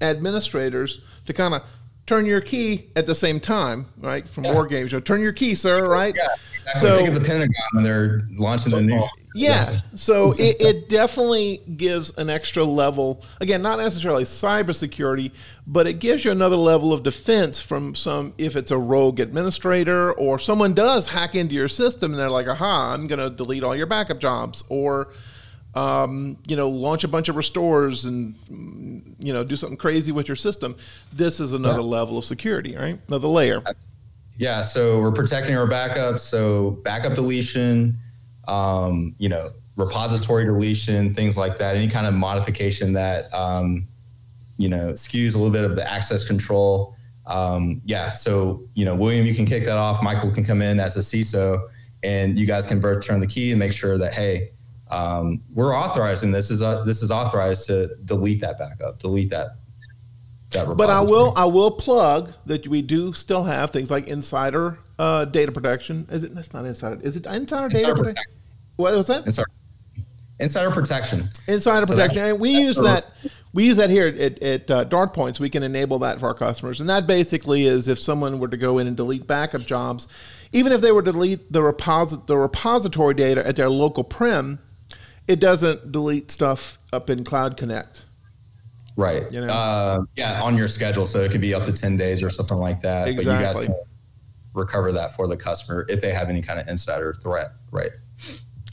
administrators 0.00 1.00
to 1.24 1.32
kind 1.32 1.54
of 1.54 1.62
turn 2.06 2.24
your 2.24 2.40
key 2.40 2.86
at 2.96 3.06
the 3.06 3.14
same 3.14 3.40
time, 3.40 3.86
right? 3.98 4.28
From 4.28 4.44
yeah. 4.44 4.54
war 4.54 4.66
games, 4.66 4.92
you 4.92 4.98
know, 4.98 5.02
turn 5.02 5.20
your 5.20 5.32
key, 5.32 5.54
sir, 5.54 5.84
right? 5.84 6.14
Yeah. 6.14 6.28
So 6.74 6.96
think 6.96 7.08
of 7.08 7.14
the 7.14 7.20
Pentagon 7.20 7.54
when 7.72 7.84
they're 7.84 8.24
launching 8.32 8.72
the 8.72 8.80
new. 8.80 8.94
Yeah. 9.34 9.70
yeah. 9.70 9.80
So 9.94 10.32
it, 10.32 10.56
it 10.60 10.88
definitely 10.88 11.60
gives 11.76 12.16
an 12.18 12.28
extra 12.28 12.64
level. 12.64 13.22
Again, 13.40 13.62
not 13.62 13.78
necessarily 13.78 14.24
cybersecurity, 14.24 15.30
but 15.66 15.86
it 15.86 16.00
gives 16.00 16.24
you 16.24 16.32
another 16.32 16.56
level 16.56 16.92
of 16.92 17.02
defense 17.02 17.60
from 17.60 17.94
some 17.94 18.34
if 18.38 18.56
it's 18.56 18.70
a 18.70 18.78
rogue 18.78 19.20
administrator 19.20 20.12
or 20.14 20.38
someone 20.38 20.74
does 20.74 21.08
hack 21.08 21.34
into 21.34 21.54
your 21.54 21.68
system 21.68 22.12
and 22.12 22.18
they're 22.18 22.30
like, 22.30 22.48
aha, 22.48 22.92
I'm 22.92 23.06
going 23.06 23.20
to 23.20 23.30
delete 23.30 23.62
all 23.62 23.76
your 23.76 23.86
backup 23.86 24.18
jobs 24.18 24.64
or 24.68 25.12
um, 25.76 26.38
you 26.48 26.56
know, 26.56 26.68
launch 26.68 27.04
a 27.04 27.08
bunch 27.08 27.28
of 27.28 27.36
restores 27.36 28.06
and 28.06 28.34
you 29.18 29.32
know 29.32 29.44
do 29.44 29.56
something 29.56 29.76
crazy 29.76 30.10
with 30.10 30.26
your 30.26 30.36
system. 30.36 30.74
This 31.12 31.38
is 31.38 31.52
another 31.52 31.80
yeah. 31.80 31.86
level 31.86 32.16
of 32.16 32.24
security, 32.24 32.74
right? 32.74 32.98
Another 33.08 33.28
layer. 33.28 33.62
Yeah. 34.38 34.62
So 34.62 35.00
we're 35.00 35.12
protecting 35.12 35.54
our 35.54 35.66
backups. 35.66 36.20
So 36.20 36.72
backup 36.82 37.14
deletion, 37.14 37.98
um, 38.48 39.14
you 39.18 39.28
know, 39.28 39.50
repository 39.76 40.44
deletion, 40.46 41.14
things 41.14 41.36
like 41.36 41.58
that. 41.58 41.76
Any 41.76 41.88
kind 41.88 42.06
of 42.06 42.14
modification 42.14 42.94
that 42.94 43.32
um, 43.34 43.86
you 44.56 44.70
know 44.70 44.92
skews 44.92 45.34
a 45.34 45.38
little 45.38 45.52
bit 45.52 45.64
of 45.64 45.76
the 45.76 45.88
access 45.88 46.24
control. 46.24 46.96
Um, 47.26 47.82
yeah. 47.84 48.12
So 48.12 48.66
you 48.72 48.86
know, 48.86 48.94
William, 48.94 49.26
you 49.26 49.34
can 49.34 49.44
kick 49.44 49.64
that 49.64 49.76
off. 49.76 50.02
Michael 50.02 50.30
can 50.30 50.44
come 50.44 50.62
in 50.62 50.80
as 50.80 50.96
a 50.96 51.00
CISO, 51.00 51.68
and 52.02 52.38
you 52.38 52.46
guys 52.46 52.64
can 52.64 52.80
both 52.80 53.04
turn 53.04 53.20
the 53.20 53.26
key 53.26 53.52
and 53.52 53.58
make 53.58 53.74
sure 53.74 53.98
that 53.98 54.14
hey 54.14 54.52
um, 54.88 55.42
we're 55.52 55.74
authorizing 55.74 56.30
this 56.30 56.50
is 56.50 56.62
uh, 56.62 56.84
this 56.84 57.02
is 57.02 57.10
authorized 57.10 57.66
to 57.66 57.96
delete 58.04 58.40
that 58.40 58.58
backup, 58.58 58.98
delete 58.98 59.30
that. 59.30 59.56
that 60.50 60.76
but 60.76 60.90
I 60.90 61.00
will 61.00 61.32
I 61.36 61.44
will 61.44 61.72
plug 61.72 62.32
that 62.46 62.66
we 62.68 62.82
do 62.82 63.12
still 63.12 63.44
have 63.44 63.70
things 63.70 63.90
like 63.90 64.06
insider 64.06 64.78
uh, 64.98 65.24
data 65.24 65.50
protection. 65.50 66.06
Is 66.10 66.22
it? 66.22 66.34
That's 66.34 66.54
not 66.54 66.64
insider. 66.64 67.00
Is 67.02 67.16
it 67.16 67.26
insider, 67.26 67.66
insider 67.66 67.68
data 67.68 67.94
protection? 67.94 68.32
What 68.76 68.94
was 68.94 69.08
that? 69.08 69.26
Insider, 69.26 69.48
insider 70.38 70.70
protection. 70.70 71.30
Insider 71.48 71.86
so 71.86 71.94
protection. 71.94 72.22
And 72.22 72.40
we 72.40 72.50
use 72.50 72.76
that. 72.76 73.06
We 73.52 73.64
use 73.64 73.78
that 73.78 73.88
here 73.88 74.08
at, 74.08 74.42
at 74.42 74.70
uh, 74.70 74.84
DartPoints. 74.84 75.40
We 75.40 75.48
can 75.48 75.62
enable 75.62 75.98
that 76.00 76.20
for 76.20 76.26
our 76.26 76.34
customers, 76.34 76.80
and 76.80 76.90
that 76.90 77.06
basically 77.06 77.64
is 77.64 77.88
if 77.88 77.98
someone 77.98 78.38
were 78.38 78.48
to 78.48 78.56
go 78.56 78.78
in 78.78 78.86
and 78.86 78.96
delete 78.96 79.26
backup 79.26 79.62
jobs, 79.62 80.08
even 80.52 80.72
if 80.72 80.80
they 80.80 80.92
were 80.92 81.02
to 81.02 81.10
delete 81.10 81.50
the 81.52 81.60
reposit 81.60 82.26
the 82.26 82.36
repository 82.36 83.14
data 83.14 83.46
at 83.46 83.56
their 83.56 83.70
local 83.70 84.04
prem, 84.04 84.58
it 85.28 85.40
doesn't 85.40 85.92
delete 85.92 86.30
stuff 86.30 86.78
up 86.92 87.10
in 87.10 87.24
Cloud 87.24 87.56
Connect. 87.56 88.04
Right. 88.96 89.30
You 89.30 89.42
know? 89.42 89.52
uh, 89.52 89.98
yeah, 90.16 90.42
on 90.42 90.56
your 90.56 90.68
schedule, 90.68 91.06
so 91.06 91.22
it 91.22 91.30
could 91.30 91.40
be 91.40 91.52
up 91.54 91.64
to 91.64 91.72
ten 91.72 91.96
days 91.96 92.22
or 92.22 92.30
something 92.30 92.56
like 92.56 92.80
that. 92.80 93.08
Exactly. 93.08 93.32
But 93.32 93.40
you 93.40 93.46
guys 93.46 93.66
can 93.66 93.76
recover 94.54 94.92
that 94.92 95.14
for 95.14 95.26
the 95.26 95.36
customer 95.36 95.84
if 95.88 96.00
they 96.00 96.12
have 96.12 96.30
any 96.30 96.40
kind 96.40 96.58
of 96.58 96.66
insider 96.68 97.12
threat. 97.12 97.50
Right. 97.70 97.90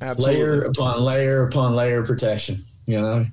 Absolutely. 0.01 0.35
Layer 0.35 0.61
upon 0.61 1.01
layer 1.01 1.47
upon 1.47 1.75
layer 1.75 2.03
protection. 2.03 2.63
You 2.85 3.01
know. 3.01 3.25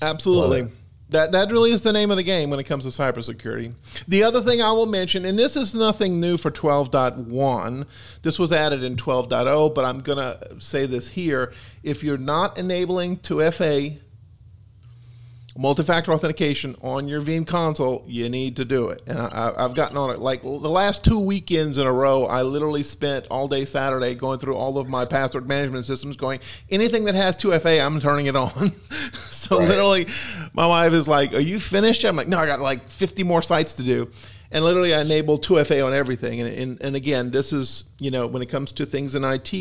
Absolutely. 0.00 0.70
That 1.14 1.30
that 1.30 1.52
really 1.52 1.70
is 1.70 1.82
the 1.82 1.92
name 1.92 2.10
of 2.10 2.16
the 2.16 2.24
game 2.24 2.50
when 2.50 2.58
it 2.58 2.64
comes 2.64 2.82
to 2.82 2.90
cybersecurity. 2.90 3.72
The 4.08 4.24
other 4.24 4.40
thing 4.40 4.60
I 4.60 4.72
will 4.72 4.86
mention, 4.86 5.24
and 5.24 5.38
this 5.38 5.54
is 5.54 5.72
nothing 5.72 6.20
new 6.20 6.36
for 6.36 6.50
12.1, 6.50 7.86
this 8.22 8.36
was 8.36 8.50
added 8.50 8.82
in 8.82 8.96
12.0, 8.96 9.74
but 9.76 9.84
I'm 9.84 10.00
going 10.00 10.18
to 10.18 10.60
say 10.60 10.86
this 10.86 11.08
here. 11.08 11.52
If 11.84 12.02
you're 12.02 12.18
not 12.18 12.58
enabling 12.58 13.18
2FA 13.18 14.00
multi-factor 15.56 16.12
authentication 16.12 16.74
on 16.82 17.06
your 17.06 17.20
Veeam 17.20 17.46
console, 17.46 18.04
you 18.08 18.28
need 18.28 18.56
to 18.56 18.64
do 18.64 18.88
it. 18.88 19.02
And 19.06 19.18
I, 19.18 19.52
have 19.56 19.74
gotten 19.74 19.96
on 19.96 20.10
it 20.10 20.18
like 20.18 20.42
the 20.42 20.48
last 20.48 21.04
two 21.04 21.18
weekends 21.18 21.78
in 21.78 21.86
a 21.86 21.92
row. 21.92 22.26
I 22.26 22.42
literally 22.42 22.82
spent 22.82 23.26
all 23.30 23.46
day 23.46 23.64
Saturday 23.64 24.14
going 24.14 24.40
through 24.40 24.56
all 24.56 24.78
of 24.78 24.88
my 24.88 25.04
password 25.04 25.46
management 25.46 25.84
systems, 25.84 26.16
going 26.16 26.40
anything 26.70 27.04
that 27.04 27.14
has 27.14 27.36
2FA, 27.36 27.84
I'm 27.84 28.00
turning 28.00 28.26
it 28.26 28.34
on. 28.34 28.72
so 29.48 29.58
right. 29.58 29.68
literally, 29.68 30.06
my 30.52 30.66
wife 30.66 30.92
is 30.92 31.08
like, 31.08 31.32
"Are 31.34 31.40
you 31.40 31.58
finished?" 31.58 32.04
I'm 32.04 32.16
like, 32.16 32.28
"No, 32.28 32.38
I 32.38 32.46
got 32.46 32.60
like 32.60 32.88
50 32.88 33.24
more 33.24 33.42
sites 33.42 33.74
to 33.74 33.82
do." 33.82 34.10
and 34.54 34.64
literally 34.64 34.94
I 34.94 35.00
enable 35.00 35.36
2FA 35.36 35.84
on 35.84 35.92
everything. 35.92 36.40
And, 36.40 36.48
and, 36.48 36.80
and 36.80 36.96
again, 36.96 37.32
this 37.32 37.52
is, 37.52 37.90
you 37.98 38.12
know, 38.12 38.28
when 38.28 38.40
it 38.40 38.46
comes 38.46 38.70
to 38.72 38.86
things 38.86 39.16
in 39.16 39.24
IT, 39.24 39.52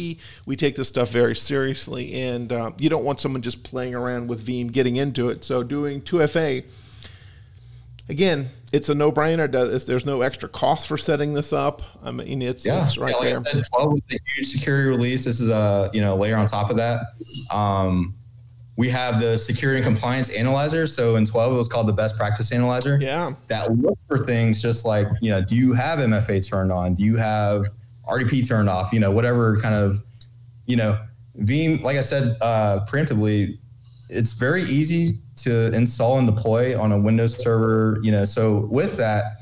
we 0.46 0.56
take 0.56 0.76
this 0.76 0.88
stuff 0.88 1.10
very 1.10 1.36
seriously. 1.36 2.14
And 2.14 2.54
uh, 2.54 2.72
you 2.80 2.90
don't 2.90 3.04
want 3.04 3.20
someone 3.20 3.42
just 3.42 3.64
playing 3.64 3.96
around 3.96 4.28
with 4.28 4.46
Veeam, 4.46 4.72
getting 4.72 4.98
into 4.98 5.30
it. 5.30 5.44
So 5.44 5.64
doing 5.64 6.00
2FA, 6.02 6.64
again, 8.08 8.50
it's 8.72 8.90
a 8.90 8.94
no-brainer. 8.94 9.52
There's 9.84 10.06
no 10.06 10.22
extra 10.22 10.48
cost 10.48 10.88
for 10.88 11.00
setting 11.00 11.34
this 11.34 11.54
up. 11.54 11.82
I 12.04 12.12
mean, 12.12 12.44
it's, 12.44 12.64
yeah. 12.64 12.84
it's 12.84 12.96
right 12.96 13.14
yeah, 13.14 13.18
like 13.18 13.44
there. 13.46 13.64
Said, 13.64 13.74
12 13.74 13.94
with 13.94 14.08
the 14.10 14.20
huge 14.36 14.48
security 14.48 14.90
release. 14.90 15.24
This 15.26 15.40
is 15.40 15.50
a 15.50 15.90
you 15.92 16.02
know 16.02 16.16
layer 16.16 16.36
on 16.36 16.46
top 16.46 16.70
of 16.70 16.78
that. 16.78 17.02
Um, 17.50 18.14
we 18.76 18.90
have 18.90 19.22
the 19.22 19.38
security 19.38 19.78
and 19.78 19.86
compliance 19.86 20.30
analyzer. 20.30 20.88
So 20.88 21.16
in 21.16 21.26
12, 21.26 21.54
it 21.54 21.58
was 21.58 21.68
called 21.68 21.88
the 21.88 21.94
best 21.94 22.18
practice 22.18 22.52
analyzer. 22.52 22.98
Yeah. 23.00 23.34
That 23.48 23.78
looks 23.78 24.02
for 24.08 24.26
things 24.26 24.62
just 24.62 24.86
like, 24.86 25.08
you 25.22 25.30
know, 25.30 25.42
do 25.42 25.56
you 25.56 25.74
have 25.74 26.00
MFA 26.00 26.48
turned 26.48 26.72
on? 26.72 26.96
Do 26.96 27.04
you 27.04 27.18
have 27.18 27.66
RDP 28.10 28.48
turned 28.48 28.70
off? 28.70 28.92
You 28.92 29.00
know, 29.00 29.12
whatever 29.12 29.60
kind 29.60 29.76
of, 29.76 30.04
you 30.66 30.76
know, 30.76 31.00
Veeam, 31.40 31.84
like 31.84 31.98
I 31.98 32.02
said 32.02 32.36
uh, 32.42 32.86
preemptively, 32.86 33.60
it's 34.10 34.34
very 34.34 34.64
easy 34.64 35.20
to 35.38 35.72
install 35.74 36.18
and 36.18 36.28
deploy 36.28 36.80
on 36.80 36.92
a 36.92 37.00
Windows 37.00 37.38
server. 37.38 38.00
You 38.02 38.12
know, 38.12 38.26
so 38.26 38.68
with 38.72 38.98
that, 38.98 39.38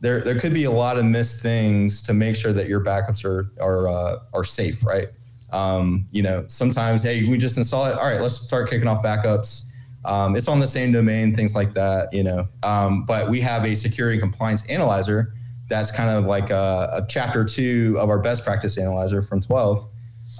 there 0.00 0.20
there 0.20 0.38
could 0.38 0.54
be 0.54 0.64
a 0.64 0.70
lot 0.70 0.98
of 0.98 1.04
missed 1.04 1.42
things 1.42 2.02
to 2.02 2.14
make 2.14 2.36
sure 2.36 2.52
that 2.52 2.68
your 2.68 2.80
backups 2.80 3.24
are 3.24 3.50
are 3.60 3.88
uh, 3.88 4.18
are 4.32 4.44
safe, 4.44 4.84
right? 4.84 5.08
Um, 5.52 6.06
you 6.10 6.22
know, 6.22 6.44
sometimes, 6.48 7.02
hey, 7.02 7.26
we 7.28 7.38
just 7.38 7.56
install 7.56 7.86
it. 7.86 7.94
All 7.98 8.04
right, 8.04 8.20
let's 8.20 8.36
start 8.36 8.68
kicking 8.70 8.88
off 8.88 9.02
backups. 9.02 9.70
Um, 10.04 10.36
it's 10.36 10.48
on 10.48 10.60
the 10.60 10.66
same 10.66 10.92
domain, 10.92 11.34
things 11.34 11.54
like 11.54 11.74
that, 11.74 12.12
you 12.12 12.22
know. 12.22 12.48
Um, 12.62 13.04
but 13.04 13.28
we 13.28 13.40
have 13.40 13.64
a 13.64 13.74
security 13.74 14.18
compliance 14.18 14.68
analyzer 14.70 15.34
that's 15.68 15.90
kind 15.90 16.10
of 16.10 16.24
like 16.24 16.50
a, 16.50 16.90
a 16.92 17.06
chapter 17.08 17.44
two 17.44 17.96
of 17.98 18.08
our 18.08 18.18
best 18.18 18.44
practice 18.44 18.76
analyzer 18.76 19.22
from 19.22 19.40
12 19.40 19.88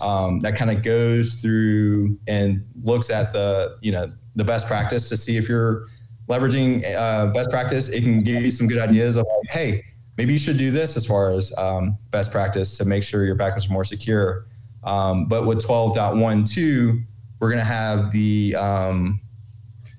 um, 0.02 0.40
that 0.40 0.56
kind 0.56 0.70
of 0.70 0.82
goes 0.82 1.34
through 1.34 2.18
and 2.26 2.64
looks 2.82 3.10
at 3.10 3.32
the, 3.32 3.76
you 3.80 3.92
know, 3.92 4.06
the 4.36 4.44
best 4.44 4.66
practice 4.66 5.08
to 5.08 5.16
see 5.16 5.36
if 5.36 5.48
you're 5.48 5.86
leveraging 6.28 6.84
uh, 6.94 7.26
best 7.26 7.50
practice. 7.50 7.88
It 7.88 8.02
can 8.02 8.22
give 8.22 8.42
you 8.42 8.50
some 8.50 8.68
good 8.68 8.78
ideas 8.78 9.16
of 9.16 9.26
like, 9.26 9.50
hey, 9.50 9.84
maybe 10.16 10.32
you 10.32 10.38
should 10.38 10.58
do 10.58 10.70
this 10.70 10.96
as 10.96 11.04
far 11.04 11.32
as 11.32 11.56
um, 11.58 11.96
best 12.10 12.30
practice 12.30 12.76
to 12.78 12.84
make 12.84 13.02
sure 13.02 13.24
your 13.24 13.36
backups 13.36 13.68
are 13.68 13.72
more 13.72 13.84
secure. 13.84 14.46
Um, 14.84 15.26
but 15.26 15.46
with 15.46 15.64
12.12, 15.64 17.02
we're 17.38 17.48
going 17.48 17.58
to 17.58 17.64
have 17.64 18.12
the 18.12 18.54
um, 18.56 19.20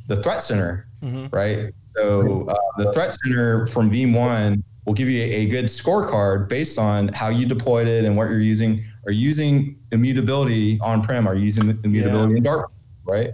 the 0.08 0.22
threat 0.22 0.42
center, 0.42 0.88
mm-hmm. 1.02 1.36
right? 1.36 1.74
So 1.96 2.48
uh, 2.48 2.56
the 2.78 2.94
threat 2.94 3.14
center 3.24 3.68
from 3.68 3.92
Veeam 3.92 4.14
One 4.14 4.64
will 4.86 4.94
give 4.94 5.10
you 5.10 5.22
a, 5.22 5.32
a, 5.32 5.46
good 5.48 5.66
scorecard 5.66 6.48
based 6.48 6.80
on 6.80 7.10
how 7.10 7.30
you 7.30 7.46
deployed 7.46 7.88
it 7.88 8.06
and 8.06 8.16
what 8.16 8.30
you're 8.30 8.40
using. 8.40 8.84
Are 9.06 9.12
you 9.12 9.28
using 9.28 9.80
immutability 9.92 10.80
on 10.82 11.02
prem? 11.02 11.28
Are 11.28 11.36
you 11.36 11.46
using 11.46 11.70
immutability 11.84 12.34
yeah. 12.34 12.38
in 12.38 12.44
Dart, 12.44 12.72
right? 13.04 13.32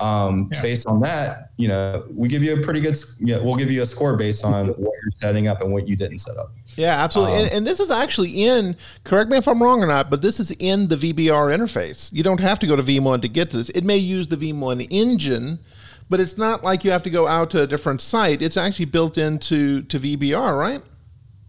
Um, 0.00 0.48
yeah. 0.52 0.62
Based 0.62 0.86
on 0.86 1.00
that, 1.00 1.50
you 1.56 1.66
know, 1.66 2.04
we 2.14 2.28
give 2.28 2.42
you 2.42 2.56
a 2.56 2.62
pretty 2.62 2.80
good, 2.80 2.96
you 3.18 3.34
know, 3.34 3.42
we'll 3.42 3.56
give 3.56 3.70
you 3.70 3.82
a 3.82 3.86
score 3.86 4.16
based 4.16 4.44
on 4.44 4.68
what 4.68 4.78
you're 4.78 5.12
setting 5.16 5.48
up 5.48 5.60
and 5.60 5.72
what 5.72 5.88
you 5.88 5.96
didn't 5.96 6.18
set 6.18 6.36
up. 6.36 6.52
Yeah, 6.76 7.02
absolutely. 7.02 7.34
Um, 7.34 7.44
and, 7.44 7.52
and, 7.52 7.66
this 7.66 7.80
is 7.80 7.90
actually 7.90 8.44
in, 8.44 8.76
correct 9.02 9.28
me 9.28 9.38
if 9.38 9.48
I'm 9.48 9.60
wrong 9.60 9.82
or 9.82 9.88
not, 9.88 10.08
but 10.08 10.22
this 10.22 10.38
is 10.38 10.52
in 10.52 10.86
the 10.86 10.94
VBR 10.94 11.52
interface. 11.52 12.12
You 12.12 12.22
don't 12.22 12.38
have 12.38 12.60
to 12.60 12.66
go 12.68 12.76
to 12.76 12.82
Veeam 12.82 13.20
to 13.20 13.28
get 13.28 13.50
this. 13.50 13.70
It 13.70 13.82
may 13.82 13.96
use 13.96 14.28
the 14.28 14.36
Veeam 14.36 14.86
engine, 14.90 15.58
but 16.08 16.20
it's 16.20 16.38
not 16.38 16.62
like 16.62 16.84
you 16.84 16.92
have 16.92 17.02
to 17.02 17.10
go 17.10 17.26
out 17.26 17.50
to 17.50 17.62
a 17.62 17.66
different 17.66 18.00
site. 18.00 18.40
It's 18.40 18.56
actually 18.56 18.84
built 18.84 19.18
into 19.18 19.82
to 19.82 19.98
VBR, 19.98 20.56
right? 20.56 20.82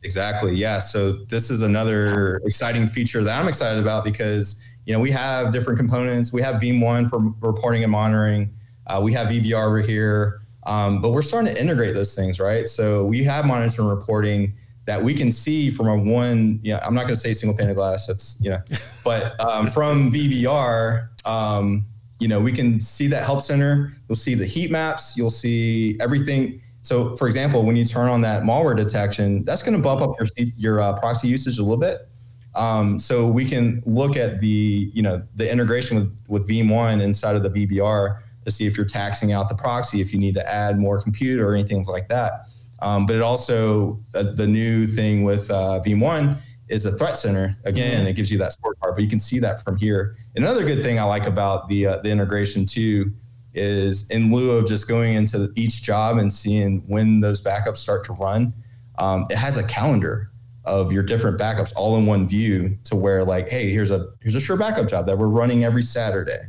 Exactly. 0.03 0.55
Yeah. 0.55 0.79
So 0.79 1.11
this 1.11 1.49
is 1.49 1.61
another 1.61 2.37
exciting 2.45 2.87
feature 2.87 3.23
that 3.23 3.39
I'm 3.39 3.47
excited 3.47 3.81
about 3.81 4.03
because 4.03 4.63
you 4.89 4.95
know, 4.95 4.99
we 4.99 5.11
have 5.11 5.53
different 5.53 5.77
components. 5.77 6.33
We 6.33 6.41
have 6.41 6.55
Veeam 6.55 6.81
One 6.81 7.07
for 7.07 7.19
reporting 7.41 7.83
and 7.83 7.91
monitoring. 7.91 8.51
Uh, 8.87 8.99
we 9.03 9.13
have 9.13 9.27
VBR 9.27 9.67
over 9.67 9.81
here, 9.81 10.41
um, 10.65 10.99
but 10.99 11.11
we're 11.11 11.21
starting 11.21 11.53
to 11.53 11.61
integrate 11.61 11.93
those 11.93 12.15
things, 12.15 12.39
right? 12.39 12.67
So 12.67 13.05
we 13.05 13.23
have 13.23 13.45
monitoring 13.45 13.87
and 13.87 13.95
reporting 13.95 14.53
that 14.85 15.03
we 15.03 15.13
can 15.13 15.31
see 15.31 15.69
from 15.69 15.87
a 15.89 15.95
one, 15.95 16.59
yeah, 16.63 16.83
I'm 16.83 16.95
not 16.95 17.01
going 17.01 17.13
to 17.13 17.19
say 17.19 17.33
single 17.33 17.55
pane 17.55 17.69
of 17.69 17.75
glass. 17.75 18.07
That's, 18.07 18.35
you 18.41 18.49
know, 18.49 18.63
but 19.03 19.39
um, 19.39 19.67
from 19.67 20.11
VBR, 20.11 21.09
um, 21.23 21.85
you 22.17 22.27
know, 22.27 22.41
we 22.41 22.51
can 22.51 22.81
see 22.81 23.05
that 23.09 23.23
help 23.23 23.43
center. 23.43 23.93
You'll 24.07 24.15
see 24.15 24.33
the 24.33 24.47
heat 24.47 24.71
maps. 24.71 25.15
You'll 25.15 25.29
see 25.29 25.99
everything. 25.99 26.63
So, 26.81 27.15
for 27.15 27.27
example, 27.27 27.63
when 27.63 27.75
you 27.75 27.85
turn 27.85 28.09
on 28.09 28.21
that 28.21 28.41
malware 28.41 28.75
detection, 28.75 29.45
that's 29.45 29.61
going 29.61 29.77
to 29.77 29.83
bump 29.83 30.01
up 30.01 30.15
your 30.19 30.27
your 30.57 30.81
uh, 30.81 30.97
proxy 30.97 31.27
usage 31.27 31.59
a 31.59 31.61
little 31.61 31.77
bit. 31.77 32.08
Um, 32.55 32.97
so 32.97 33.27
we 33.27 33.45
can 33.45 33.83
look 33.85 34.17
at 34.17 34.41
the 34.41 34.91
you 34.93 35.01
know 35.01 35.23
the 35.35 35.49
integration 35.49 35.97
with 35.97 36.17
with 36.27 36.47
Veeam 36.47 36.73
One 36.73 37.01
inside 37.01 37.35
of 37.35 37.43
the 37.43 37.49
VBR 37.49 38.19
to 38.45 38.51
see 38.51 38.65
if 38.65 38.75
you're 38.75 38.85
taxing 38.85 39.31
out 39.31 39.49
the 39.49 39.55
proxy, 39.55 40.01
if 40.01 40.11
you 40.11 40.19
need 40.19 40.33
to 40.35 40.49
add 40.51 40.79
more 40.79 41.01
compute 41.01 41.39
or 41.39 41.53
anything 41.53 41.83
like 41.85 42.09
that. 42.09 42.45
Um, 42.81 43.05
but 43.05 43.15
it 43.15 43.21
also 43.21 43.99
uh, 44.15 44.23
the 44.23 44.47
new 44.47 44.87
thing 44.87 45.23
with 45.23 45.51
uh, 45.51 45.81
Veeam 45.85 45.99
One 45.99 46.37
is 46.69 46.85
a 46.85 46.91
threat 46.91 47.17
center. 47.17 47.57
Again, 47.65 47.99
mm-hmm. 47.99 48.07
it 48.07 48.13
gives 48.15 48.31
you 48.31 48.37
that 48.39 48.55
scorecard, 48.55 48.95
but 48.95 49.01
you 49.01 49.09
can 49.09 49.19
see 49.19 49.39
that 49.39 49.63
from 49.63 49.77
here. 49.77 50.15
And 50.35 50.45
another 50.45 50.63
good 50.63 50.81
thing 50.81 50.99
I 50.99 51.03
like 51.03 51.27
about 51.27 51.67
the 51.67 51.85
uh, 51.85 51.97
the 51.97 52.09
integration 52.09 52.65
too 52.65 53.13
is 53.53 54.09
in 54.09 54.31
lieu 54.31 54.51
of 54.51 54.67
just 54.67 54.87
going 54.87 55.15
into 55.15 55.51
each 55.55 55.81
job 55.81 56.17
and 56.17 56.31
seeing 56.31 56.83
when 56.87 57.19
those 57.19 57.41
backups 57.41 57.77
start 57.77 58.03
to 58.05 58.13
run, 58.13 58.53
um, 58.99 59.25
it 59.29 59.37
has 59.37 59.57
a 59.57 59.63
calendar 59.63 60.31
of 60.69 60.91
your 60.91 61.03
different 61.03 61.39
backups 61.39 61.73
all 61.75 61.97
in 61.97 62.05
one 62.05 62.27
view 62.27 62.77
to 62.85 62.95
where 62.95 63.25
like, 63.25 63.49
hey, 63.49 63.71
here's 63.71 63.91
a 63.91 64.07
here's 64.21 64.35
a 64.35 64.39
sure 64.39 64.55
backup 64.55 64.87
job 64.87 65.05
that 65.07 65.17
we're 65.17 65.27
running 65.27 65.63
every 65.63 65.83
Saturday. 65.83 66.41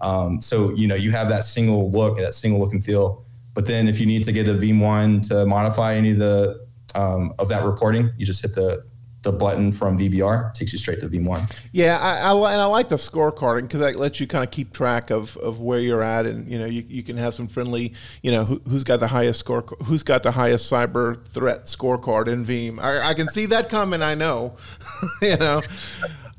Um, 0.00 0.40
so 0.40 0.72
you 0.74 0.86
know 0.86 0.94
you 0.94 1.10
have 1.10 1.28
that 1.28 1.44
single 1.44 1.90
look, 1.90 2.18
that 2.18 2.34
single 2.34 2.60
look 2.60 2.72
and 2.72 2.84
feel. 2.84 3.24
But 3.52 3.66
then 3.66 3.88
if 3.88 4.00
you 4.00 4.06
need 4.06 4.24
to 4.24 4.32
get 4.32 4.48
a 4.48 4.54
Veeam 4.54 4.80
one 4.80 5.20
to 5.22 5.46
modify 5.46 5.94
any 5.94 6.12
of 6.12 6.18
the 6.18 6.66
um, 6.94 7.34
of 7.38 7.48
that 7.48 7.64
reporting, 7.64 8.10
you 8.16 8.24
just 8.24 8.42
hit 8.42 8.54
the 8.54 8.84
the 9.24 9.32
button 9.32 9.72
from 9.72 9.98
VBR 9.98 10.54
takes 10.54 10.72
you 10.72 10.78
straight 10.78 11.00
to 11.00 11.08
Veeam 11.08 11.26
One. 11.26 11.48
Yeah, 11.72 11.98
I, 11.98 12.30
I, 12.30 12.52
and 12.52 12.60
I 12.60 12.66
like 12.66 12.88
the 12.88 12.96
scorecarding 12.96 13.62
because 13.62 13.80
that 13.80 13.96
lets 13.96 14.20
you 14.20 14.26
kind 14.26 14.44
of 14.44 14.50
keep 14.50 14.72
track 14.72 15.10
of, 15.10 15.36
of 15.38 15.60
where 15.60 15.80
you're 15.80 16.02
at, 16.02 16.26
and 16.26 16.46
you 16.46 16.58
know 16.58 16.66
you, 16.66 16.84
you 16.88 17.02
can 17.02 17.16
have 17.16 17.34
some 17.34 17.48
friendly, 17.48 17.94
you 18.22 18.30
know, 18.30 18.44
who, 18.44 18.60
has 18.70 18.84
got 18.84 19.00
the 19.00 19.08
highest 19.08 19.40
score, 19.40 19.62
who's 19.84 20.02
got 20.02 20.22
the 20.22 20.30
highest 20.30 20.70
cyber 20.70 21.26
threat 21.26 21.64
scorecard 21.64 22.28
in 22.28 22.44
Veeam. 22.44 22.78
I, 22.80 23.08
I 23.08 23.14
can 23.14 23.28
see 23.28 23.46
that 23.46 23.68
coming. 23.68 24.02
I 24.02 24.14
know, 24.14 24.56
you 25.22 25.36
know, 25.36 25.62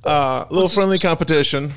uh, 0.04 0.46
a 0.50 0.54
little 0.54 0.70
friendly 0.70 1.00
competition. 1.00 1.74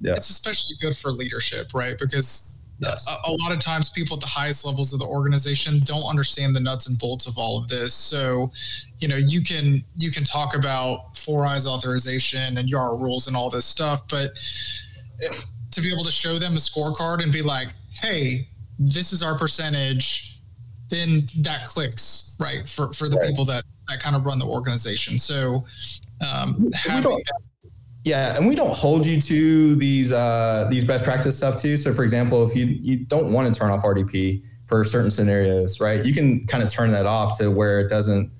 Yeah, 0.00 0.14
it's 0.14 0.30
especially 0.30 0.76
good 0.80 0.96
for 0.96 1.12
leadership, 1.12 1.74
right? 1.74 1.96
Because 1.98 2.61
Yes. 2.82 3.08
A, 3.08 3.30
a, 3.30 3.32
lot 3.32 3.52
of 3.52 3.60
times 3.60 3.90
people 3.90 4.16
at 4.16 4.20
the 4.20 4.26
highest 4.26 4.64
levels 4.64 4.92
of 4.92 4.98
the 4.98 5.06
organization 5.06 5.80
don't 5.84 6.04
understand 6.04 6.54
the 6.54 6.60
nuts 6.60 6.88
and 6.88 6.98
bolts 6.98 7.26
of 7.26 7.38
all 7.38 7.56
of 7.56 7.68
this. 7.68 7.94
So, 7.94 8.50
you 8.98 9.06
know, 9.06 9.16
you 9.16 9.42
can 9.42 9.84
you 9.96 10.10
can 10.10 10.24
talk 10.24 10.56
about 10.56 11.16
four 11.16 11.46
eyes 11.46 11.66
authorization 11.66 12.58
and 12.58 12.68
YARA 12.68 13.00
rules 13.00 13.28
and 13.28 13.36
all 13.36 13.50
this 13.50 13.66
stuff, 13.66 14.08
but 14.08 14.32
to 15.70 15.80
be 15.80 15.92
able 15.92 16.04
to 16.04 16.10
show 16.10 16.38
them 16.38 16.54
a 16.54 16.58
scorecard 16.58 17.22
and 17.22 17.32
be 17.32 17.42
like, 17.42 17.68
hey, 17.92 18.48
this 18.78 19.12
is 19.12 19.22
our 19.22 19.38
percentage, 19.38 20.40
then 20.88 21.26
that 21.38 21.66
clicks, 21.66 22.36
right? 22.40 22.68
For 22.68 22.92
for 22.92 23.08
the 23.08 23.16
right. 23.16 23.28
people 23.28 23.44
that 23.44 23.64
that 23.88 24.00
kind 24.00 24.16
of 24.16 24.24
run 24.24 24.38
the 24.38 24.46
organization. 24.46 25.18
So 25.18 25.64
um, 26.20 26.70
having 26.72 27.22
yeah, 28.04 28.36
and 28.36 28.46
we 28.48 28.54
don't 28.54 28.74
hold 28.74 29.06
you 29.06 29.20
to 29.20 29.74
these 29.76 30.12
uh, 30.12 30.66
these 30.70 30.84
best 30.84 31.04
practice 31.04 31.36
stuff 31.36 31.60
too. 31.60 31.76
So, 31.76 31.94
for 31.94 32.02
example, 32.02 32.44
if 32.48 32.54
you 32.56 32.66
you 32.66 32.96
don't 32.96 33.32
want 33.32 33.52
to 33.52 33.58
turn 33.58 33.70
off 33.70 33.82
RDP 33.84 34.42
for 34.66 34.84
certain 34.84 35.10
scenarios, 35.10 35.80
right, 35.80 36.04
you 36.04 36.12
can 36.12 36.46
kind 36.46 36.64
of 36.64 36.70
turn 36.70 36.90
that 36.92 37.06
off 37.06 37.38
to 37.38 37.50
where 37.50 37.80
it 37.80 37.88
doesn't 37.88 38.30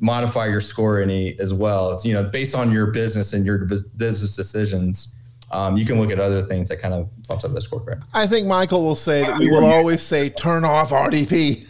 modify 0.00 0.46
your 0.46 0.60
score 0.60 1.00
any 1.00 1.38
as 1.38 1.54
well. 1.54 1.92
It's 1.92 2.04
you 2.04 2.14
know 2.14 2.24
based 2.24 2.54
on 2.54 2.72
your 2.72 2.88
business 2.88 3.32
and 3.32 3.46
your 3.46 3.58
business 3.58 4.34
decisions. 4.34 5.18
Um, 5.52 5.76
you 5.76 5.84
can 5.84 6.00
look 6.00 6.10
at 6.10 6.18
other 6.18 6.40
things 6.40 6.70
that 6.70 6.78
kind 6.78 6.94
of 6.94 7.10
bumps 7.28 7.44
up 7.44 7.52
the 7.52 7.60
scorecard. 7.60 8.02
I 8.14 8.26
think 8.26 8.46
Michael 8.46 8.82
will 8.82 8.96
say 8.96 9.20
that 9.20 9.38
we 9.38 9.50
will 9.50 9.66
always 9.66 10.02
say 10.02 10.30
turn 10.30 10.64
off 10.64 10.90
RDP. 10.90 11.66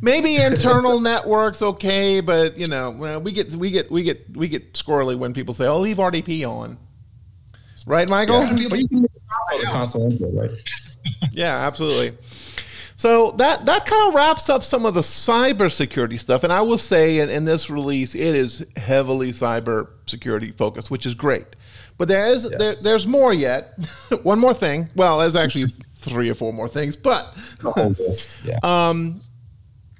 Maybe 0.00 0.36
internal 0.36 1.00
networks 1.00 1.62
okay, 1.62 2.20
but 2.20 2.58
you 2.58 2.66
know, 2.66 3.20
we 3.22 3.32
get 3.32 3.54
we 3.54 3.70
get 3.70 3.90
we 3.90 4.02
get 4.02 4.36
we 4.36 4.48
get 4.48 4.74
squirrely 4.74 5.16
when 5.16 5.32
people 5.32 5.54
say, 5.54 5.66
"Oh, 5.66 5.80
leave 5.80 5.96
RDP 5.96 6.44
on." 6.46 6.78
Right, 7.86 8.08
Michael? 8.10 8.44
Yeah, 8.44 9.70
console 9.70 10.10
right? 10.32 10.50
yeah, 11.32 11.66
absolutely. 11.66 12.18
So 12.96 13.30
that 13.32 13.66
that 13.66 13.86
kind 13.86 14.08
of 14.08 14.14
wraps 14.14 14.48
up 14.48 14.64
some 14.64 14.86
of 14.86 14.94
the 14.94 15.02
cybersecurity 15.02 16.18
stuff, 16.18 16.44
and 16.44 16.52
I 16.52 16.62
will 16.62 16.78
say 16.78 17.18
in, 17.18 17.28
in 17.30 17.44
this 17.44 17.70
release, 17.70 18.14
it 18.14 18.34
is 18.34 18.66
heavily 18.76 19.32
cybersecurity 19.32 20.56
focused, 20.56 20.90
which 20.90 21.06
is 21.06 21.14
great. 21.14 21.46
But 21.98 22.08
there 22.08 22.26
is 22.28 22.48
yes. 22.50 22.58
there, 22.58 22.74
there's 22.74 23.06
more 23.06 23.32
yet. 23.32 23.78
One 24.22 24.38
more 24.38 24.54
thing. 24.54 24.88
Well, 24.96 25.18
there's 25.18 25.36
actually 25.36 25.66
three 25.66 26.30
or 26.30 26.34
four 26.34 26.52
more 26.52 26.68
things, 26.68 26.96
but 26.96 27.34
yeah. 28.44 28.58
um, 28.62 29.20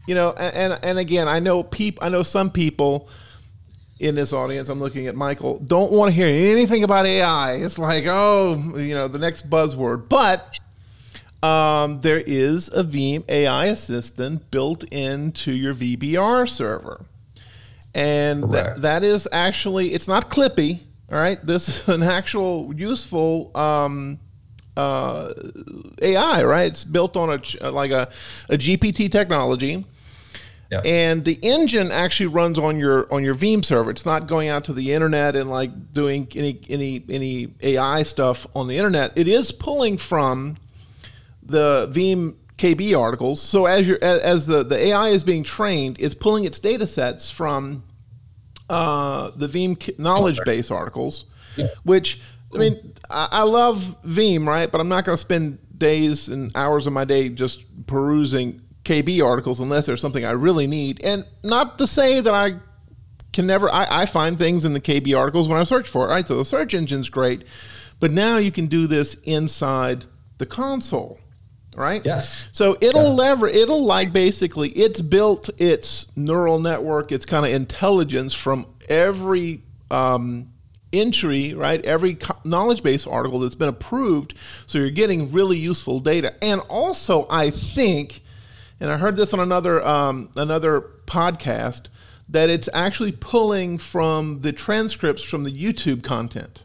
you 0.07 0.15
know, 0.15 0.33
and 0.33 0.79
and 0.83 0.99
again, 0.99 1.29
I 1.29 1.39
know 1.41 1.63
peop, 1.63 1.99
I 2.01 2.09
know 2.09 2.23
some 2.23 2.51
people 2.51 3.09
in 3.99 4.15
this 4.15 4.33
audience. 4.33 4.69
I'm 4.69 4.81
looking 4.81 5.07
at 5.07 5.17
Michael. 5.17 5.59
Don't 5.61 5.93
want 5.93 6.11
to 6.11 6.15
hear 6.15 6.27
anything 6.27 6.85
about 6.85 7.07
AI. 7.07 7.55
It's 7.55 7.79
like, 7.79 8.05
oh, 8.07 8.75
you 8.77 8.95
know, 8.95 9.09
the 9.09 9.19
next 9.19 9.49
buzzword. 9.49 10.09
But 10.09 10.59
um, 11.43 12.01
there 12.01 12.23
is 12.27 12.69
a 12.69 12.83
Veeam 12.83 13.29
AI 13.29 13.67
assistant 13.67 14.51
built 14.51 14.85
into 14.85 15.53
your 15.53 15.75
VBR 15.75 16.49
server, 16.49 17.05
and 17.95 18.51
that 18.53 18.83
that 18.83 19.03
is 19.03 19.29
actually 19.33 19.93
it's 19.95 20.09
not 20.09 20.31
Clippy. 20.31 20.81
All 21.11 21.19
right, 21.19 21.45
this 21.45 21.69
is 21.69 21.89
an 21.89 22.03
actual 22.03 22.73
useful. 22.75 23.57
Um, 23.57 24.19
uh, 24.77 25.33
AI, 26.03 26.45
right? 26.45 26.67
It's 26.67 26.85
built 26.85 27.17
on 27.17 27.31
a 27.31 27.71
like 27.71 27.91
a, 27.91 28.11
a 28.51 28.59
GPT 28.59 29.11
technology, 29.11 29.87
yeah. 30.71 30.81
And 30.85 31.25
the 31.25 31.39
engine 31.43 31.93
actually 31.93 32.27
runs 32.27 32.59
on 32.59 32.79
your 32.79 33.13
on 33.13 33.23
your 33.23 33.35
Veeam 33.35 33.65
server. 33.65 33.91
It's 33.91 34.07
not 34.07 34.27
going 34.27 34.49
out 34.49 34.65
to 34.65 34.73
the 34.73 34.93
internet 34.93 35.37
and 35.37 35.49
like 35.49 35.93
doing 35.93 36.29
any 36.35 36.61
any 36.69 37.05
any 37.09 37.55
AI 37.63 38.03
stuff 38.03 38.47
on 38.55 38.67
the 38.67 38.77
internet. 38.77 39.17
It 39.17 39.29
is 39.29 39.53
pulling 39.53 39.97
from 39.97 40.57
the 41.43 41.89
Veeam 41.93 42.35
KB 42.59 42.99
articles. 42.99 43.41
So 43.41 43.67
as 43.67 43.87
you 43.87 43.97
as 44.03 44.47
the 44.47 44.65
the 44.65 44.77
AI 44.77 45.09
is 45.09 45.23
being 45.23 45.45
trained, 45.45 46.01
it's 46.01 46.15
pulling 46.15 46.45
its 46.45 46.59
data 46.59 46.87
sets 46.87 47.31
from 47.31 47.85
uh, 48.69 49.31
the 49.37 49.47
Veeam 49.47 49.99
knowledge 49.99 50.41
base 50.45 50.73
articles, 50.73 51.27
yeah. 51.57 51.69
which 51.85 52.21
I 52.53 52.59
mean 52.59 52.95
I, 53.09 53.29
I 53.31 53.43
love 53.43 53.97
Veeam, 54.03 54.47
right? 54.47 54.71
But 54.71 54.81
I'm 54.81 54.89
not 54.89 55.05
going 55.05 55.15
to 55.15 55.21
spend 55.21 55.59
days 55.79 56.29
and 56.29 56.51
hours 56.57 56.87
of 56.87 56.93
my 56.93 57.05
day 57.05 57.29
just 57.29 57.65
perusing 57.87 58.63
KB 58.87 59.25
articles 59.25 59.61
unless 59.61 59.87
there's 59.87 60.01
something 60.01 60.25
I 60.25 60.31
really 60.31 60.67
need. 60.67 61.05
And 61.05 61.27
not 61.43 61.79
to 61.79 61.87
say 61.87 62.21
that 62.21 62.33
I 62.33 62.59
can 63.33 63.47
never, 63.47 63.69
I, 63.71 63.87
I 63.91 64.07
find 64.07 64.39
things 64.39 64.65
in 64.65 64.73
the 64.73 64.81
KB 64.81 65.17
articles 65.19 65.49
when 65.49 65.61
I 65.61 65.65
search 65.65 65.89
for 65.89 66.07
it, 66.07 66.11
right? 66.11 66.27
So 66.27 66.37
the 66.37 66.45
search 66.45 66.73
engine's 66.73 67.09
great, 67.09 67.45
but 67.99 68.13
now 68.13 68.39
you 68.39 68.53
can 68.53 68.67
do 68.67 68.87
this 68.87 69.15
inside 69.25 70.05
the 70.39 70.47
console 70.47 71.19
right? 71.77 72.01
Yes. 72.07 72.49
So 72.53 72.79
it'll 72.81 73.03
yeah. 73.03 73.09
lever 73.11 73.49
it'll 73.49 73.85
like 73.85 74.11
basically 74.11 74.71
it's 74.71 75.03
built 75.03 75.51
its 75.59 76.07
neural 76.17 76.59
network, 76.59 77.13
its 77.13 77.27
kind 77.27 77.45
of 77.45 77.53
intelligence 77.53 78.33
from 78.33 78.67
every 78.89 79.63
um, 79.91 80.51
entry, 80.93 81.55
right? 81.55 81.85
Every 81.85 82.19
knowledge 82.45 82.83
base 82.83 83.07
article 83.07 83.41
that's 83.41 83.55
been 83.55 83.69
approved. 83.69 84.35
So 84.67 84.79
you're 84.79 84.91
getting 84.91 85.31
really 85.33 85.59
useful 85.59 86.01
data. 86.01 86.35
And 86.43 86.61
also, 86.69 87.27
I 87.29 87.51
think 87.51 88.23
and 88.81 88.91
I 88.91 88.97
heard 88.97 89.17
this 89.17 89.33
on 89.33 89.41
another 89.41 89.87
um, 89.87 90.31
another 90.37 90.83
podcast 91.07 91.89
that 92.29 92.51
it's 92.51 92.69
actually 92.73 93.13
pulling 93.13 93.79
from 93.79 94.41
the 94.41 94.53
transcripts 94.53 95.23
from 95.23 95.45
the 95.45 95.51
YouTube 95.51 96.03
content. 96.03 96.63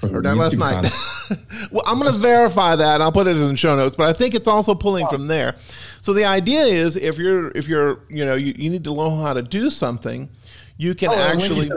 From 0.00 0.10
heard 0.10 0.24
that 0.24 0.36
last 0.36 0.56
night. 0.56 0.90
well, 1.70 1.82
I'm 1.86 1.98
going 1.98 2.10
to 2.10 2.18
verify 2.18 2.76
that. 2.76 2.94
and 2.94 3.02
I'll 3.02 3.12
put 3.12 3.26
it 3.26 3.36
in 3.36 3.48
the 3.48 3.56
show 3.58 3.76
notes, 3.76 3.94
but 3.94 4.08
I 4.08 4.14
think 4.14 4.34
it's 4.34 4.48
also 4.48 4.74
pulling 4.74 5.06
from 5.08 5.26
there. 5.26 5.54
So 6.00 6.14
the 6.14 6.24
idea 6.24 6.62
is, 6.62 6.96
if 6.96 7.18
you're 7.18 7.50
if 7.50 7.68
you're 7.68 8.00
you 8.08 8.24
know 8.24 8.36
you, 8.36 8.54
you 8.56 8.70
need 8.70 8.84
to 8.84 8.94
know 8.94 9.16
how 9.16 9.34
to 9.34 9.42
do 9.42 9.68
something, 9.68 10.30
you 10.78 10.94
can 10.94 11.10
oh, 11.10 11.14
actually 11.14 11.68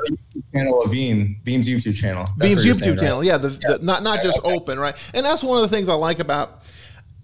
channel 0.53 0.81
of 0.81 0.91
Veeam, 0.91 1.43
Veeam's 1.43 1.67
YouTube 1.67 1.95
channel. 1.97 2.25
That's 2.37 2.53
Veeam's 2.53 2.65
YouTube 2.65 2.79
saying, 2.79 2.97
channel, 2.99 3.17
right? 3.17 3.27
yeah, 3.27 3.37
the, 3.37 3.49
yeah. 3.49 3.77
The, 3.77 3.83
not 3.83 4.01
not 4.01 4.23
just 4.23 4.39
okay. 4.39 4.55
open, 4.55 4.79
right? 4.79 4.95
And 5.13 5.25
that's 5.25 5.43
one 5.43 5.61
of 5.61 5.69
the 5.69 5.75
things 5.75 5.89
I 5.89 5.93
like 5.93 6.19
about 6.19 6.63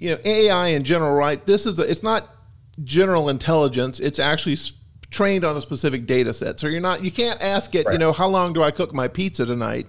you 0.06 0.12
know 0.12 0.22
AI 0.24 0.68
in 0.68 0.84
general, 0.84 1.16
right? 1.16 1.44
This 1.46 1.66
is 1.66 1.80
a, 1.80 1.90
it's 1.90 2.04
not 2.04 2.30
general 2.84 3.30
intelligence. 3.30 4.00
It's 4.00 4.20
actually 4.20 4.58
trained 5.10 5.44
on 5.44 5.58
a 5.58 5.62
specific 5.62 6.06
data 6.06 6.32
set. 6.32 6.60
So 6.60 6.68
you're 6.68 6.80
not 6.80 7.04
you 7.04 7.12
can't 7.12 7.42
ask 7.42 7.74
it, 7.74 7.88
right. 7.88 7.94
you 7.94 7.98
know, 7.98 8.14
how 8.14 8.28
long 8.28 8.54
do 8.54 8.62
I 8.62 8.70
cook 8.70 8.94
my 8.94 9.08
pizza 9.08 9.46
tonight? 9.48 9.88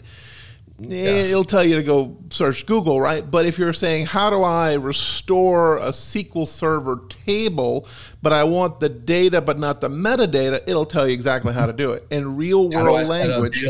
Eh, 0.90 1.28
it'll 1.30 1.44
tell 1.44 1.64
you 1.64 1.76
to 1.76 1.82
go 1.82 2.16
search 2.30 2.64
Google, 2.64 3.00
right? 3.00 3.30
But 3.30 3.44
if 3.44 3.58
you're 3.58 3.72
saying, 3.72 4.06
how 4.06 4.30
do 4.30 4.42
I 4.42 4.74
restore 4.74 5.78
a 5.78 5.88
SQL 5.88 6.46
Server 6.46 7.02
table, 7.08 7.86
but 8.22 8.32
I 8.32 8.44
want 8.44 8.80
the 8.80 8.88
data 8.88 9.40
but 9.40 9.58
not 9.58 9.80
the 9.80 9.88
metadata, 9.88 10.62
it'll 10.66 10.86
tell 10.86 11.06
you 11.06 11.14
exactly 11.14 11.52
how 11.52 11.66
to 11.66 11.72
do 11.72 11.92
it 11.92 12.06
in 12.10 12.36
real 12.36 12.70
world 12.70 13.08
language. 13.08 13.64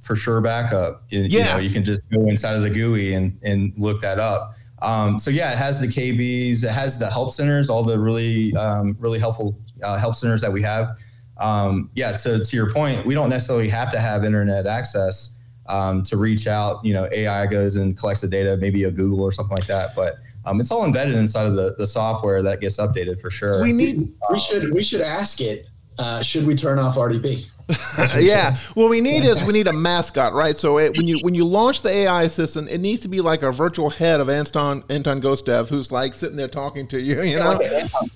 for 0.00 0.14
sure 0.14 0.40
backup. 0.40 1.02
You, 1.08 1.22
yeah. 1.22 1.26
You, 1.38 1.52
know, 1.52 1.58
you 1.58 1.70
can 1.70 1.84
just 1.84 2.02
go 2.10 2.28
inside 2.28 2.54
of 2.54 2.62
the 2.62 2.70
GUI 2.70 3.14
and, 3.14 3.38
and 3.42 3.72
look 3.76 4.02
that 4.02 4.18
up. 4.18 4.54
Um, 4.82 5.18
so 5.18 5.30
yeah, 5.30 5.52
it 5.52 5.58
has 5.58 5.80
the 5.80 5.86
KBs, 5.86 6.62
it 6.64 6.70
has 6.70 6.98
the 6.98 7.10
help 7.10 7.32
centers, 7.32 7.70
all 7.70 7.82
the 7.82 7.98
really, 7.98 8.54
um, 8.56 8.96
really 8.98 9.18
helpful 9.18 9.58
uh, 9.82 9.96
help 9.98 10.14
centers 10.14 10.40
that 10.42 10.52
we 10.52 10.62
have. 10.62 10.96
Um, 11.38 11.90
yeah. 11.94 12.14
So 12.16 12.38
to 12.38 12.56
your 12.56 12.70
point, 12.72 13.04
we 13.06 13.14
don't 13.14 13.28
necessarily 13.30 13.68
have 13.68 13.90
to 13.92 14.00
have 14.00 14.24
internet 14.24 14.66
access 14.66 15.38
um, 15.68 16.02
to 16.04 16.16
reach 16.16 16.46
out. 16.46 16.84
You 16.84 16.94
know, 16.94 17.08
AI 17.12 17.46
goes 17.46 17.76
and 17.76 17.96
collects 17.96 18.20
the 18.20 18.28
data, 18.28 18.56
maybe 18.56 18.84
a 18.84 18.90
Google 18.90 19.22
or 19.22 19.32
something 19.32 19.56
like 19.56 19.66
that. 19.66 19.94
But 19.94 20.16
um, 20.44 20.60
it's 20.60 20.70
all 20.70 20.84
embedded 20.84 21.14
inside 21.14 21.46
of 21.46 21.54
the, 21.54 21.74
the 21.76 21.86
software 21.86 22.42
that 22.42 22.60
gets 22.60 22.76
updated 22.78 23.20
for 23.20 23.30
sure. 23.30 23.62
We 23.62 23.72
need 23.72 24.12
we 24.30 24.38
should 24.38 24.72
we 24.72 24.82
should 24.82 25.00
ask 25.00 25.40
it. 25.40 25.68
Uh, 25.98 26.22
should 26.22 26.46
we 26.46 26.54
turn 26.54 26.78
off 26.78 26.96
RDP? 26.96 27.46
yeah. 28.20 28.56
What 28.74 28.90
we 28.90 29.00
need 29.00 29.24
is 29.24 29.42
we 29.42 29.52
need 29.52 29.66
a 29.66 29.72
mascot, 29.72 30.32
right? 30.34 30.56
So 30.56 30.78
it, 30.78 30.96
when 30.96 31.08
you 31.08 31.18
when 31.20 31.34
you 31.34 31.44
launch 31.44 31.82
the 31.82 31.90
AI 31.90 32.22
assistant, 32.22 32.68
it 32.68 32.80
needs 32.80 33.02
to 33.02 33.08
be 33.08 33.20
like 33.20 33.42
a 33.42 33.50
virtual 33.50 33.90
head 33.90 34.20
of 34.20 34.28
Anton 34.28 34.84
Anton 34.88 35.20
Gostev, 35.20 35.68
who's 35.68 35.90
like 35.90 36.14
sitting 36.14 36.36
there 36.36 36.48
talking 36.48 36.86
to 36.88 37.00
you. 37.00 37.22
You 37.22 37.38
know, 37.38 37.60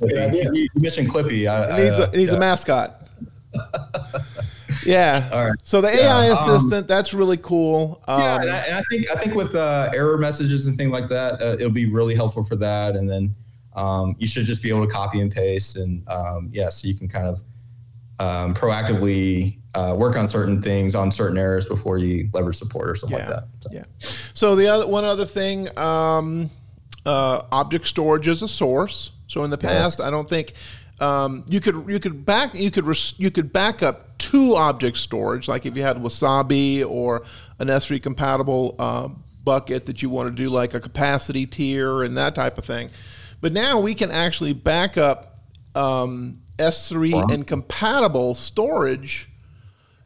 you 0.00 0.68
mentioned 0.76 1.10
Clippy. 1.10 1.50
I, 1.50 1.80
it 1.80 1.84
needs, 1.84 1.98
a, 1.98 2.02
it 2.04 2.14
needs 2.14 2.30
yeah. 2.32 2.36
a 2.36 2.40
mascot. 2.40 3.08
Yeah. 4.86 5.28
All 5.32 5.44
right. 5.44 5.58
So 5.62 5.80
the 5.80 5.88
AI 5.88 6.26
yeah, 6.26 6.32
um, 6.32 6.38
assistant, 6.38 6.82
um, 6.82 6.86
that's 6.86 7.12
really 7.12 7.36
cool. 7.36 8.02
Um, 8.06 8.20
yeah, 8.20 8.40
and 8.40 8.50
I, 8.50 8.56
and 8.58 8.74
I, 8.76 8.82
think 8.82 9.10
I 9.10 9.14
think 9.16 9.34
with 9.34 9.54
uh, 9.54 9.90
error 9.94 10.16
messages 10.18 10.66
and 10.66 10.76
things 10.76 10.90
like 10.90 11.08
that, 11.08 11.40
uh, 11.40 11.56
it'll 11.58 11.70
be 11.70 11.86
really 11.86 12.14
helpful 12.14 12.44
for 12.44 12.56
that. 12.56 12.96
And 12.96 13.08
then 13.08 13.34
um, 13.74 14.16
you 14.18 14.26
should 14.26 14.46
just 14.46 14.62
be 14.62 14.68
able 14.68 14.86
to 14.86 14.92
copy 14.92 15.20
and 15.20 15.30
paste, 15.30 15.76
and 15.76 16.06
um, 16.08 16.50
yeah, 16.52 16.68
so 16.68 16.88
you 16.88 16.94
can 16.94 17.08
kind 17.08 17.26
of 17.26 17.42
um, 18.20 18.54
proactively 18.54 19.58
uh, 19.74 19.94
work 19.96 20.16
on 20.16 20.28
certain 20.28 20.60
things 20.60 20.94
on 20.94 21.10
certain 21.10 21.38
errors 21.38 21.66
before 21.66 21.98
you 21.98 22.28
leverage 22.32 22.56
support 22.56 22.88
or 22.88 22.94
something 22.94 23.18
yeah. 23.18 23.30
like 23.30 23.34
that. 23.34 23.48
So. 23.60 23.70
Yeah. 23.72 23.84
So 24.34 24.56
the 24.56 24.68
other 24.68 24.86
one 24.86 25.04
other 25.04 25.24
thing, 25.24 25.76
um, 25.78 26.50
uh, 27.06 27.42
object 27.50 27.86
storage 27.86 28.28
is 28.28 28.42
a 28.42 28.48
source. 28.48 29.12
So 29.26 29.42
in 29.44 29.50
the 29.50 29.58
past, 29.58 29.98
yes. 29.98 30.06
I 30.06 30.10
don't 30.10 30.28
think 30.28 30.52
um, 31.00 31.44
you 31.48 31.60
could 31.60 31.88
you 31.88 31.98
could 31.98 32.26
back 32.26 32.54
you 32.54 32.70
could 32.70 32.86
res, 32.86 33.14
you 33.18 33.30
could 33.30 33.52
back 33.52 33.82
up 33.82 34.18
to 34.18 34.56
object 34.56 34.98
storage, 34.98 35.48
like 35.48 35.64
if 35.64 35.76
you 35.76 35.82
had 35.82 35.96
Wasabi 35.96 36.88
or 36.88 37.22
an 37.58 37.68
S3 37.68 38.02
compatible 38.02 38.74
uh, 38.78 39.08
bucket 39.44 39.86
that 39.86 40.02
you 40.02 40.10
want 40.10 40.28
to 40.28 40.42
do 40.42 40.50
like 40.50 40.74
a 40.74 40.80
capacity 40.80 41.46
tier 41.46 42.02
and 42.02 42.18
that 42.18 42.34
type 42.34 42.58
of 42.58 42.64
thing. 42.64 42.90
But 43.40 43.54
now 43.54 43.80
we 43.80 43.94
can 43.94 44.10
actually 44.10 44.52
back 44.52 44.98
up 44.98 45.38
um, 45.74 46.39
S3 46.60 47.32
and 47.32 47.46
compatible 47.46 48.34
storage 48.34 49.30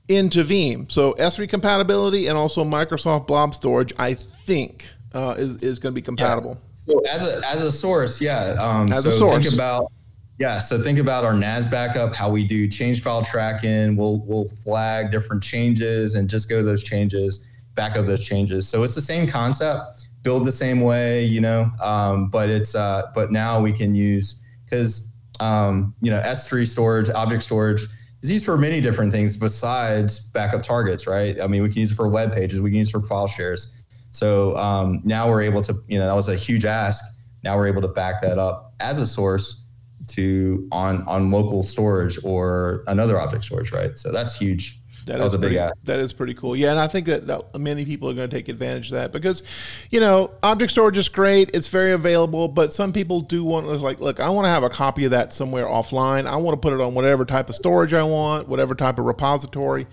into 0.09 0.45
Veeam. 0.45 0.91
So 0.91 1.15
S3 1.15 1.49
compatibility 1.49 2.27
and 2.27 2.39
also 2.39 2.65
Microsoft 2.65 3.27
Blob 3.27 3.55
Storage, 3.55 3.93
I 3.99 4.15
think, 4.15 4.89
uh, 5.13 5.35
is, 5.37 5.63
is 5.63 5.79
going 5.79 5.93
to 5.93 5.95
be 5.95 6.03
compatible. 6.03 6.59
Yes. 6.61 6.85
So 6.85 7.01
as 7.11 7.27
a 7.27 7.41
as 7.49 7.63
a 7.63 7.73
source, 7.73 8.21
yeah. 8.21 8.57
Um, 8.59 8.93
as 8.93 9.05
so 9.05 9.11
a 9.11 9.13
source, 9.13 9.43
think 9.43 9.55
about 9.55 9.91
yeah, 10.39 10.59
so 10.59 10.79
think 10.79 10.99
about 10.99 11.25
our 11.25 11.33
NAS 11.33 11.67
backup, 11.69 12.15
how 12.15 12.29
we 12.29 12.45
do 12.45 12.69
change 12.69 13.03
file 13.03 13.25
tracking. 13.25 13.97
We'll 13.97 14.21
we'll 14.27 14.49
flag 14.49 15.11
different 15.11 15.43
changes 15.43 16.17
and 16.17 16.29
just 16.29 16.49
go 16.49 16.59
to 16.59 16.63
those 16.63 16.83
changes, 16.83 17.47
back 17.75 17.97
up 17.97 18.05
those 18.05 18.27
changes. 18.27 18.69
So 18.69 18.83
it's 18.83 18.95
the 18.95 19.03
same 19.03 19.27
concept, 19.27 20.09
build 20.23 20.45
the 20.45 20.53
same 20.53 20.81
way, 20.81 21.25
you 21.25 21.41
know. 21.41 21.71
Um, 21.81 22.29
but 22.29 22.51
it's 22.51 22.75
uh, 22.75 23.11
but 23.15 23.33
now 23.33 23.61
we 23.61 23.73
can 23.73 23.95
use 23.95 24.43
because 24.65 25.14
um, 25.41 25.95
you 26.01 26.11
know 26.11 26.21
S3 26.21 26.67
storage, 26.67 27.11
object 27.11 27.43
storage 27.43 27.87
is 28.23 28.31
used 28.31 28.45
for 28.45 28.57
many 28.57 28.81
different 28.81 29.13
things 29.13 29.37
besides 29.37 30.31
backup 30.31 30.63
targets, 30.63 31.07
right? 31.07 31.41
I 31.41 31.47
mean, 31.47 31.63
we 31.63 31.69
can 31.69 31.81
use 31.81 31.93
it 31.93 31.95
for 31.95 32.09
web 32.09 32.33
pages, 32.33 32.61
we 32.61 32.71
can 32.71 32.79
use 32.79 32.89
it 32.89 32.93
for 32.93 33.03
file 33.03 33.27
shares. 33.27 33.83
So 34.13 34.57
um, 34.57 35.01
now 35.05 35.29
we're 35.29 35.43
able 35.43 35.61
to, 35.63 35.83
you 35.89 35.99
know, 35.99 36.07
that 36.07 36.15
was 36.15 36.29
a 36.29 36.37
huge 36.37 36.65
ask. 36.65 37.05
Now 37.43 37.57
we're 37.57 37.67
able 37.67 37.83
to 37.83 37.89
back 37.89 38.23
that 38.23 38.39
up 38.39 38.73
as 38.81 38.99
a 38.99 39.07
source 39.07 39.63
to 40.07 40.69
on 40.71 41.03
on 41.07 41.31
local 41.31 41.63
storage 41.63 42.19
or 42.25 42.85
another 42.87 43.21
object 43.21 43.45
storage, 43.45 43.73
right? 43.73 43.99
So 43.99 44.13
that's 44.13 44.39
huge. 44.39 44.81
That, 45.07 45.19
that 45.19 45.25
was 45.25 45.35
a 45.35 45.39
pretty, 45.39 45.57
big 45.57 45.63
ask. 45.63 45.75
That 45.85 46.01
is 46.01 46.13
pretty 46.13 46.35
cool. 46.35 46.57
Yeah, 46.57 46.71
and 46.71 46.81
I 46.81 46.87
think 46.87 47.07
that, 47.07 47.27
that, 47.27 47.59
many 47.59 47.85
people 47.85 48.09
are 48.09 48.15
going 48.15 48.29
to 48.29 48.35
take 48.35 48.49
advantage 48.49 48.87
of 48.87 48.95
that 48.95 49.13
because, 49.13 49.43
you 49.91 50.01
know, 50.01 50.31
object 50.43 50.73
storage 50.73 50.97
is 50.97 51.09
great. 51.09 51.51
It's 51.53 51.69
very 51.69 51.93
available, 51.93 52.49
but 52.49 52.73
some 52.73 52.93
people 52.93 53.21
do 53.21 53.45
want 53.45 53.67
to 53.67 53.73
like, 53.77 54.01
look, 54.01 54.19
I 54.19 54.31
want 54.31 54.47
to 54.47 54.49
have 54.49 54.63
a 54.63 54.71
copy 54.71 55.05
of 55.05 55.11
that 55.11 55.33
somewhere 55.33 55.67
offline. 55.67 56.27
I 56.27 56.37
want 56.37 56.61
to 56.61 56.61
put 56.61 56.73
it 56.73 56.81
on 56.81 56.95
whatever 56.95 57.25
type 57.25 57.49
of 57.49 57.55
storage 57.55 57.93
I 57.93 58.03
want, 58.03 58.49
whatever 58.49 58.75
type 58.75 58.99
of 58.99 59.05
repository, 59.05 59.87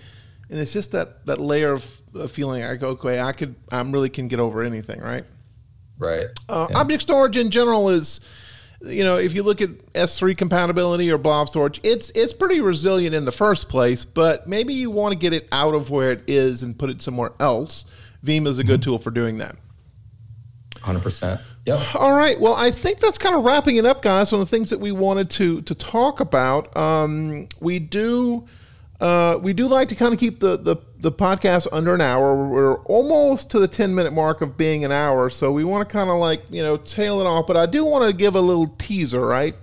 and 0.49 0.59
it's 0.59 0.74
just 0.74 0.91
that 0.93 1.26
that 1.26 1.39
layer 1.39 1.74
of, 1.74 2.01
of 2.16 2.32
feeling. 2.32 2.62
Go, 2.78 2.89
okay, 2.89 3.20
I 3.20 3.34
could, 3.34 3.55
I 3.72 3.82
really 3.82 4.09
can 4.09 4.28
get 4.28 4.39
over 4.39 4.64
anything, 4.64 5.01
right? 5.01 5.26
Right. 5.97 6.28
Uh, 6.49 6.68
yeah. 6.70 6.80
Object 6.80 7.03
storage 7.03 7.38
in 7.38 7.51
general 7.51 7.89
is 7.89 8.22
you 8.84 9.04
know, 9.04 9.18
if 9.18 9.34
you 9.34 9.44
look 9.44 9.62
at 9.62 9.70
S3 9.94 10.36
compatibility 10.38 11.12
or 11.12 11.18
blob 11.18 11.50
storage, 11.50 11.80
it's 11.84 12.10
it's 12.12 12.34
pretty 12.34 12.62
resilient 12.62 13.16
in 13.16 13.26
the 13.26 13.32
first 13.32 13.70
place, 13.70 14.06
but 14.06 14.48
maybe 14.48 14.74
you 14.74 14.90
want 14.90 15.14
to 15.14 15.18
get 15.18 15.34
it 15.34 15.48
out 15.52 15.74
of 15.74 15.90
where 15.90 16.12
it 16.12 16.24
is 16.28 16.64
and 16.64 16.78
put 16.78 16.90
it 16.90 17.02
somewhere 17.02 17.32
else. 17.40 17.86
Veeam 18.26 18.48
is 18.48 18.60
a 18.60 18.64
good 18.64 18.82
mm-hmm. 18.82 18.92
tool 18.92 19.00
for 19.00 19.12
doing 19.12 19.38
that. 19.40 19.56
100%. 20.76 21.42
Yep. 21.66 21.96
All 21.96 22.14
right. 22.14 22.40
Well, 22.40 22.56
I 22.56 22.72
think 22.72 23.00
that's 23.00 23.20
kind 23.20 23.36
of 23.36 23.44
wrapping 23.44 23.76
it 23.76 23.86
up, 23.86 24.02
guys, 24.02 24.34
on 24.34 24.40
the 24.40 24.48
things 24.48 24.72
that 24.72 24.80
we 24.80 24.92
wanted 24.92 25.30
to 25.32 25.62
to 25.62 25.76
talk 25.76 26.20
about. 26.20 26.76
Um, 26.76 27.50
we 27.60 27.78
do 27.78 28.48
uh, 29.02 29.39
we 29.41 29.52
do 29.52 29.68
like 29.68 29.88
to 29.88 29.95
kind 29.95 30.14
of 30.14 30.20
keep 30.20 30.39
the, 30.39 30.58
the, 30.58 30.78
the 30.99 31.12
podcast 31.12 31.68
under 31.72 31.95
an 31.95 32.02
hour. 32.02 32.47
We're 32.47 32.78
almost 32.84 33.49
to 33.49 33.60
the 33.60 33.68
10 33.68 33.95
minute 33.95 34.14
mark 34.14 34.41
of 34.41 34.56
being 34.56 34.86
an 34.86 34.91
hour. 34.91 35.32
So 35.32 35.52
we 35.52 35.64
want 35.64 35.89
to 35.89 35.91
kind 35.91 36.12
of 36.12 36.18
like, 36.18 36.43
you 36.52 36.62
know, 36.62 36.78
tail 36.78 37.20
it 37.20 37.26
off. 37.26 37.47
But 37.47 37.58
I 37.58 37.66
do 37.66 37.84
want 37.84 38.06
to 38.06 38.14
give 38.16 38.36
a 38.36 38.41
little 38.41 38.68
teaser, 38.78 39.26
right? 39.26 39.56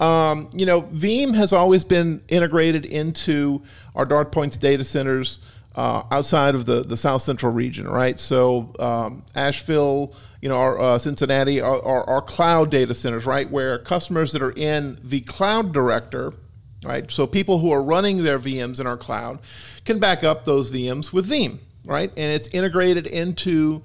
Um, 0.00 0.50
you 0.52 0.66
know, 0.66 0.82
Veeam 0.82 1.34
has 1.34 1.54
always 1.54 1.82
been 1.82 2.22
integrated 2.28 2.84
into 2.84 3.62
our 3.94 4.04
DartPoints 4.04 4.60
data 4.60 4.84
centers 4.84 5.38
uh, 5.74 6.02
outside 6.10 6.54
of 6.54 6.66
the, 6.66 6.82
the 6.82 6.96
South 6.96 7.22
Central 7.22 7.50
region, 7.50 7.88
right? 7.88 8.20
So 8.20 8.74
um, 8.80 9.24
Asheville, 9.34 10.14
you 10.42 10.50
know, 10.50 10.58
our 10.58 10.78
uh, 10.78 10.98
Cincinnati, 10.98 11.62
our, 11.62 11.82
our, 11.82 12.04
our 12.04 12.20
cloud 12.20 12.70
data 12.70 12.92
centers, 12.92 13.24
right? 13.24 13.50
Where 13.50 13.78
customers 13.78 14.32
that 14.32 14.42
are 14.42 14.52
in 14.52 14.98
the 15.02 15.22
Cloud 15.22 15.72
Director– 15.72 16.34
right? 16.84 17.10
So 17.10 17.26
people 17.26 17.58
who 17.58 17.72
are 17.72 17.82
running 17.82 18.22
their 18.22 18.38
VMs 18.38 18.80
in 18.80 18.86
our 18.86 18.96
cloud 18.96 19.40
can 19.84 19.98
back 19.98 20.24
up 20.24 20.44
those 20.44 20.70
VMs 20.70 21.12
with 21.12 21.28
Veeam, 21.28 21.58
right? 21.84 22.10
And 22.10 22.32
it's 22.32 22.48
integrated 22.48 23.06
into 23.06 23.82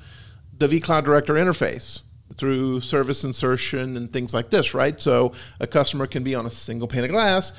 the 0.58 0.68
vCloud 0.68 1.04
Director 1.04 1.34
interface 1.34 2.02
through 2.36 2.82
service 2.82 3.24
insertion 3.24 3.98
and 3.98 4.12
things 4.12 4.34
like 4.34 4.50
this, 4.50 4.74
right? 4.74 5.00
So 5.02 5.34
a 5.60 5.68
customer 5.68 6.08
can 6.08 6.24
be 6.24 6.36
on 6.36 6.46
a 6.46 6.52
single 6.52 6.88
pane 6.88 7.04
of 7.04 7.10
glass, 7.10 7.54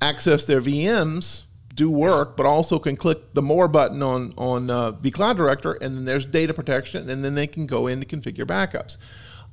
access 0.00 0.44
their 0.46 0.60
VMs, 0.60 1.44
do 1.74 1.90
work, 1.90 2.36
but 2.36 2.46
also 2.46 2.78
can 2.78 2.96
click 2.96 3.34
the 3.34 3.42
more 3.42 3.66
button 3.66 4.02
on 4.02 4.32
on 4.36 4.70
uh, 4.70 4.92
vCloud 4.92 5.36
Director, 5.36 5.72
and 5.72 5.96
then 5.96 6.04
there's 6.04 6.24
data 6.24 6.54
protection, 6.54 7.10
and 7.10 7.24
then 7.24 7.34
they 7.34 7.46
can 7.46 7.66
go 7.66 7.88
in 7.88 8.00
to 8.00 8.06
configure 8.06 8.46
backups. 8.46 8.96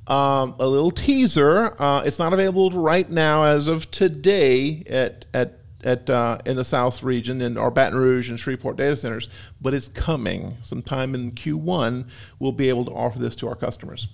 Um, 0.06 0.56
a 0.58 0.66
little 0.66 0.90
teaser. 0.90 1.80
Uh, 1.80 2.02
it's 2.04 2.18
not 2.18 2.32
available 2.32 2.70
right 2.70 3.08
now 3.08 3.44
as 3.44 3.68
of 3.68 3.90
today 3.90 4.82
at 4.88 5.26
at 5.32 5.58
at 5.84 6.08
uh, 6.10 6.38
in 6.46 6.56
the 6.56 6.64
South 6.64 7.02
region 7.02 7.40
in 7.40 7.56
our 7.56 7.70
Baton 7.70 7.98
Rouge 7.98 8.30
and 8.30 8.38
Shreveport 8.38 8.76
data 8.76 8.96
centers, 8.96 9.28
but 9.60 9.74
it's 9.74 9.88
coming 9.88 10.56
sometime 10.62 11.14
in 11.14 11.32
Q1. 11.32 12.08
We'll 12.38 12.52
be 12.52 12.68
able 12.68 12.84
to 12.86 12.92
offer 12.92 13.18
this 13.18 13.36
to 13.36 13.48
our 13.48 13.56
customers. 13.56 14.08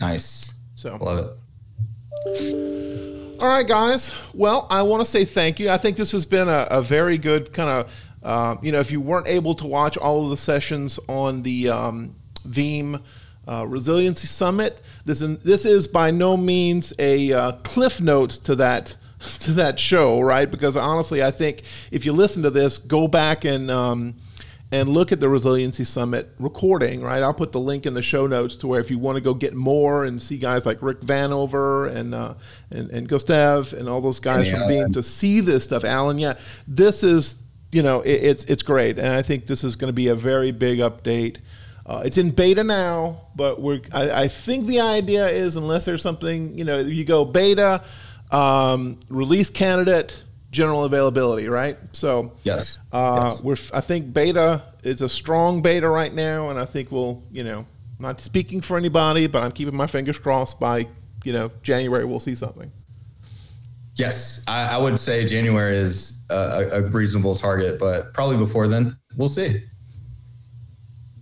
Nice. 0.00 0.54
So 0.74 0.96
love 0.96 1.36
it. 2.26 3.40
All 3.42 3.48
right, 3.48 3.66
guys. 3.66 4.14
Well, 4.34 4.66
I 4.70 4.82
want 4.82 5.00
to 5.00 5.06
say 5.06 5.24
thank 5.24 5.58
you. 5.58 5.70
I 5.70 5.78
think 5.78 5.96
this 5.96 6.12
has 6.12 6.26
been 6.26 6.48
a, 6.48 6.66
a 6.70 6.82
very 6.82 7.18
good 7.18 7.52
kind 7.52 7.70
of. 7.70 7.92
Uh, 8.22 8.56
you 8.62 8.70
know, 8.70 8.80
if 8.80 8.92
you 8.92 9.00
weren't 9.00 9.26
able 9.26 9.54
to 9.54 9.66
watch 9.66 9.96
all 9.96 10.24
of 10.24 10.30
the 10.30 10.36
sessions 10.36 11.00
on 11.08 11.42
the 11.42 11.70
um, 11.70 12.14
Veeam 12.46 13.02
uh, 13.48 13.66
Resiliency 13.66 14.26
Summit. 14.26 14.80
This 15.04 15.22
is, 15.22 15.38
this 15.38 15.64
is 15.64 15.88
by 15.88 16.10
no 16.10 16.36
means 16.36 16.92
a 16.98 17.32
uh, 17.32 17.52
cliff 17.62 18.00
note 18.00 18.30
to 18.30 18.54
that 18.56 18.96
to 19.40 19.52
that 19.52 19.78
show, 19.78 20.20
right? 20.20 20.50
Because 20.50 20.76
honestly, 20.76 21.22
I 21.22 21.30
think 21.30 21.62
if 21.90 22.04
you 22.06 22.12
listen 22.12 22.42
to 22.42 22.50
this, 22.50 22.78
go 22.78 23.06
back 23.06 23.44
and 23.44 23.70
um, 23.70 24.14
and 24.72 24.88
look 24.88 25.10
at 25.10 25.20
the 25.20 25.28
Resiliency 25.28 25.84
Summit 25.84 26.30
recording, 26.38 27.02
right? 27.02 27.22
I'll 27.22 27.34
put 27.34 27.52
the 27.52 27.60
link 27.60 27.86
in 27.86 27.94
the 27.94 28.02
show 28.02 28.26
notes 28.26 28.56
to 28.56 28.68
where 28.68 28.80
if 28.80 28.90
you 28.90 28.98
want 28.98 29.16
to 29.16 29.20
go 29.20 29.34
get 29.34 29.54
more 29.54 30.04
and 30.04 30.20
see 30.20 30.38
guys 30.38 30.64
like 30.64 30.80
Rick 30.80 31.00
Vanover 31.00 31.94
and 31.94 32.14
uh, 32.14 32.34
and, 32.70 32.90
and 32.90 33.08
Gostev 33.08 33.72
and 33.72 33.88
all 33.88 34.00
those 34.00 34.20
guys 34.20 34.48
from 34.48 34.60
Veeam 34.60 34.92
to 34.92 35.02
see 35.02 35.40
this 35.40 35.64
stuff. 35.64 35.84
Alan, 35.84 36.18
yeah, 36.18 36.34
this 36.66 37.02
is 37.02 37.36
you 37.72 37.82
know, 37.82 38.00
it, 38.02 38.22
it's 38.22 38.44
it's 38.44 38.62
great, 38.62 38.98
and 38.98 39.08
I 39.08 39.22
think 39.22 39.46
this 39.46 39.64
is 39.64 39.76
going 39.76 39.88
to 39.88 39.94
be 39.94 40.08
a 40.08 40.14
very 40.14 40.50
big 40.50 40.78
update. 40.78 41.38
Uh, 41.90 42.02
it's 42.04 42.18
in 42.18 42.30
beta 42.30 42.62
now, 42.62 43.20
but 43.34 43.60
we're. 43.60 43.80
I, 43.92 44.22
I, 44.22 44.28
think 44.28 44.68
the 44.68 44.78
idea 44.78 45.28
is 45.28 45.56
unless 45.56 45.84
there's 45.84 46.02
something, 46.02 46.56
you 46.56 46.62
know, 46.62 46.78
you 46.78 47.04
go 47.04 47.24
beta, 47.24 47.82
um, 48.30 49.00
release 49.08 49.50
candidate, 49.50 50.22
general 50.52 50.84
availability, 50.84 51.48
right? 51.48 51.76
So 51.90 52.32
yes, 52.44 52.78
uh, 52.92 53.30
yes. 53.32 53.42
we're. 53.42 53.56
I 53.76 53.80
think 53.80 54.12
beta 54.12 54.62
is 54.84 55.02
a 55.02 55.08
strong 55.08 55.62
beta 55.62 55.88
right 55.88 56.14
now, 56.14 56.50
and 56.50 56.60
I 56.60 56.64
think 56.64 56.92
we'll, 56.92 57.24
you 57.32 57.42
know, 57.42 57.66
not 57.98 58.20
speaking 58.20 58.60
for 58.60 58.76
anybody, 58.76 59.26
but 59.26 59.42
I'm 59.42 59.50
keeping 59.50 59.74
my 59.74 59.88
fingers 59.88 60.16
crossed. 60.16 60.60
By 60.60 60.86
you 61.24 61.32
know 61.32 61.50
January, 61.64 62.04
we'll 62.04 62.20
see 62.20 62.36
something. 62.36 62.70
Yes, 63.96 64.44
I, 64.46 64.76
I 64.76 64.78
would 64.78 64.96
say 65.00 65.26
January 65.26 65.76
is 65.76 66.24
a, 66.30 66.68
a 66.70 66.82
reasonable 66.82 67.34
target, 67.34 67.80
but 67.80 68.14
probably 68.14 68.36
before 68.36 68.68
then, 68.68 68.96
we'll 69.16 69.28
see. 69.28 69.64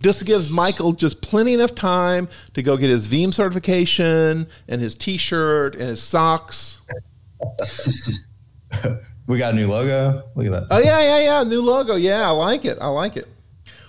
This 0.01 0.23
gives 0.23 0.49
Michael 0.49 0.93
just 0.93 1.21
plenty 1.21 1.53
enough 1.53 1.75
time 1.75 2.29
to 2.53 2.63
go 2.63 2.77
get 2.77 2.89
his 2.89 3.07
Veeam 3.07 3.33
certification 3.33 4.47
and 4.67 4.81
his 4.81 4.95
T-shirt 4.95 5.75
and 5.75 5.89
his 5.89 6.01
socks. 6.01 6.81
we 9.27 9.37
got 9.37 9.53
a 9.53 9.57
new 9.57 9.67
logo. 9.67 10.23
Look 10.35 10.45
at 10.45 10.51
that. 10.51 10.67
Oh 10.71 10.79
yeah, 10.79 11.01
yeah, 11.01 11.19
yeah. 11.19 11.43
New 11.43 11.61
logo. 11.61 11.95
Yeah, 11.95 12.27
I 12.27 12.31
like 12.31 12.65
it. 12.65 12.77
I 12.79 12.87
like 12.87 13.17
it. 13.17 13.27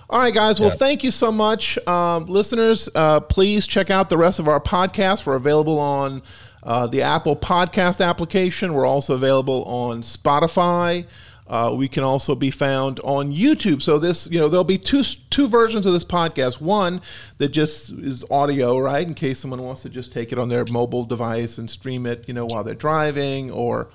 All 0.09 0.19
right, 0.19 0.33
guys. 0.33 0.59
Well, 0.59 0.69
yeah. 0.69 0.75
thank 0.75 1.05
you 1.05 1.11
so 1.11 1.31
much, 1.31 1.77
um, 1.87 2.25
listeners. 2.25 2.89
Uh, 2.93 3.21
please 3.21 3.65
check 3.65 3.89
out 3.89 4.09
the 4.09 4.17
rest 4.17 4.39
of 4.39 4.49
our 4.49 4.59
podcasts. 4.59 5.25
We're 5.25 5.35
available 5.35 5.79
on 5.79 6.21
uh, 6.63 6.87
the 6.87 7.01
Apple 7.01 7.37
Podcast 7.37 8.05
application. 8.05 8.73
We're 8.73 8.85
also 8.85 9.15
available 9.15 9.63
on 9.63 10.01
Spotify. 10.01 11.05
Uh, 11.51 11.69
we 11.75 11.85
can 11.85 12.01
also 12.01 12.33
be 12.33 12.49
found 12.49 13.01
on 13.01 13.29
YouTube. 13.29 13.81
So 13.81 13.99
this, 13.99 14.25
you 14.31 14.39
know, 14.39 14.47
there'll 14.47 14.63
be 14.63 14.77
two 14.77 15.03
two 15.29 15.49
versions 15.49 15.85
of 15.85 15.91
this 15.91 16.05
podcast. 16.05 16.61
One 16.61 17.01
that 17.39 17.49
just 17.49 17.89
is 17.89 18.23
audio, 18.31 18.79
right, 18.79 19.05
in 19.05 19.13
case 19.13 19.39
someone 19.39 19.61
wants 19.61 19.81
to 19.81 19.89
just 19.89 20.13
take 20.13 20.31
it 20.31 20.39
on 20.39 20.47
their 20.47 20.63
mobile 20.63 21.03
device 21.03 21.57
and 21.57 21.69
stream 21.69 22.05
it, 22.05 22.23
you 22.25 22.33
know, 22.33 22.45
while 22.45 22.63
they're 22.63 22.73
driving 22.73 23.51
or, 23.51 23.89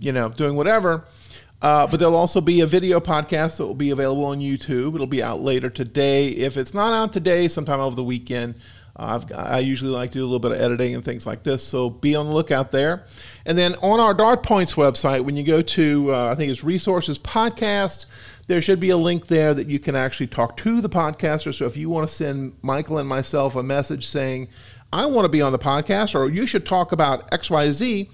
you 0.00 0.10
know, 0.10 0.30
doing 0.30 0.56
whatever. 0.56 1.04
Uh, 1.62 1.86
but 1.86 2.00
there'll 2.00 2.16
also 2.16 2.40
be 2.40 2.60
a 2.62 2.66
video 2.66 2.98
podcast 2.98 3.58
that 3.58 3.66
will 3.66 3.74
be 3.74 3.90
available 3.90 4.24
on 4.24 4.40
YouTube. 4.40 4.96
It'll 4.96 5.06
be 5.06 5.22
out 5.22 5.42
later 5.42 5.70
today. 5.70 6.28
If 6.28 6.56
it's 6.56 6.74
not 6.74 6.92
out 6.92 7.12
today, 7.12 7.46
sometime 7.46 7.78
over 7.78 7.94
the 7.94 8.02
weekend. 8.02 8.56
Uh, 9.00 9.18
i 9.34 9.58
usually 9.60 9.90
like 9.90 10.10
to 10.10 10.18
do 10.18 10.22
a 10.22 10.26
little 10.26 10.38
bit 10.38 10.52
of 10.52 10.60
editing 10.60 10.94
and 10.94 11.02
things 11.02 11.26
like 11.26 11.42
this, 11.42 11.62
so 11.62 11.88
be 11.88 12.14
on 12.14 12.26
the 12.26 12.32
lookout 12.32 12.70
there. 12.70 13.06
And 13.46 13.56
then 13.56 13.74
on 13.76 13.98
our 13.98 14.14
DartPoints 14.14 14.74
website, 14.74 15.24
when 15.24 15.36
you 15.36 15.42
go 15.42 15.62
to, 15.62 16.14
uh, 16.14 16.30
I 16.30 16.34
think 16.34 16.50
it's 16.50 16.62
Resources 16.62 17.18
Podcast, 17.18 18.04
there 18.46 18.60
should 18.60 18.78
be 18.78 18.90
a 18.90 18.98
link 18.98 19.26
there 19.26 19.54
that 19.54 19.68
you 19.68 19.78
can 19.78 19.96
actually 19.96 20.26
talk 20.26 20.56
to 20.58 20.82
the 20.82 20.88
podcaster. 20.88 21.54
So 21.54 21.64
if 21.64 21.78
you 21.78 21.88
want 21.88 22.08
to 22.08 22.14
send 22.14 22.56
Michael 22.60 22.98
and 22.98 23.08
myself 23.08 23.56
a 23.56 23.62
message 23.62 24.06
saying, 24.06 24.48
I 24.92 25.06
want 25.06 25.24
to 25.24 25.30
be 25.30 25.40
on 25.40 25.52
the 25.52 25.58
podcast, 25.58 26.14
or 26.14 26.28
you 26.28 26.46
should 26.46 26.66
talk 26.66 26.92
about 26.92 27.30
XYZ, 27.30 28.10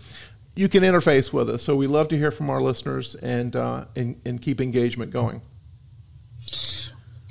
you 0.54 0.68
can 0.68 0.84
interface 0.84 1.32
with 1.32 1.50
us. 1.50 1.62
So 1.62 1.74
we 1.74 1.88
love 1.88 2.06
to 2.08 2.18
hear 2.18 2.30
from 2.30 2.48
our 2.48 2.60
listeners 2.60 3.16
and, 3.16 3.56
uh, 3.56 3.86
and, 3.96 4.20
and 4.24 4.40
keep 4.40 4.60
engagement 4.60 5.10
going. 5.10 5.42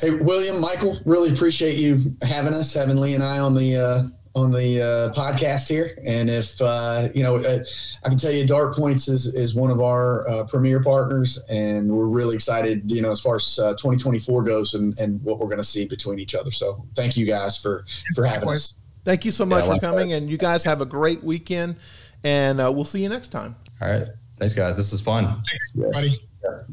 Hey, 0.06 0.12
William, 0.12 0.60
Michael, 0.60 1.00
really 1.04 1.34
appreciate 1.34 1.78
you 1.80 2.16
having 2.22 2.54
us, 2.54 2.72
having 2.76 2.98
Lee 2.98 3.16
and 3.16 3.24
I 3.24 3.40
on 3.40 3.56
the 3.56 3.76
uh, 3.76 4.04
on 4.36 4.52
the 4.52 4.80
uh, 4.80 5.14
podcast 5.16 5.68
here. 5.68 5.98
And 6.06 6.30
if 6.30 6.62
uh, 6.62 7.08
you 7.16 7.24
know, 7.24 7.38
uh, 7.38 7.64
I 8.04 8.10
can 8.10 8.18
tell 8.20 8.30
you, 8.30 8.46
DartPoints 8.46 9.10
is 9.10 9.26
is 9.34 9.56
one 9.56 9.72
of 9.72 9.82
our 9.82 10.30
uh, 10.30 10.44
premier 10.44 10.80
partners, 10.80 11.44
and 11.50 11.90
we're 11.90 12.06
really 12.06 12.36
excited. 12.36 12.92
You 12.92 13.02
know, 13.02 13.10
as 13.10 13.20
far 13.20 13.38
as 13.38 13.58
uh, 13.58 13.72
2024 13.72 14.44
goes, 14.44 14.76
and, 14.76 14.96
and 15.00 15.20
what 15.24 15.40
we're 15.40 15.48
going 15.48 15.58
to 15.58 15.64
see 15.64 15.88
between 15.88 16.20
each 16.20 16.36
other. 16.36 16.52
So, 16.52 16.86
thank 16.94 17.18
you 17.18 17.26
guys 17.26 17.60
for 17.60 17.84
for 18.14 18.28
having 18.28 18.48
us. 18.50 18.80
Thank 19.06 19.26
you 19.26 19.32
so 19.32 19.44
much 19.44 19.66
yeah, 19.66 19.74
for 19.74 19.80
coming, 19.80 20.14
and 20.14 20.30
you 20.30 20.38
guys 20.38 20.64
have 20.66 20.82
a 20.82 20.86
great 20.86 21.24
weekend, 21.24 21.78
and 22.24 22.60
we'll 22.60 22.86
see 22.86 23.02
you 23.02 23.10
next 23.10 23.30
time. 23.30 23.56
All 23.82 23.90
right, 23.90 24.08
thanks, 24.38 24.54
guys. 24.54 24.78
This 24.78 24.94
is 24.94 25.02
fun. 25.02 25.42
Thanks, 25.74 25.92
buddy. 25.92 26.22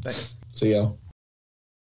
Thanks. 0.02 0.34
See 0.52 0.74
y'all. 0.74 0.98